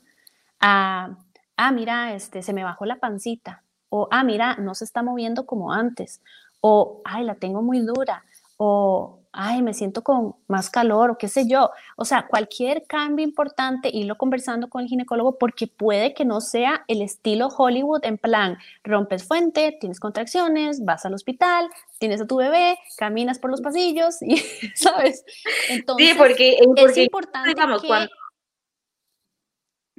A, 0.60 1.18
ah, 1.56 1.72
mira, 1.72 2.14
este, 2.14 2.42
se 2.42 2.52
me 2.52 2.64
bajó 2.64 2.84
la 2.84 3.00
pancita. 3.00 3.62
O, 3.88 4.08
ah, 4.10 4.24
mira, 4.24 4.56
no 4.56 4.74
se 4.74 4.84
está 4.84 5.02
moviendo 5.02 5.46
como 5.46 5.72
antes 5.72 6.20
o, 6.66 7.02
ay, 7.04 7.24
la 7.24 7.34
tengo 7.34 7.60
muy 7.60 7.80
dura, 7.80 8.24
o, 8.56 9.20
ay, 9.32 9.60
me 9.60 9.74
siento 9.74 10.02
con 10.02 10.34
más 10.48 10.70
calor, 10.70 11.10
o 11.10 11.18
qué 11.18 11.28
sé 11.28 11.46
yo. 11.46 11.70
O 11.98 12.06
sea, 12.06 12.26
cualquier 12.26 12.86
cambio 12.86 13.22
importante, 13.22 13.90
irlo 13.92 14.16
conversando 14.16 14.70
con 14.70 14.80
el 14.80 14.88
ginecólogo, 14.88 15.36
porque 15.36 15.66
puede 15.66 16.14
que 16.14 16.24
no 16.24 16.40
sea 16.40 16.82
el 16.88 17.02
estilo 17.02 17.48
Hollywood, 17.48 18.06
en 18.06 18.16
plan, 18.16 18.56
rompes 18.82 19.28
fuente, 19.28 19.76
tienes 19.78 20.00
contracciones, 20.00 20.82
vas 20.86 21.04
al 21.04 21.12
hospital, 21.12 21.68
tienes 21.98 22.22
a 22.22 22.26
tu 22.26 22.36
bebé, 22.36 22.78
caminas 22.96 23.38
por 23.38 23.50
los 23.50 23.60
pasillos, 23.60 24.22
y, 24.22 24.36
¿sabes? 24.74 25.22
Entonces, 25.68 26.08
sí, 26.12 26.14
porque, 26.16 26.56
es 26.76 26.96
importante 26.96 27.50
digamos, 27.50 27.84
cuando 27.84 28.08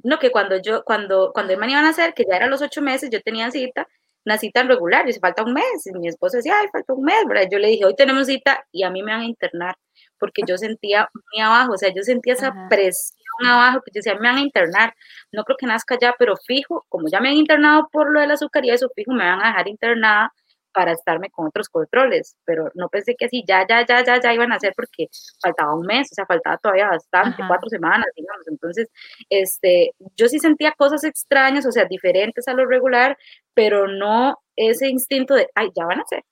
no, 0.02 0.18
que 0.18 0.30
cuando 0.30 0.60
yo, 0.60 0.84
cuando, 0.84 1.32
cuando 1.32 1.52
Emma 1.52 1.68
iba 1.68 1.80
a 1.80 1.82
nacer, 1.82 2.14
que 2.14 2.24
ya 2.28 2.36
eran 2.36 2.50
los 2.50 2.62
ocho 2.62 2.80
meses, 2.80 3.10
yo 3.10 3.20
tenía 3.22 3.50
cita, 3.50 3.88
una 4.26 4.36
cita 4.38 4.62
regular, 4.64 5.08
y 5.08 5.12
se 5.12 5.20
falta 5.20 5.44
un 5.44 5.54
mes, 5.54 5.86
y 5.86 5.92
mi 5.98 6.08
esposo 6.08 6.36
decía, 6.36 6.58
ay, 6.60 6.66
falta 6.72 6.92
un 6.92 7.04
mes, 7.04 7.24
¿verdad? 7.28 7.48
Yo 7.50 7.58
le 7.58 7.68
dije, 7.68 7.84
hoy 7.86 7.94
tenemos 7.94 8.26
cita, 8.26 8.66
y 8.72 8.82
a 8.82 8.90
mí 8.90 9.02
me 9.02 9.12
van 9.12 9.22
a 9.22 9.24
internar, 9.26 9.76
porque 10.18 10.42
yo 10.46 10.58
sentía 10.58 11.08
muy 11.32 11.42
abajo, 11.42 11.72
o 11.74 11.78
sea, 11.78 11.92
yo 11.94 12.02
sentía 12.02 12.34
esa 12.34 12.52
presión 12.68 13.16
abajo, 13.46 13.80
que 13.82 13.92
yo 13.94 14.00
decía, 14.00 14.14
me 14.14 14.28
van 14.28 14.38
a 14.38 14.40
internar, 14.40 14.94
no 15.32 15.44
creo 15.44 15.56
que 15.56 15.66
nazca 15.66 15.96
ya, 16.00 16.14
pero 16.18 16.36
fijo, 16.36 16.84
como 16.88 17.08
ya 17.08 17.20
me 17.20 17.28
han 17.28 17.36
internado 17.36 17.88
por 17.92 18.12
lo 18.12 18.20
del 18.20 18.32
azúcar 18.32 18.64
y 18.64 18.70
eso, 18.70 18.90
fijo, 18.94 19.12
me 19.12 19.24
van 19.24 19.42
a 19.42 19.48
dejar 19.48 19.68
internada, 19.68 20.32
para 20.76 20.92
estarme 20.92 21.30
con 21.30 21.46
otros 21.46 21.70
controles, 21.70 22.36
pero 22.44 22.70
no 22.74 22.90
pensé 22.90 23.14
que 23.16 23.24
así 23.24 23.42
ya, 23.48 23.66
ya, 23.66 23.86
ya, 23.86 24.04
ya, 24.04 24.20
ya 24.20 24.34
iban 24.34 24.52
a 24.52 24.56
hacer 24.56 24.74
porque 24.76 25.08
faltaba 25.40 25.74
un 25.74 25.86
mes, 25.86 26.12
o 26.12 26.14
sea, 26.14 26.26
faltaba 26.26 26.58
todavía 26.58 26.88
bastante, 26.88 27.42
cuatro 27.48 27.70
semanas, 27.70 28.08
digamos. 28.14 28.46
Entonces, 28.46 28.90
este, 29.30 29.92
yo 30.16 30.28
sí 30.28 30.38
sentía 30.38 30.72
cosas 30.72 31.02
extrañas, 31.04 31.64
o 31.64 31.72
sea, 31.72 31.86
diferentes 31.86 32.46
a 32.46 32.52
lo 32.52 32.66
regular, 32.66 33.16
pero 33.54 33.88
no 33.88 34.38
ese 34.54 34.88
instinto 34.88 35.32
de, 35.32 35.48
ay, 35.54 35.70
ya 35.74 35.86
van 35.86 36.00
a 36.00 36.04
ser. 36.04 36.22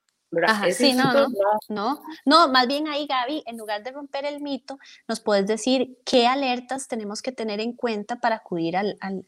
Ajá, 0.46 0.70
sí, 0.72 0.92
no, 0.92 1.10
no, 1.14 1.28
no, 1.68 2.02
no, 2.26 2.48
más 2.48 2.66
bien 2.66 2.86
ahí 2.88 3.06
Gaby, 3.06 3.44
en 3.46 3.56
lugar 3.56 3.82
de 3.82 3.92
romper 3.92 4.26
el 4.26 4.42
mito, 4.42 4.78
nos 5.08 5.20
puedes 5.20 5.46
decir 5.46 5.96
qué 6.04 6.26
alertas 6.26 6.86
tenemos 6.86 7.22
que 7.22 7.32
tener 7.32 7.60
en 7.60 7.72
cuenta 7.72 8.16
para 8.16 8.36
acudir 8.36 8.76
al, 8.76 8.98
al 9.00 9.24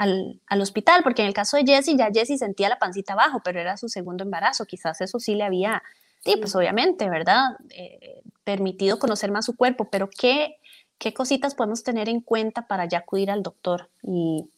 al, 0.00 0.62
hospital, 0.62 1.02
porque 1.02 1.22
en 1.22 1.28
el 1.28 1.34
caso 1.34 1.58
de 1.58 1.64
Jessie, 1.64 1.96
ya 1.96 2.10
Jessie 2.12 2.38
sentía 2.38 2.70
la 2.70 2.78
pancita 2.78 3.12
abajo, 3.12 3.42
pero 3.44 3.60
era 3.60 3.76
su 3.76 3.88
segundo 3.88 4.24
embarazo, 4.24 4.64
quizás 4.64 5.00
eso 5.02 5.18
sí 5.18 5.34
le 5.34 5.44
había, 5.44 5.82
sí, 6.24 6.36
pues 6.38 6.56
obviamente, 6.56 7.10
¿verdad? 7.10 7.50
Eh, 7.68 8.22
permitido 8.42 8.98
conocer 8.98 9.30
más 9.30 9.44
su 9.44 9.56
cuerpo, 9.56 9.90
pero 9.90 10.08
¿qué, 10.08 10.56
¿qué 10.98 11.12
cositas 11.12 11.54
podemos 11.54 11.82
tener 11.82 12.08
en 12.08 12.22
cuenta 12.22 12.66
para 12.66 12.86
ya 12.86 12.98
acudir 12.98 13.30
al 13.30 13.42
doctor? 13.42 13.90
Y... 14.02 14.48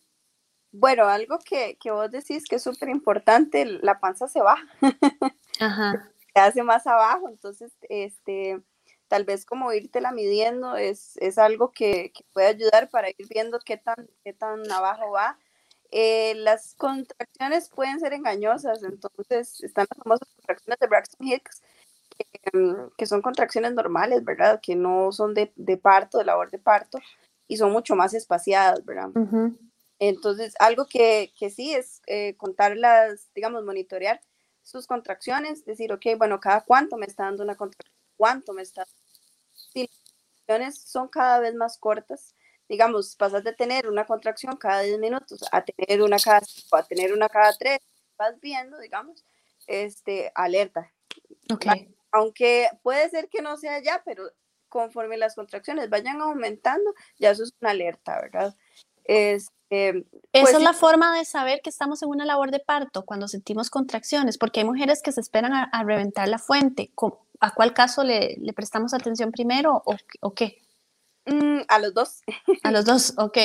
Bueno, 0.70 1.08
algo 1.08 1.38
que, 1.44 1.76
que 1.80 1.90
vos 1.90 2.10
decís 2.10 2.44
que 2.48 2.56
es 2.56 2.62
súper 2.62 2.88
importante, 2.88 3.64
la 3.64 3.98
panza 3.98 4.28
se 4.28 4.40
baja. 4.40 4.64
Ajá. 5.60 6.08
Se 6.32 6.40
hace 6.40 6.62
más 6.62 6.86
abajo, 6.86 7.28
entonces, 7.28 7.72
este, 7.88 8.62
tal 9.12 9.24
vez 9.26 9.44
como 9.44 9.68
la 10.00 10.10
midiendo 10.10 10.74
es, 10.74 11.18
es 11.18 11.36
algo 11.36 11.70
que, 11.70 12.14
puede 12.32 12.46
ayudar 12.46 12.88
para 12.88 13.10
ir 13.10 13.28
viendo 13.28 13.60
qué 13.60 13.76
tan, 13.76 14.08
qué 14.24 14.32
tan 14.32 14.72
abajo 14.72 15.10
va. 15.10 15.38
Eh, 15.90 16.32
las 16.36 16.74
contracciones 16.76 17.68
pueden 17.68 18.00
ser 18.00 18.14
engañosas, 18.14 18.82
entonces 18.82 19.62
están 19.62 19.86
las 19.90 19.98
famosas 20.02 20.26
contracciones 20.34 20.80
de 20.80 20.86
Braxton 20.86 21.28
Hicks, 21.28 21.62
mm, 22.54 22.72
que, 22.96 23.04
son 23.04 23.20
contracciones 23.20 23.74
normales, 23.74 24.24
¿verdad? 24.24 24.62
Que 24.62 24.76
no 24.76 25.12
son 25.12 25.34
de, 25.34 25.52
de, 25.56 25.76
parto, 25.76 26.16
de 26.16 26.24
labor 26.24 26.50
de 26.50 26.58
parto, 26.58 26.98
y 27.46 27.58
son 27.58 27.70
mucho 27.70 27.94
más 27.94 28.14
espaciadas, 28.14 28.82
¿verdad? 28.86 29.10
Entonces, 29.98 30.54
algo 30.58 30.86
que, 30.86 31.34
que 31.38 31.50
sí 31.50 31.74
es 31.74 32.00
eh, 32.06 32.34
contarlas, 32.38 33.28
digamos, 33.34 33.62
monitorear 33.62 34.22
sus 34.62 34.86
contracciones, 34.86 35.66
decir, 35.66 35.92
ok, 35.92 36.16
bueno, 36.16 36.40
cada 36.40 36.62
cuánto 36.62 36.96
me 36.96 37.04
está 37.04 37.24
dando 37.24 37.42
una 37.42 37.56
contracción, 37.56 37.92
cuánto 38.16 38.52
me 38.54 38.62
está 38.62 38.86
son 40.72 41.08
cada 41.08 41.40
vez 41.40 41.54
más 41.54 41.78
cortas, 41.78 42.34
digamos, 42.68 43.16
pasas 43.16 43.44
de 43.44 43.52
tener 43.52 43.88
una 43.88 44.06
contracción 44.06 44.56
cada 44.56 44.80
10 44.82 44.98
minutos 44.98 45.42
a 45.52 45.62
tener 45.64 46.02
una 46.02 46.18
cada 46.18 46.40
a 46.72 46.82
tener 46.82 47.12
una 47.12 47.28
cada 47.28 47.52
3, 47.52 47.78
vas 48.16 48.40
viendo, 48.40 48.78
digamos, 48.78 49.24
este, 49.66 50.32
alerta. 50.34 50.92
Okay. 51.52 51.94
Aunque 52.10 52.68
puede 52.82 53.08
ser 53.10 53.28
que 53.28 53.42
no 53.42 53.56
sea 53.56 53.82
ya, 53.82 54.02
pero 54.04 54.30
conforme 54.68 55.18
las 55.18 55.34
contracciones 55.34 55.90
vayan 55.90 56.20
aumentando, 56.20 56.94
ya 57.18 57.30
eso 57.30 57.42
es 57.44 57.52
una 57.60 57.70
alerta, 57.70 58.20
¿verdad? 58.20 58.56
Este, 59.04 59.88
Esa 59.88 60.06
pues 60.32 60.54
es 60.54 60.62
la 60.62 60.72
forma 60.72 61.16
de 61.16 61.24
saber 61.24 61.60
que 61.62 61.70
estamos 61.70 62.02
en 62.02 62.08
una 62.08 62.24
labor 62.24 62.50
de 62.50 62.60
parto, 62.60 63.04
cuando 63.04 63.28
sentimos 63.28 63.68
contracciones, 63.70 64.38
porque 64.38 64.60
hay 64.60 64.66
mujeres 64.66 65.02
que 65.02 65.12
se 65.12 65.20
esperan 65.20 65.52
a, 65.52 65.84
reventar 65.84 66.28
la 66.28 66.38
fuente. 66.38 66.90
¿A 67.42 67.50
cuál 67.50 67.74
caso 67.74 68.04
le, 68.04 68.38
prestamos 68.54 68.94
atención 68.94 69.32
primero 69.32 69.82
o, 70.20 70.32
qué? 70.32 70.62
Mm, 71.26 71.62
a 71.66 71.80
los 71.80 71.92
dos. 71.92 72.20
A 72.62 72.70
los 72.70 72.84
dos, 72.84 73.14
ok. 73.18 73.36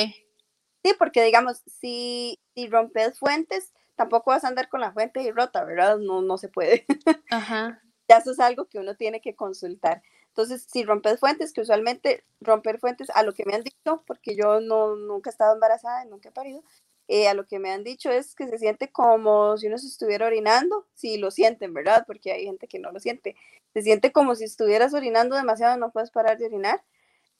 Sí, 0.84 0.94
porque 0.96 1.24
digamos, 1.24 1.62
si, 1.80 2.38
si 2.54 2.68
rompes 2.68 3.18
fuentes, 3.18 3.72
tampoco 3.96 4.30
vas 4.30 4.44
a 4.44 4.48
andar 4.48 4.68
con 4.68 4.80
la 4.80 4.92
fuente 4.92 5.20
y 5.22 5.32
rota, 5.32 5.64
¿verdad? 5.64 5.98
No, 5.98 6.22
no 6.22 6.38
se 6.38 6.48
puede. 6.48 6.86
Ajá. 7.30 7.82
Ya 8.08 8.18
eso 8.18 8.30
es 8.30 8.38
algo 8.38 8.66
que 8.66 8.78
uno 8.78 8.94
tiene 8.94 9.20
que 9.20 9.34
consultar. 9.34 10.00
Entonces, 10.28 10.64
si 10.70 10.84
rompes 10.84 11.18
fuentes, 11.18 11.52
que 11.52 11.62
usualmente 11.62 12.22
romper 12.40 12.78
fuentes, 12.78 13.10
a 13.16 13.24
lo 13.24 13.34
que 13.34 13.44
me 13.46 13.56
han 13.56 13.64
dicho, 13.64 14.04
porque 14.06 14.36
yo 14.36 14.60
no, 14.60 14.94
nunca 14.94 15.28
he 15.30 15.32
estado 15.32 15.54
embarazada 15.54 16.04
y 16.04 16.08
nunca 16.08 16.28
he 16.28 16.32
parido, 16.32 16.62
eh, 17.08 17.26
a 17.26 17.32
lo 17.32 17.46
que 17.46 17.58
me 17.58 17.72
han 17.72 17.84
dicho 17.84 18.10
es 18.10 18.34
que 18.34 18.46
se 18.46 18.58
siente 18.58 18.92
como 18.92 19.56
si 19.56 19.66
uno 19.66 19.78
se 19.78 19.86
estuviera 19.86 20.26
orinando, 20.26 20.86
si 20.94 21.16
lo 21.16 21.30
sienten, 21.30 21.72
¿verdad? 21.72 22.04
Porque 22.06 22.32
hay 22.32 22.44
gente 22.44 22.68
que 22.68 22.78
no 22.78 22.92
lo 22.92 23.00
siente. 23.00 23.34
Se 23.74 23.82
siente 23.82 24.12
como 24.12 24.34
si 24.34 24.44
estuvieras 24.44 24.94
orinando 24.94 25.36
demasiado, 25.36 25.76
no 25.76 25.90
puedes 25.90 26.10
parar 26.10 26.38
de 26.38 26.46
orinar. 26.46 26.82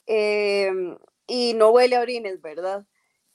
Em, 0.07 0.97
y 1.27 1.55
no 1.55 1.71
huele 1.71 1.97
a 1.97 2.01
orines, 2.01 2.41
¿verdad? 2.41 2.87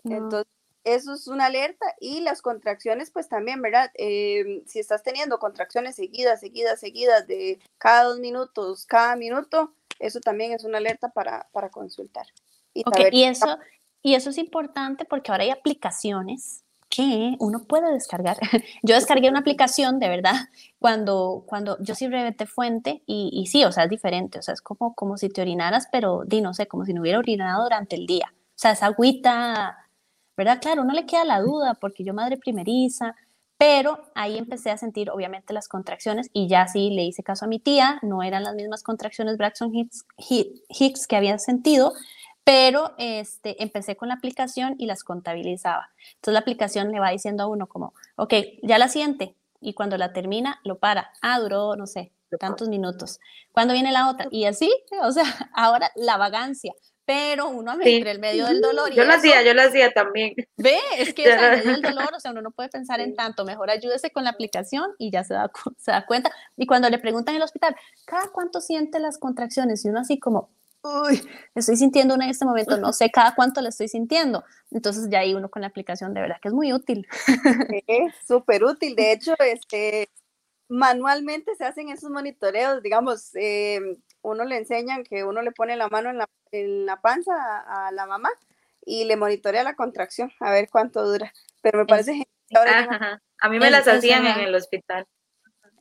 Entonces, 0.03 0.51
eso 0.83 1.13
es 1.13 1.27
una 1.27 1.45
alerta 1.45 1.85
y 1.99 2.21
las 2.21 2.41
contracciones, 2.41 3.11
pues 3.11 3.29
también, 3.29 3.61
¿verdad? 3.61 3.91
Em, 3.93 4.65
si 4.65 4.79
estás 4.79 5.03
teniendo 5.03 5.39
contracciones 5.39 5.95
seguidas, 5.95 6.41
seguidas, 6.41 6.79
seguidas 6.79 7.27
de 7.27 7.59
cada 7.77 8.05
dos 8.05 8.19
minutos, 8.19 8.85
cada 8.85 9.15
minuto, 9.15 9.73
eso 9.99 10.19
también 10.19 10.51
es 10.51 10.63
una 10.63 10.79
alerta 10.79 11.09
para, 11.09 11.47
para 11.51 11.69
consultar. 11.69 12.25
Y, 12.73 12.83
y 13.11 13.23
eso, 13.23 13.59
y 14.01 14.15
eso 14.15 14.31
es 14.31 14.37
importante 14.37 15.05
porque 15.05 15.31
ahora 15.31 15.43
hay 15.43 15.51
aplicaciones 15.51 16.63
que 16.95 17.35
uno 17.39 17.63
puede 17.63 17.91
descargar. 17.91 18.37
Yo 18.83 18.93
descargué 18.93 19.27
una 19.27 19.39
aplicación, 19.39 19.99
de 19.99 20.09
verdad, 20.09 20.35
cuando, 20.77 21.43
cuando 21.47 21.77
yo 21.79 21.95
sí 21.95 22.07
reventé 22.07 22.45
fuente 22.45 23.01
y, 23.07 23.31
y, 23.33 23.47
sí, 23.47 23.63
o 23.65 23.71
sea, 23.71 23.85
es 23.85 23.89
diferente, 23.89 24.37
o 24.37 24.41
sea, 24.43 24.53
es 24.53 24.61
como, 24.61 24.93
como 24.93 25.17
si 25.17 25.29
te 25.29 25.41
orinaras, 25.41 25.87
pero 25.91 26.21
di, 26.25 26.41
no 26.41 26.53
sé, 26.53 26.67
como 26.67 26.85
si 26.85 26.93
no 26.93 27.01
hubiera 27.01 27.17
orinado 27.17 27.63
durante 27.63 27.95
el 27.95 28.05
día. 28.05 28.27
O 28.31 28.37
sea, 28.55 28.71
esa 28.71 28.87
agüita, 28.87 29.89
¿verdad? 30.37 30.59
Claro, 30.61 30.83
no 30.83 30.93
le 30.93 31.07
queda 31.07 31.25
la 31.25 31.41
duda 31.41 31.73
porque 31.81 32.03
yo 32.03 32.13
madre 32.13 32.37
primeriza, 32.37 33.15
pero 33.57 34.11
ahí 34.13 34.37
empecé 34.37 34.69
a 34.69 34.77
sentir 34.77 35.09
obviamente 35.09 35.53
las 35.53 35.67
contracciones 35.67 36.29
y 36.31 36.47
ya 36.47 36.67
sí 36.67 36.91
le 36.91 37.05
hice 37.05 37.23
caso 37.23 37.45
a 37.45 37.47
mi 37.47 37.59
tía, 37.59 37.97
no 38.03 38.21
eran 38.21 38.43
las 38.43 38.53
mismas 38.53 38.83
contracciones 38.83 39.37
Braxton 39.37 39.71
Hicks 39.73 41.07
que 41.07 41.15
había 41.15 41.39
sentido, 41.39 41.93
pero 42.43 42.93
este, 42.97 43.61
empecé 43.63 43.95
con 43.95 44.09
la 44.09 44.15
aplicación 44.15 44.75
y 44.77 44.85
las 44.85 45.03
contabilizaba. 45.03 45.89
Entonces 46.15 46.33
la 46.33 46.39
aplicación 46.39 46.91
le 46.91 46.99
va 46.99 47.11
diciendo 47.11 47.43
a 47.43 47.47
uno 47.47 47.67
como, 47.67 47.93
ok, 48.15 48.33
ya 48.61 48.77
la 48.77 48.87
siente 48.87 49.35
y 49.59 49.73
cuando 49.73 49.97
la 49.97 50.13
termina 50.13 50.59
lo 50.63 50.79
para. 50.79 51.11
Ah, 51.21 51.39
duró, 51.39 51.75
no 51.75 51.87
sé, 51.87 52.11
tantos 52.39 52.69
minutos. 52.69 53.19
¿Cuándo 53.51 53.73
viene 53.73 53.91
la 53.91 54.09
otra? 54.09 54.27
Y 54.31 54.45
así, 54.45 54.71
o 55.03 55.11
sea, 55.11 55.49
ahora 55.53 55.91
la 55.95 56.17
vagancia 56.17 56.73
pero 57.05 57.49
uno 57.49 57.73
entre 57.81 58.11
el 58.11 58.19
medio 58.19 58.45
del 58.45 58.61
dolor. 58.61 58.91
Y 58.91 58.95
yo 58.95 59.03
lo 59.03 59.13
hacía, 59.13 59.43
yo 59.43 59.53
lo 59.53 59.63
hacía 59.63 59.91
también. 59.91 60.33
Ve, 60.57 60.77
es 60.97 61.13
que 61.13 61.29
en 61.29 61.37
medio 61.37 61.71
del 61.73 61.81
dolor, 61.81 62.09
o 62.15 62.19
sea, 62.19 62.31
uno 62.31 62.41
no 62.41 62.51
puede 62.51 62.69
pensar 62.69 62.99
en 63.01 63.15
tanto, 63.15 63.45
mejor 63.45 63.69
ayúdese 63.69 64.11
con 64.11 64.23
la 64.23 64.29
aplicación 64.29 64.91
y 64.97 65.11
ya 65.11 65.23
se 65.23 65.33
da, 65.33 65.51
se 65.77 65.91
da 65.91 66.05
cuenta. 66.05 66.31
Y 66.55 66.65
cuando 66.65 66.89
le 66.89 66.99
preguntan 66.99 67.35
en 67.35 67.41
el 67.41 67.45
hospital, 67.45 67.75
¿cada 68.05 68.29
cuánto 68.29 68.61
siente 68.61 68.99
las 68.99 69.17
contracciones? 69.17 69.83
Y 69.83 69.89
uno 69.89 69.99
así 69.99 70.17
como, 70.17 70.49
uy, 70.84 71.21
estoy 71.55 71.77
sintiendo 71.77 72.13
una 72.13 72.25
en 72.25 72.31
este 72.31 72.45
momento, 72.45 72.77
no 72.77 72.93
sé 72.93 73.09
cada 73.09 73.34
cuánto 73.36 73.61
le 73.61 73.69
estoy 73.69 73.88
sintiendo. 73.88 74.43
Entonces 74.71 75.07
ya 75.09 75.19
ahí 75.19 75.34
uno 75.34 75.49
con 75.49 75.61
la 75.61 75.69
aplicación 75.69 76.13
de 76.13 76.21
verdad 76.21 76.38
que 76.41 76.49
es 76.49 76.53
muy 76.53 76.73
útil. 76.73 77.07
Es 77.88 78.13
súper 78.27 78.63
útil. 78.63 78.95
De 78.95 79.11
hecho, 79.11 79.34
este, 79.39 80.09
manualmente 80.67 81.55
se 81.55 81.65
hacen 81.65 81.89
esos 81.89 82.09
monitoreos, 82.09 82.81
digamos, 82.81 83.31
eh, 83.36 83.79
uno 84.21 84.43
le 84.43 84.57
enseñan 84.57 85.03
que 85.03 85.23
uno 85.23 85.41
le 85.41 85.51
pone 85.51 85.75
la 85.75 85.88
mano 85.89 86.09
en 86.09 86.17
la, 86.17 86.29
en 86.51 86.86
la 86.86 87.01
panza 87.01 87.34
a, 87.67 87.91
la 87.91 88.05
mamá 88.05 88.29
y 88.86 89.05
le 89.05 89.15
monitorea 89.15 89.63
la 89.63 89.75
contracción, 89.75 90.31
a 90.39 90.51
ver 90.51 90.69
cuánto 90.69 91.05
dura. 91.05 91.31
Pero 91.61 91.79
me 91.79 91.86
parece 91.86 92.13
genial. 92.13 93.21
A 93.39 93.49
mí 93.49 93.59
me 93.59 93.71
las 93.71 93.88
hacían 93.88 94.25
en 94.25 94.39
el 94.39 94.55
hospital. 94.55 95.05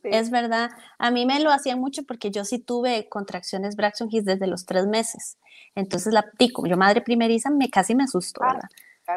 Es 0.02 0.30
verdad. 0.30 0.70
A 0.98 1.10
mí 1.10 1.26
me 1.26 1.40
lo 1.40 1.50
hacían 1.50 1.80
mucho 1.80 2.02
porque 2.04 2.30
yo 2.30 2.44
sí 2.44 2.58
tuve 2.58 3.08
contracciones 3.08 3.76
Braxton 3.76 4.08
Hicks 4.10 4.24
desde 4.24 4.46
los 4.46 4.66
tres 4.66 4.86
meses. 4.86 5.38
Entonces, 5.74 6.12
la, 6.12 6.30
tico, 6.38 6.66
yo 6.66 6.76
madre 6.76 7.00
primeriza, 7.00 7.50
me 7.50 7.70
casi 7.70 7.94
me 7.94 8.04
asustó, 8.04 8.42
ah. 8.42 8.58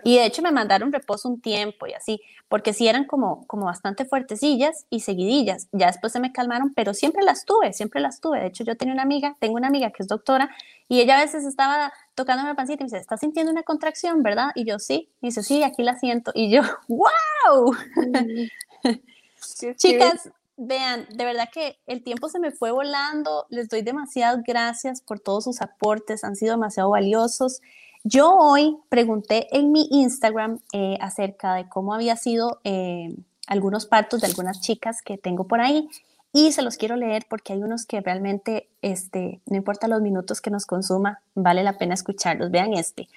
Y 0.04 0.18
de 0.18 0.26
hecho 0.26 0.42
me 0.42 0.52
mandaron 0.52 0.92
reposo 0.92 1.30
un 1.30 1.40
tiempo 1.40 1.86
y 1.86 1.94
así, 1.94 2.20
porque 2.48 2.74
sí 2.74 2.88
eran 2.88 3.06
como, 3.06 3.46
como 3.46 3.66
bastante 3.66 4.06
fuertecillas 4.06 4.86
y 4.90 5.02
seguidillas. 5.02 5.68
Ya 5.72 5.88
después 5.88 6.12
se 6.12 6.20
me 6.20 6.32
calmaron, 6.32 6.74
pero 6.74 6.94
siempre 6.94 7.24
las 7.24 7.46
tuve, 7.46 7.72
siempre 7.72 8.02
las 8.02 8.20
tuve. 8.20 8.40
De 8.40 8.48
hecho, 8.48 8.64
yo 8.64 8.76
tenía 8.76 8.94
una 8.94 9.04
amiga, 9.04 9.36
tengo 9.40 9.56
una 9.56 9.68
amiga 9.68 9.92
que 9.92 10.02
es 10.02 10.08
doctora, 10.08 10.50
y 10.88 11.02
ella 11.02 11.18
a 11.18 11.22
veces 11.22 11.46
estaba 11.46 11.94
tocando 12.16 12.44
la 12.44 12.56
pancita 12.56 12.82
y 12.82 12.86
me 12.86 12.88
dice, 12.88 12.98
¿estás 12.98 13.20
sintiendo 13.20 13.52
una 13.52 13.64
contracción, 13.64 14.24
verdad? 14.24 14.50
Y 14.56 14.66
yo, 14.66 14.80
sí. 14.80 15.10
Y 15.22 15.28
dice, 15.28 15.44
sí, 15.44 15.64
aquí 15.64 15.84
la 15.84 15.98
siento. 15.98 16.32
Y 16.34 16.50
yo, 16.50 16.62
¡wow! 16.88 17.76
Chicas, 19.78 20.32
vean, 20.58 21.08
de 21.12 21.26
verdad 21.26 21.50
que 21.52 21.80
el 21.88 22.04
tiempo 22.04 22.30
se 22.30 22.40
me 22.40 22.52
fue 22.52 22.72
volando. 22.72 23.46
Les 23.50 23.70
doy 23.70 23.82
demasiadas 23.82 24.44
gracias 24.44 25.02
por 25.02 25.20
todos 25.20 25.44
sus 25.44 25.62
aportes, 25.62 26.24
han 26.24 26.36
sido 26.36 26.52
demasiado 26.52 26.90
valiosos. 26.90 27.62
Yo 28.04 28.36
hoy 28.36 28.78
pregunté 28.90 29.48
en 29.58 29.72
mi 29.72 29.88
Instagram 29.90 30.60
eh, 30.74 30.98
acerca 31.02 31.56
de 31.56 31.68
cómo 31.68 31.94
había 31.94 32.16
sido 32.16 32.62
eh, 32.64 33.16
algunos 33.48 33.88
partos 33.88 34.22
de 34.22 34.28
algunas 34.28 34.62
chicas 34.62 35.02
que 35.02 35.18
tengo 35.18 35.48
por 35.48 35.60
ahí 35.60 35.90
y 36.36 36.52
se 36.52 36.62
los 36.62 36.76
quiero 36.76 36.98
leer 36.98 37.26
porque 37.30 37.54
hay 37.54 37.64
unos 37.64 37.86
que 37.86 38.02
realmente, 38.02 38.68
este, 38.82 39.40
no 39.46 39.56
importa 39.56 39.88
los 39.88 40.02
minutos 40.02 40.42
que 40.42 40.52
nos 40.52 40.66
consuma, 40.66 41.22
vale 41.34 41.64
la 41.64 41.78
pena 41.78 41.94
escucharlos. 41.94 42.52
Vean 42.52 42.74
este. 42.74 43.08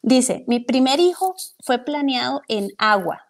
Dice, 0.00 0.44
mi 0.46 0.58
primer 0.58 0.98
hijo 0.98 1.36
fue 1.60 1.78
planeado 1.78 2.40
en 2.48 2.70
agua, 2.78 3.27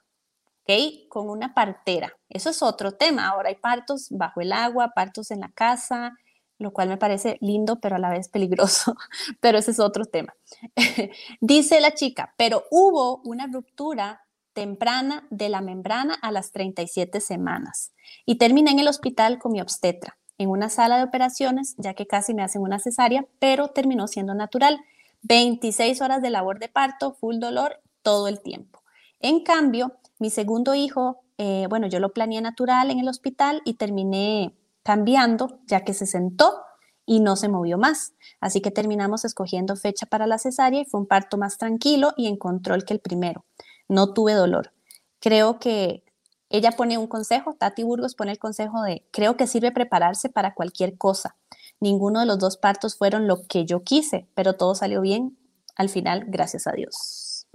¿ok? 0.68 1.08
Con 1.08 1.30
una 1.30 1.54
partera. 1.54 2.12
Eso 2.28 2.50
es 2.50 2.62
otro 2.62 2.92
tema. 2.92 3.28
Ahora 3.28 3.48
hay 3.48 3.56
partos 3.56 4.08
bajo 4.10 4.40
el 4.40 4.52
agua, 4.52 4.92
partos 4.94 5.30
en 5.30 5.40
la 5.40 5.50
casa, 5.50 6.14
lo 6.58 6.72
cual 6.72 6.88
me 6.88 6.96
parece 6.96 7.38
lindo, 7.40 7.80
pero 7.80 7.96
a 7.96 7.98
la 7.98 8.10
vez 8.10 8.28
peligroso, 8.28 8.94
pero 9.40 9.58
ese 9.58 9.70
es 9.70 9.80
otro 9.80 10.04
tema. 10.04 10.34
Dice 11.40 11.80
la 11.80 11.94
chica, 11.94 12.34
pero 12.36 12.64
hubo 12.70 13.20
una 13.24 13.46
ruptura 13.46 14.22
temprana 14.52 15.26
de 15.30 15.48
la 15.48 15.60
membrana 15.60 16.14
a 16.14 16.32
las 16.32 16.50
37 16.50 17.20
semanas 17.20 17.92
y 18.26 18.38
terminé 18.38 18.72
en 18.72 18.80
el 18.80 18.88
hospital 18.88 19.38
con 19.38 19.52
mi 19.52 19.60
obstetra, 19.60 20.18
en 20.36 20.50
una 20.50 20.68
sala 20.68 20.98
de 20.98 21.04
operaciones, 21.04 21.76
ya 21.78 21.94
que 21.94 22.06
casi 22.06 22.34
me 22.34 22.42
hacen 22.42 22.62
una 22.62 22.80
cesárea, 22.80 23.24
pero 23.38 23.68
terminó 23.68 24.08
siendo 24.08 24.34
natural. 24.34 24.80
26 25.22 26.00
horas 26.00 26.22
de 26.22 26.30
labor 26.30 26.58
de 26.58 26.68
parto, 26.68 27.12
full 27.14 27.38
dolor, 27.38 27.80
todo 28.02 28.28
el 28.28 28.40
tiempo. 28.40 28.82
En 29.20 29.42
cambio, 29.42 29.98
mi 30.18 30.30
segundo 30.30 30.74
hijo, 30.74 31.22
eh, 31.38 31.66
bueno, 31.68 31.86
yo 31.86 32.00
lo 32.00 32.12
planeé 32.12 32.40
natural 32.40 32.90
en 32.90 32.98
el 32.98 33.08
hospital 33.08 33.62
y 33.64 33.74
terminé 33.74 34.54
cambiando, 34.82 35.60
ya 35.66 35.84
que 35.84 35.94
se 35.94 36.06
sentó 36.06 36.62
y 37.06 37.20
no 37.20 37.36
se 37.36 37.48
movió 37.48 37.78
más. 37.78 38.14
Así 38.40 38.60
que 38.60 38.70
terminamos 38.70 39.24
escogiendo 39.24 39.76
fecha 39.76 40.06
para 40.06 40.26
la 40.26 40.38
cesárea 40.38 40.80
y 40.80 40.84
fue 40.84 41.00
un 41.00 41.06
parto 41.06 41.38
más 41.38 41.58
tranquilo 41.58 42.12
y 42.16 42.26
en 42.26 42.36
control 42.36 42.84
que 42.84 42.94
el 42.94 43.00
primero. 43.00 43.44
No 43.88 44.12
tuve 44.12 44.34
dolor. 44.34 44.72
Creo 45.20 45.58
que 45.58 46.04
ella 46.50 46.72
pone 46.72 46.98
un 46.98 47.06
consejo, 47.06 47.54
Tati 47.54 47.82
Burgos 47.82 48.14
pone 48.14 48.32
el 48.32 48.38
consejo 48.38 48.82
de, 48.82 49.06
creo 49.10 49.36
que 49.36 49.46
sirve 49.46 49.72
prepararse 49.72 50.28
para 50.28 50.54
cualquier 50.54 50.96
cosa. 50.96 51.36
Ninguno 51.80 52.20
de 52.20 52.26
los 52.26 52.38
dos 52.38 52.56
partos 52.56 52.96
fueron 52.96 53.26
lo 53.26 53.46
que 53.46 53.64
yo 53.64 53.82
quise, 53.84 54.28
pero 54.34 54.54
todo 54.54 54.74
salió 54.74 55.00
bien 55.00 55.38
al 55.76 55.88
final, 55.88 56.24
gracias 56.26 56.66
a 56.66 56.72
Dios. 56.72 57.46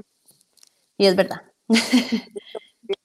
Y 0.98 1.08
es 1.08 1.16
verdad. 1.16 1.53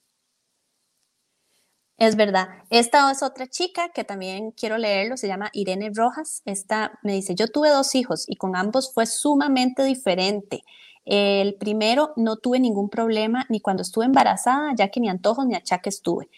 Es 1.96 2.14
verdad. 2.16 2.48
Esta 2.70 3.11
es 3.11 3.22
otra 3.24 3.48
chica 3.48 3.88
que 3.90 4.04
también 4.04 4.52
quiero 4.52 4.78
leerlo, 4.78 5.16
se 5.16 5.26
llama 5.26 5.50
Irene 5.52 5.90
Rojas. 5.92 6.42
Esta 6.44 6.98
me 7.02 7.12
dice, 7.14 7.34
yo 7.34 7.48
tuve 7.48 7.70
dos 7.70 7.94
hijos 7.96 8.24
y 8.28 8.36
con 8.36 8.54
ambos 8.56 8.92
fue 8.94 9.04
sumamente 9.06 9.82
diferente. 9.82 10.62
El 11.04 11.54
primero 11.56 12.12
no 12.16 12.36
tuve 12.36 12.61
ningún 12.61 12.88
problema 12.88 13.46
ni 13.48 13.61
cuando 13.61 13.82
estuve 13.82 14.04
embarazada, 14.04 14.72
ya 14.76 14.88
que 14.90 15.00
ni 15.00 15.09
antojos 15.09 15.46
ni 15.46 15.56
achaques 15.56 16.02
tuve. 16.02 16.28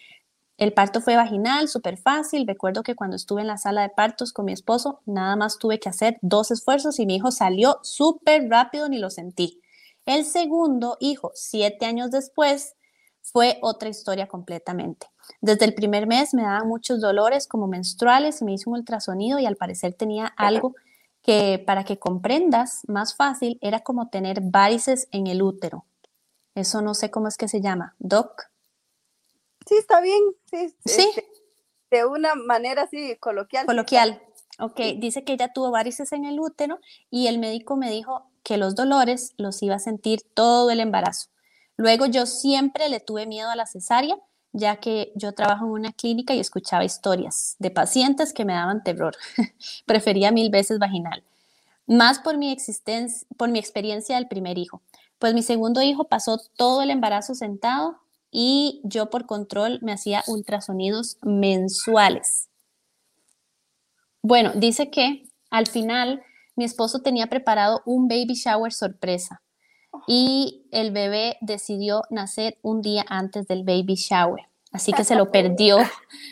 El 0.57 0.73
parto 0.73 1.01
fue 1.01 1.15
vaginal, 1.17 1.69
súper 1.69 1.97
fácil. 1.97 2.47
Recuerdo 2.47 2.83
que 2.83 2.95
cuando 2.95 3.17
estuve 3.17 3.41
en 3.41 3.47
la 3.47 3.57
sala 3.59 3.83
de 3.83 3.89
partos 3.89 4.33
con 4.33 4.45
mi 4.45 4.53
esposo, 4.53 5.01
nada 5.05 5.35
más 5.37 5.59
tuve 5.59 5.79
que 5.79 5.89
hacer 5.89 6.19
dos 6.23 6.51
esfuerzos 6.51 6.99
y 6.99 7.07
mi 7.07 7.17
hijo 7.17 7.31
salió 7.31 7.79
súper 7.83 8.49
rápido, 8.49 8.89
ni 8.89 8.99
lo 8.99 9.11
sentí. 9.11 9.60
El 10.11 10.25
segundo 10.25 10.97
hijo, 10.99 11.31
siete 11.35 11.85
años 11.85 12.11
después, 12.11 12.75
fue 13.21 13.59
otra 13.61 13.87
historia 13.87 14.27
completamente. 14.27 15.07
Desde 15.39 15.63
el 15.63 15.73
primer 15.73 16.05
mes 16.05 16.33
me 16.33 16.41
daban 16.41 16.67
muchos 16.67 16.99
dolores 16.99 17.47
como 17.47 17.65
menstruales 17.65 18.41
y 18.41 18.43
me 18.43 18.51
hice 18.51 18.69
un 18.69 18.75
ultrasonido 18.75 19.39
y 19.39 19.45
al 19.45 19.55
parecer 19.55 19.93
tenía 19.93 20.25
algo 20.35 20.75
que 21.21 21.63
para 21.65 21.85
que 21.85 21.97
comprendas 21.97 22.81
más 22.89 23.15
fácil 23.15 23.57
era 23.61 23.79
como 23.79 24.09
tener 24.09 24.41
varices 24.41 25.07
en 25.11 25.27
el 25.27 25.41
útero. 25.41 25.85
Eso 26.55 26.81
no 26.81 26.93
sé 26.93 27.09
cómo 27.09 27.29
es 27.29 27.37
que 27.37 27.47
se 27.47 27.61
llama, 27.61 27.95
doc. 27.97 28.49
Sí, 29.65 29.75
está 29.77 30.01
bien. 30.01 30.21
Sí. 30.49 30.75
Este, 30.83 31.25
de 31.89 32.05
una 32.05 32.35
manera 32.35 32.81
así 32.81 33.15
coloquial. 33.17 33.65
Coloquial. 33.65 34.21
Ok, 34.59 34.77
dice 34.97 35.23
que 35.23 35.31
ella 35.33 35.53
tuvo 35.53 35.71
varices 35.71 36.11
en 36.11 36.25
el 36.25 36.37
útero 36.37 36.79
y 37.09 37.27
el 37.27 37.39
médico 37.39 37.77
me 37.77 37.89
dijo 37.89 38.30
que 38.43 38.57
los 38.57 38.75
dolores 38.75 39.33
los 39.37 39.61
iba 39.63 39.75
a 39.75 39.79
sentir 39.79 40.21
todo 40.33 40.71
el 40.71 40.79
embarazo. 40.79 41.29
Luego 41.77 42.05
yo 42.05 42.25
siempre 42.25 42.89
le 42.89 42.99
tuve 42.99 43.25
miedo 43.25 43.49
a 43.49 43.55
la 43.55 43.65
cesárea 43.65 44.17
ya 44.53 44.77
que 44.77 45.11
yo 45.15 45.33
trabajo 45.33 45.65
en 45.65 45.71
una 45.71 45.93
clínica 45.93 46.33
y 46.33 46.39
escuchaba 46.39 46.83
historias 46.83 47.55
de 47.59 47.71
pacientes 47.71 48.33
que 48.33 48.45
me 48.45 48.53
daban 48.53 48.83
terror. 48.83 49.15
Prefería 49.85 50.31
mil 50.31 50.49
veces 50.49 50.79
vaginal. 50.79 51.23
Más 51.87 52.19
por 52.19 52.37
mi, 52.37 52.51
existencia, 52.51 53.27
por 53.37 53.49
mi 53.49 53.59
experiencia 53.59 54.15
del 54.15 54.27
primer 54.27 54.57
hijo. 54.57 54.81
Pues 55.19 55.33
mi 55.33 55.43
segundo 55.43 55.81
hijo 55.81 56.05
pasó 56.05 56.39
todo 56.57 56.81
el 56.81 56.89
embarazo 56.89 57.35
sentado 57.35 57.99
y 58.29 58.81
yo 58.83 59.09
por 59.09 59.25
control 59.25 59.79
me 59.81 59.93
hacía 59.93 60.23
ultrasonidos 60.27 61.17
mensuales. 61.21 62.49
Bueno, 64.21 64.51
dice 64.55 64.89
que 64.89 65.27
al 65.49 65.67
final 65.67 66.23
mi 66.55 66.65
esposo 66.65 67.01
tenía 67.01 67.27
preparado 67.27 67.81
un 67.85 68.07
baby 68.07 68.33
shower 68.33 68.73
sorpresa 68.73 69.41
y 70.07 70.67
el 70.71 70.91
bebé 70.91 71.37
decidió 71.41 72.03
nacer 72.09 72.57
un 72.61 72.81
día 72.81 73.05
antes 73.07 73.47
del 73.47 73.63
baby 73.63 73.95
shower, 73.95 74.45
así 74.71 74.93
que 74.93 75.03
se 75.03 75.15
lo 75.15 75.31
perdió. 75.31 75.77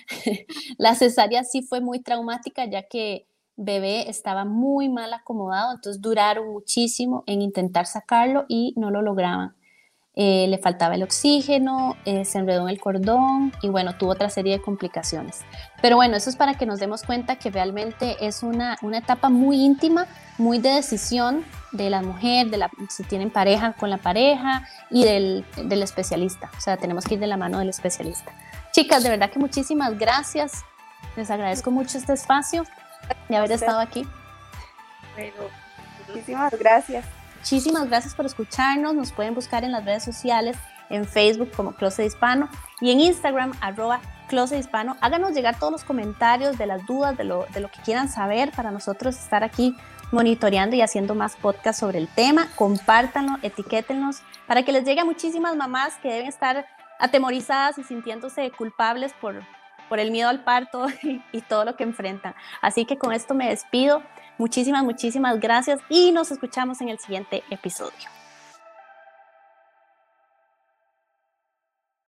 la 0.77 0.95
cesárea 0.95 1.43
sí 1.43 1.61
fue 1.61 1.81
muy 1.81 1.99
traumática 2.01 2.65
ya 2.65 2.83
que 2.83 3.27
bebé 3.55 4.09
estaba 4.09 4.45
muy 4.45 4.89
mal 4.89 5.13
acomodado, 5.13 5.73
entonces 5.73 6.01
duraron 6.01 6.51
muchísimo 6.51 7.23
en 7.27 7.41
intentar 7.41 7.85
sacarlo 7.85 8.45
y 8.47 8.73
no 8.77 8.89
lo 8.89 9.01
lograban. 9.01 9.55
Eh, 10.15 10.47
le 10.49 10.57
faltaba 10.57 10.95
el 10.95 11.03
oxígeno, 11.03 11.95
eh, 12.03 12.25
se 12.25 12.39
enredó 12.39 12.63
en 12.63 12.69
el 12.69 12.81
cordón 12.81 13.53
y 13.61 13.69
bueno, 13.69 13.95
tuvo 13.95 14.11
otra 14.11 14.29
serie 14.29 14.57
de 14.57 14.61
complicaciones. 14.61 15.41
Pero 15.81 15.95
bueno, 15.95 16.17
eso 16.17 16.29
es 16.29 16.35
para 16.35 16.55
que 16.55 16.65
nos 16.65 16.79
demos 16.79 17.03
cuenta 17.03 17.37
que 17.37 17.49
realmente 17.51 18.17
es 18.19 18.43
una, 18.43 18.75
una 18.81 18.97
etapa 18.97 19.29
muy 19.29 19.63
íntima, 19.63 20.07
muy 20.37 20.59
de 20.59 20.71
decisión 20.71 21.45
de 21.71 21.89
la 21.89 22.01
mujer, 22.01 22.49
de 22.49 22.57
la, 22.57 22.69
si 22.89 23.03
tienen 23.03 23.29
pareja 23.29 23.73
con 23.73 23.89
la 23.89 23.97
pareja 23.97 24.67
y 24.89 25.05
del, 25.05 25.45
del 25.55 25.83
especialista. 25.83 26.49
O 26.57 26.59
sea, 26.59 26.75
tenemos 26.75 27.05
que 27.05 27.13
ir 27.13 27.19
de 27.19 27.27
la 27.27 27.37
mano 27.37 27.59
del 27.59 27.69
especialista. 27.69 28.33
Chicas, 28.71 29.03
de 29.03 29.09
verdad 29.09 29.29
que 29.29 29.39
muchísimas 29.39 29.97
gracias. 29.97 30.63
Les 31.15 31.29
agradezco 31.31 31.71
mucho 31.71 31.97
este 31.97 32.13
espacio 32.13 32.65
de 33.29 33.35
haber 33.35 33.51
estado 33.51 33.79
aquí. 33.79 34.07
muchísimas 36.07 36.57
gracias. 36.57 37.18
Muchísimas 37.39 37.87
gracias 37.87 38.13
por 38.15 38.25
escucharnos. 38.25 38.93
Nos 38.93 39.13
pueden 39.13 39.33
buscar 39.33 39.63
en 39.63 39.71
las 39.71 39.85
redes 39.85 40.03
sociales 40.03 40.57
en 40.89 41.05
Facebook 41.05 41.51
como 41.55 41.73
Closet 41.73 42.05
Hispano 42.05 42.49
y 42.81 42.91
en 42.91 42.99
Instagram 42.99 43.53
arroba 43.61 44.01
Closet 44.27 44.59
Hispano. 44.59 44.97
Háganos 44.99 45.31
llegar 45.31 45.57
todos 45.57 45.71
los 45.71 45.83
comentarios 45.85 46.57
de 46.57 46.65
las 46.65 46.85
dudas, 46.85 47.17
de 47.17 47.23
lo, 47.23 47.45
de 47.53 47.61
lo 47.61 47.71
que 47.71 47.81
quieran 47.81 48.09
saber 48.09 48.51
para 48.51 48.71
nosotros 48.71 49.15
estar 49.15 49.45
aquí 49.45 49.73
monitoreando 50.11 50.75
y 50.75 50.81
haciendo 50.81 51.15
más 51.15 51.37
podcasts 51.37 51.79
sobre 51.79 51.97
el 51.97 52.09
tema. 52.09 52.49
Compártanlo, 52.55 53.37
etiquétenos 53.41 54.21
para 54.45 54.63
que 54.63 54.73
les 54.73 54.83
llegue 54.83 54.99
a 54.99 55.05
muchísimas 55.05 55.55
mamás 55.55 55.95
que 56.01 56.11
deben 56.11 56.27
estar 56.27 56.65
atemorizadas 56.99 57.77
y 57.77 57.83
sintiéndose 57.83 58.51
culpables 58.51 59.13
por, 59.21 59.43
por 59.87 59.99
el 59.99 60.11
miedo 60.11 60.27
al 60.27 60.43
parto 60.43 60.87
y, 61.03 61.21
y 61.31 61.39
todo 61.39 61.63
lo 61.63 61.77
que 61.77 61.83
enfrentan. 61.83 62.35
Así 62.61 62.83
que 62.83 62.97
con 62.97 63.13
esto 63.13 63.33
me 63.33 63.47
despido. 63.47 64.03
Muchísimas, 64.39 64.85
muchísimas 64.85 65.39
gracias 65.39 65.81
y 65.89 66.13
nos 66.13 66.31
escuchamos 66.31 66.79
en 66.79 66.87
el 66.87 66.97
siguiente 66.97 67.43
episodio. 67.51 68.18